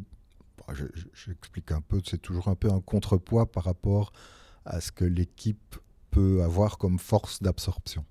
j'explique 1.13 1.73
un 1.73 1.81
peu, 1.81 2.01
c'est 2.05 2.19
toujours 2.21 2.49
un 2.49 2.55
peu 2.55 2.71
un 2.71 2.81
contrepoids 2.81 3.51
par 3.51 3.65
rapport 3.65 4.13
à 4.65 4.81
ce 4.81 4.93
que 4.93 5.05
l'équipe 5.05 5.77
peut 6.11 6.43
avoir 6.43 6.79
comme 6.79 6.99
force 6.99 7.43
d'absorption. 7.43 8.05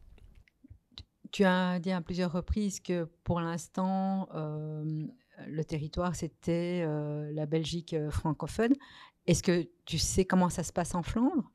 Tu 1.31 1.43
as 1.43 1.79
dit 1.79 1.91
à 1.91 2.01
plusieurs 2.01 2.31
reprises 2.31 2.79
que 2.79 3.09
pour 3.23 3.41
l'instant, 3.41 4.29
euh, 4.33 5.05
le 5.47 5.65
territoire, 5.65 6.15
c'était 6.15 6.83
euh, 6.85 7.31
la 7.33 7.45
Belgique 7.45 7.95
francophone. 8.09 8.73
Est-ce 9.25 9.43
que 9.43 9.67
tu 9.85 9.97
sais 9.97 10.25
comment 10.25 10.49
ça 10.49 10.63
se 10.63 10.71
passe 10.71 10.95
en 10.95 11.03
Flandre? 11.03 11.51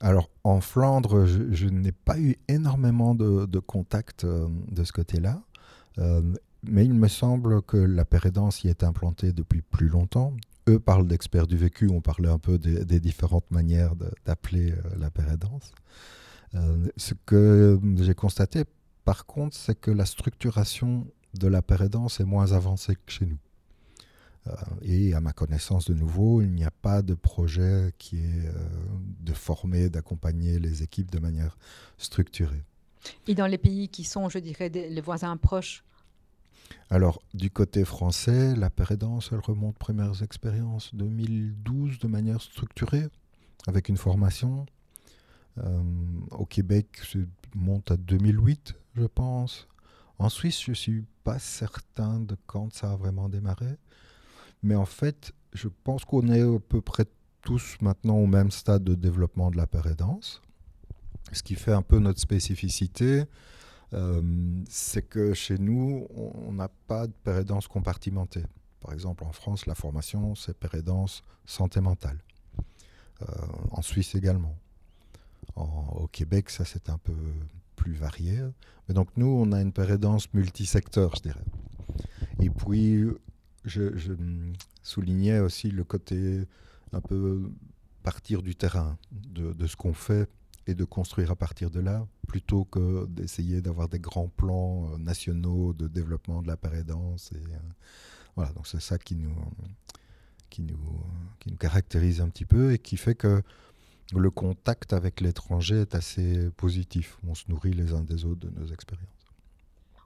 Alors 0.00 0.30
en 0.44 0.60
Flandre, 0.60 1.26
je, 1.26 1.66
n'ai 1.66 1.92
pas 1.92 2.18
eu 2.18 2.36
énormément 2.48 3.14
de, 3.14 3.58
contacts 3.58 4.24
de 4.26 4.84
ce 4.84 4.92
côté-là. 4.92 5.42
Euh, 5.98 6.22
mais 6.62 6.84
il 6.84 6.94
me 6.94 7.08
semble 7.08 7.62
que 7.62 7.76
la 7.76 8.04
pérédance 8.04 8.64
y 8.64 8.68
est 8.68 8.84
implantée 8.84 9.32
depuis 9.32 9.62
plus 9.62 9.88
longtemps. 9.88 10.34
Eux 10.68 10.78
parlent 10.78 11.06
d'experts 11.06 11.46
du 11.46 11.56
vécu, 11.56 11.88
on 11.88 12.00
parlait 12.00 12.28
un 12.28 12.38
peu 12.38 12.58
des, 12.58 13.00
différentes 13.00 13.50
manières 13.50 13.94
d'appeler 14.26 14.72
euh, 14.72 14.76
la 14.98 15.10
pérédance. 15.10 15.72
Euh, 16.54 16.86
ce 16.96 17.14
que 17.26 17.80
j'ai 17.96 18.14
constaté, 18.14 18.64
par 19.04 19.26
contre, 19.26 19.56
c'est 19.56 19.78
que 19.78 19.90
la 19.90 20.04
structuration 20.04 21.06
de 21.38 21.48
la 21.48 21.62
pérédance 21.62 22.20
est 22.20 22.24
moins 22.24 22.52
avancée 22.52 22.94
que 22.94 23.12
chez 23.12 23.26
nous. 23.26 23.38
Et 24.82 25.14
à 25.14 25.20
ma 25.20 25.32
connaissance 25.32 25.84
de 25.86 25.94
nouveau, 25.94 26.40
il 26.40 26.50
n'y 26.52 26.64
a 26.64 26.70
pas 26.70 27.02
de 27.02 27.14
projet 27.14 27.92
qui 27.98 28.18
est 28.18 28.48
de 29.20 29.32
former, 29.32 29.90
d'accompagner 29.90 30.58
les 30.58 30.82
équipes 30.82 31.10
de 31.10 31.18
manière 31.18 31.58
structurée. 31.98 32.64
Et 33.26 33.34
dans 33.34 33.46
les 33.46 33.58
pays 33.58 33.88
qui 33.88 34.04
sont, 34.04 34.28
je 34.28 34.38
dirais, 34.38 34.68
les 34.68 35.00
voisins 35.00 35.36
proches? 35.36 35.84
Alors, 36.88 37.22
du 37.34 37.50
côté 37.50 37.84
français, 37.84 38.54
la 38.56 38.70
pérédance, 38.70 39.30
elle 39.32 39.40
remonte 39.40 39.76
premières 39.76 40.22
expériences 40.22 40.94
2012 40.94 41.98
de 41.98 42.08
manière 42.08 42.40
structurée, 42.40 43.08
avec 43.66 43.88
une 43.88 43.96
formation. 43.96 44.66
Euh, 45.58 45.82
au 46.30 46.46
Québec, 46.46 47.00
ça 47.02 47.18
monte 47.54 47.90
à 47.90 47.96
2008, 47.96 48.74
je 48.96 49.04
pense. 49.04 49.68
En 50.18 50.28
Suisse, 50.28 50.62
je 50.62 50.70
ne 50.70 50.76
suis 50.76 51.04
pas 51.24 51.38
certain 51.38 52.20
de 52.20 52.36
quand 52.46 52.72
ça 52.72 52.92
a 52.92 52.96
vraiment 52.96 53.28
démarré. 53.28 53.76
Mais 54.62 54.74
en 54.74 54.84
fait, 54.84 55.32
je 55.52 55.68
pense 55.68 56.04
qu'on 56.04 56.28
est 56.28 56.42
à 56.42 56.58
peu 56.58 56.80
près 56.80 57.06
tous 57.42 57.76
maintenant 57.80 58.16
au 58.16 58.26
même 58.26 58.50
stade 58.50 58.84
de 58.84 58.94
développement 58.94 59.50
de 59.50 59.56
la 59.56 59.66
pérédance. 59.66 60.42
Ce 61.32 61.42
qui 61.42 61.54
fait 61.54 61.72
un 61.72 61.82
peu 61.82 61.98
notre 61.98 62.20
spécificité, 62.20 63.24
euh, 63.92 64.22
c'est 64.68 65.02
que 65.02 65.32
chez 65.34 65.58
nous, 65.58 66.06
on 66.14 66.52
n'a 66.52 66.68
pas 66.86 67.06
de 67.06 67.12
pérédance 67.24 67.68
compartimentée. 67.68 68.44
Par 68.80 68.92
exemple, 68.92 69.24
en 69.24 69.32
France, 69.32 69.66
la 69.66 69.74
formation, 69.74 70.34
c'est 70.34 70.56
pérédance 70.56 71.22
santé 71.44 71.80
mentale. 71.80 72.18
Euh, 73.22 73.26
en 73.72 73.82
Suisse 73.82 74.14
également. 74.14 74.56
au 75.56 76.06
Québec, 76.06 76.48
ça 76.48 76.64
c'est 76.64 76.88
un 76.88 76.96
peu 76.98 77.14
plus 77.76 77.92
varié. 77.92 78.40
Mais 78.88 78.94
donc 78.94 79.08
nous, 79.16 79.26
on 79.26 79.52
a 79.52 79.60
une 79.60 79.72
pérédance 79.72 80.32
multisecteur, 80.32 81.16
je 81.16 81.22
dirais. 81.22 81.44
Et 82.40 82.48
puis, 82.48 83.04
je, 83.64 83.96
je 83.96 84.12
soulignais 84.82 85.40
aussi 85.40 85.70
le 85.70 85.84
côté 85.84 86.44
un 86.92 87.00
peu 87.00 87.50
partir 88.02 88.42
du 88.42 88.54
terrain, 88.56 88.98
de, 89.12 89.66
ce 89.66 89.76
qu'on 89.76 89.94
fait 89.94 90.28
et 90.66 90.74
de 90.74 90.84
construire 90.84 91.30
à 91.30 91.36
partir 91.36 91.70
de 91.70 91.80
là, 91.80 92.06
plutôt 92.26 92.64
que 92.64 93.06
d'essayer 93.06 93.60
d'avoir 93.60 93.88
des 93.88 93.98
grands 93.98 94.28
plans 94.28 94.90
euh, 94.92 94.98
nationaux 94.98 95.72
de 95.72 95.86
développement 95.88 96.42
de 96.42 96.48
la 96.48 96.56
pérédance. 96.56 97.32
Et, 97.32 97.36
euh, 97.36 97.58
voilà, 98.36 98.52
donc 98.52 98.66
c'est 98.66 98.80
ça 98.80 98.98
qui 98.98 99.16
nous, 99.16 99.34
qui, 100.48 100.62
nous, 100.62 100.78
qui 101.40 101.50
nous 101.50 101.56
caractérise 101.56 102.20
un 102.20 102.28
petit 102.28 102.44
peu 102.44 102.72
et 102.72 102.78
qui 102.78 102.96
fait 102.96 103.14
que 103.14 103.42
le 104.14 104.30
contact 104.30 104.92
avec 104.92 105.20
l'étranger 105.20 105.80
est 105.80 105.94
assez 105.94 106.50
positif. 106.56 107.18
On 107.26 107.34
se 107.34 107.44
nourrit 107.48 107.72
les 107.72 107.92
uns 107.92 108.02
des 108.02 108.24
autres 108.24 108.40
de 108.40 108.50
nos 108.50 108.66
expériences. 108.66 109.19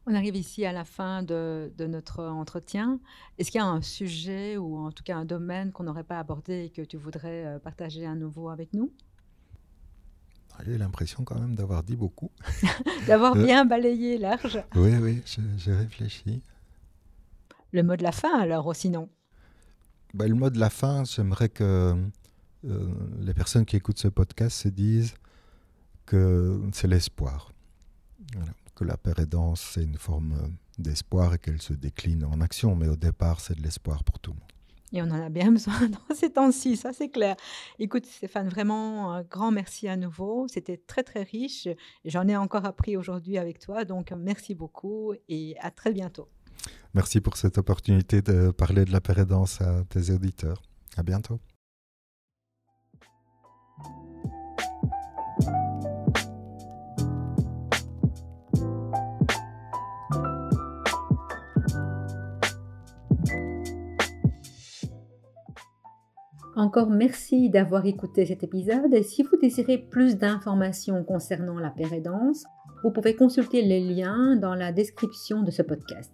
On 0.06 0.14
arrive 0.14 0.36
ici 0.36 0.66
à 0.66 0.72
la 0.72 0.84
fin 0.84 1.22
de, 1.22 1.72
de 1.78 1.86
notre 1.86 2.22
entretien. 2.24 3.00
Est-ce 3.38 3.50
qu'il 3.50 3.58
y 3.58 3.64
a 3.64 3.66
un 3.66 3.80
sujet 3.80 4.58
ou 4.58 4.76
en 4.76 4.92
tout 4.92 5.02
cas 5.02 5.16
un 5.16 5.24
domaine 5.24 5.72
qu'on 5.72 5.84
n'aurait 5.84 6.04
pas 6.04 6.18
abordé 6.18 6.64
et 6.64 6.70
que 6.70 6.82
tu 6.82 6.98
voudrais 6.98 7.46
euh, 7.46 7.58
partager 7.58 8.04
à 8.04 8.14
nouveau 8.14 8.50
avec 8.50 8.74
nous? 8.74 8.92
J'ai 10.64 10.78
l'impression 10.78 11.24
quand 11.24 11.38
même 11.38 11.54
d'avoir 11.54 11.82
dit 11.82 11.96
beaucoup. 11.96 12.30
d'avoir 13.06 13.36
euh, 13.36 13.44
bien 13.44 13.64
balayé 13.64 14.18
large. 14.18 14.62
Oui, 14.76 14.94
oui, 15.00 15.22
j'ai 15.56 15.74
réfléchi. 15.74 16.42
Le 17.72 17.82
mot 17.82 17.96
de 17.96 18.02
la 18.02 18.12
fin 18.12 18.38
alors, 18.38 18.74
sinon 18.76 19.08
bah, 20.12 20.28
Le 20.28 20.34
mot 20.34 20.50
de 20.50 20.60
la 20.60 20.70
fin, 20.70 21.02
j'aimerais 21.04 21.48
que 21.48 21.96
euh, 22.64 22.88
les 23.20 23.34
personnes 23.34 23.64
qui 23.64 23.76
écoutent 23.76 23.98
ce 23.98 24.08
podcast 24.08 24.56
se 24.56 24.68
disent 24.68 25.14
que 26.06 26.60
c'est 26.72 26.86
l'espoir. 26.86 27.50
Que 28.74 28.84
la 28.84 28.96
pérédance, 28.96 29.60
c'est 29.74 29.84
une 29.84 29.98
forme 29.98 30.34
d'espoir 30.78 31.34
et 31.34 31.38
qu'elle 31.38 31.62
se 31.62 31.72
décline 31.72 32.24
en 32.24 32.40
action, 32.40 32.74
mais 32.74 32.88
au 32.88 32.96
départ, 32.96 33.40
c'est 33.40 33.56
de 33.56 33.62
l'espoir 33.62 34.02
pour 34.04 34.18
tout 34.18 34.32
le 34.32 34.38
monde. 34.38 34.54
Et 34.92 35.02
on 35.02 35.06
en 35.06 35.22
a 35.22 35.28
bien 35.28 35.50
besoin 35.52 35.88
dans 35.88 36.14
ces 36.14 36.30
temps-ci, 36.30 36.76
ça 36.76 36.92
c'est 36.92 37.08
clair. 37.08 37.36
Écoute 37.78 38.06
Stéphane, 38.06 38.48
vraiment 38.48 39.12
un 39.12 39.22
grand 39.22 39.50
merci 39.50 39.88
à 39.88 39.96
nouveau. 39.96 40.46
C'était 40.48 40.76
très 40.76 41.02
très 41.02 41.24
riche. 41.24 41.68
J'en 42.04 42.28
ai 42.28 42.36
encore 42.36 42.64
appris 42.64 42.96
aujourd'hui 42.96 43.36
avec 43.36 43.58
toi, 43.58 43.84
donc 43.84 44.12
merci 44.12 44.54
beaucoup 44.54 45.12
et 45.28 45.56
à 45.60 45.70
très 45.70 45.92
bientôt. 45.92 46.28
Merci 46.94 47.20
pour 47.20 47.36
cette 47.36 47.58
opportunité 47.58 48.22
de 48.22 48.52
parler 48.52 48.84
de 48.84 48.92
la 48.92 49.00
pérédance 49.00 49.60
à 49.60 49.84
tes 49.84 50.10
auditeurs. 50.10 50.62
À 50.96 51.02
bientôt. 51.02 51.40
Encore 66.56 66.88
merci 66.88 67.50
d'avoir 67.50 67.84
écouté 67.84 68.26
cet 68.26 68.44
épisode 68.44 68.94
et 68.94 69.02
si 69.02 69.24
vous 69.24 69.36
désirez 69.36 69.78
plus 69.78 70.16
d'informations 70.16 71.02
concernant 71.02 71.58
la 71.58 71.70
pérédance, 71.70 72.44
vous 72.84 72.92
pouvez 72.92 73.16
consulter 73.16 73.62
les 73.62 73.80
liens 73.80 74.36
dans 74.36 74.54
la 74.54 74.70
description 74.70 75.42
de 75.42 75.50
ce 75.50 75.62
podcast. 75.62 76.12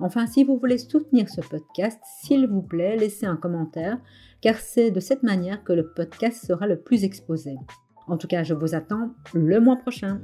Enfin, 0.00 0.26
si 0.26 0.42
vous 0.42 0.58
voulez 0.58 0.78
soutenir 0.78 1.28
ce 1.28 1.42
podcast, 1.42 2.00
s'il 2.22 2.46
vous 2.46 2.62
plaît, 2.62 2.96
laissez 2.96 3.26
un 3.26 3.36
commentaire 3.36 3.98
car 4.40 4.56
c'est 4.56 4.90
de 4.90 5.00
cette 5.00 5.22
manière 5.22 5.62
que 5.64 5.74
le 5.74 5.92
podcast 5.94 6.46
sera 6.46 6.66
le 6.66 6.80
plus 6.80 7.04
exposé. 7.04 7.56
En 8.06 8.16
tout 8.16 8.26
cas, 8.26 8.42
je 8.42 8.54
vous 8.54 8.74
attends 8.74 9.10
le 9.34 9.60
mois 9.60 9.76
prochain. 9.76 10.18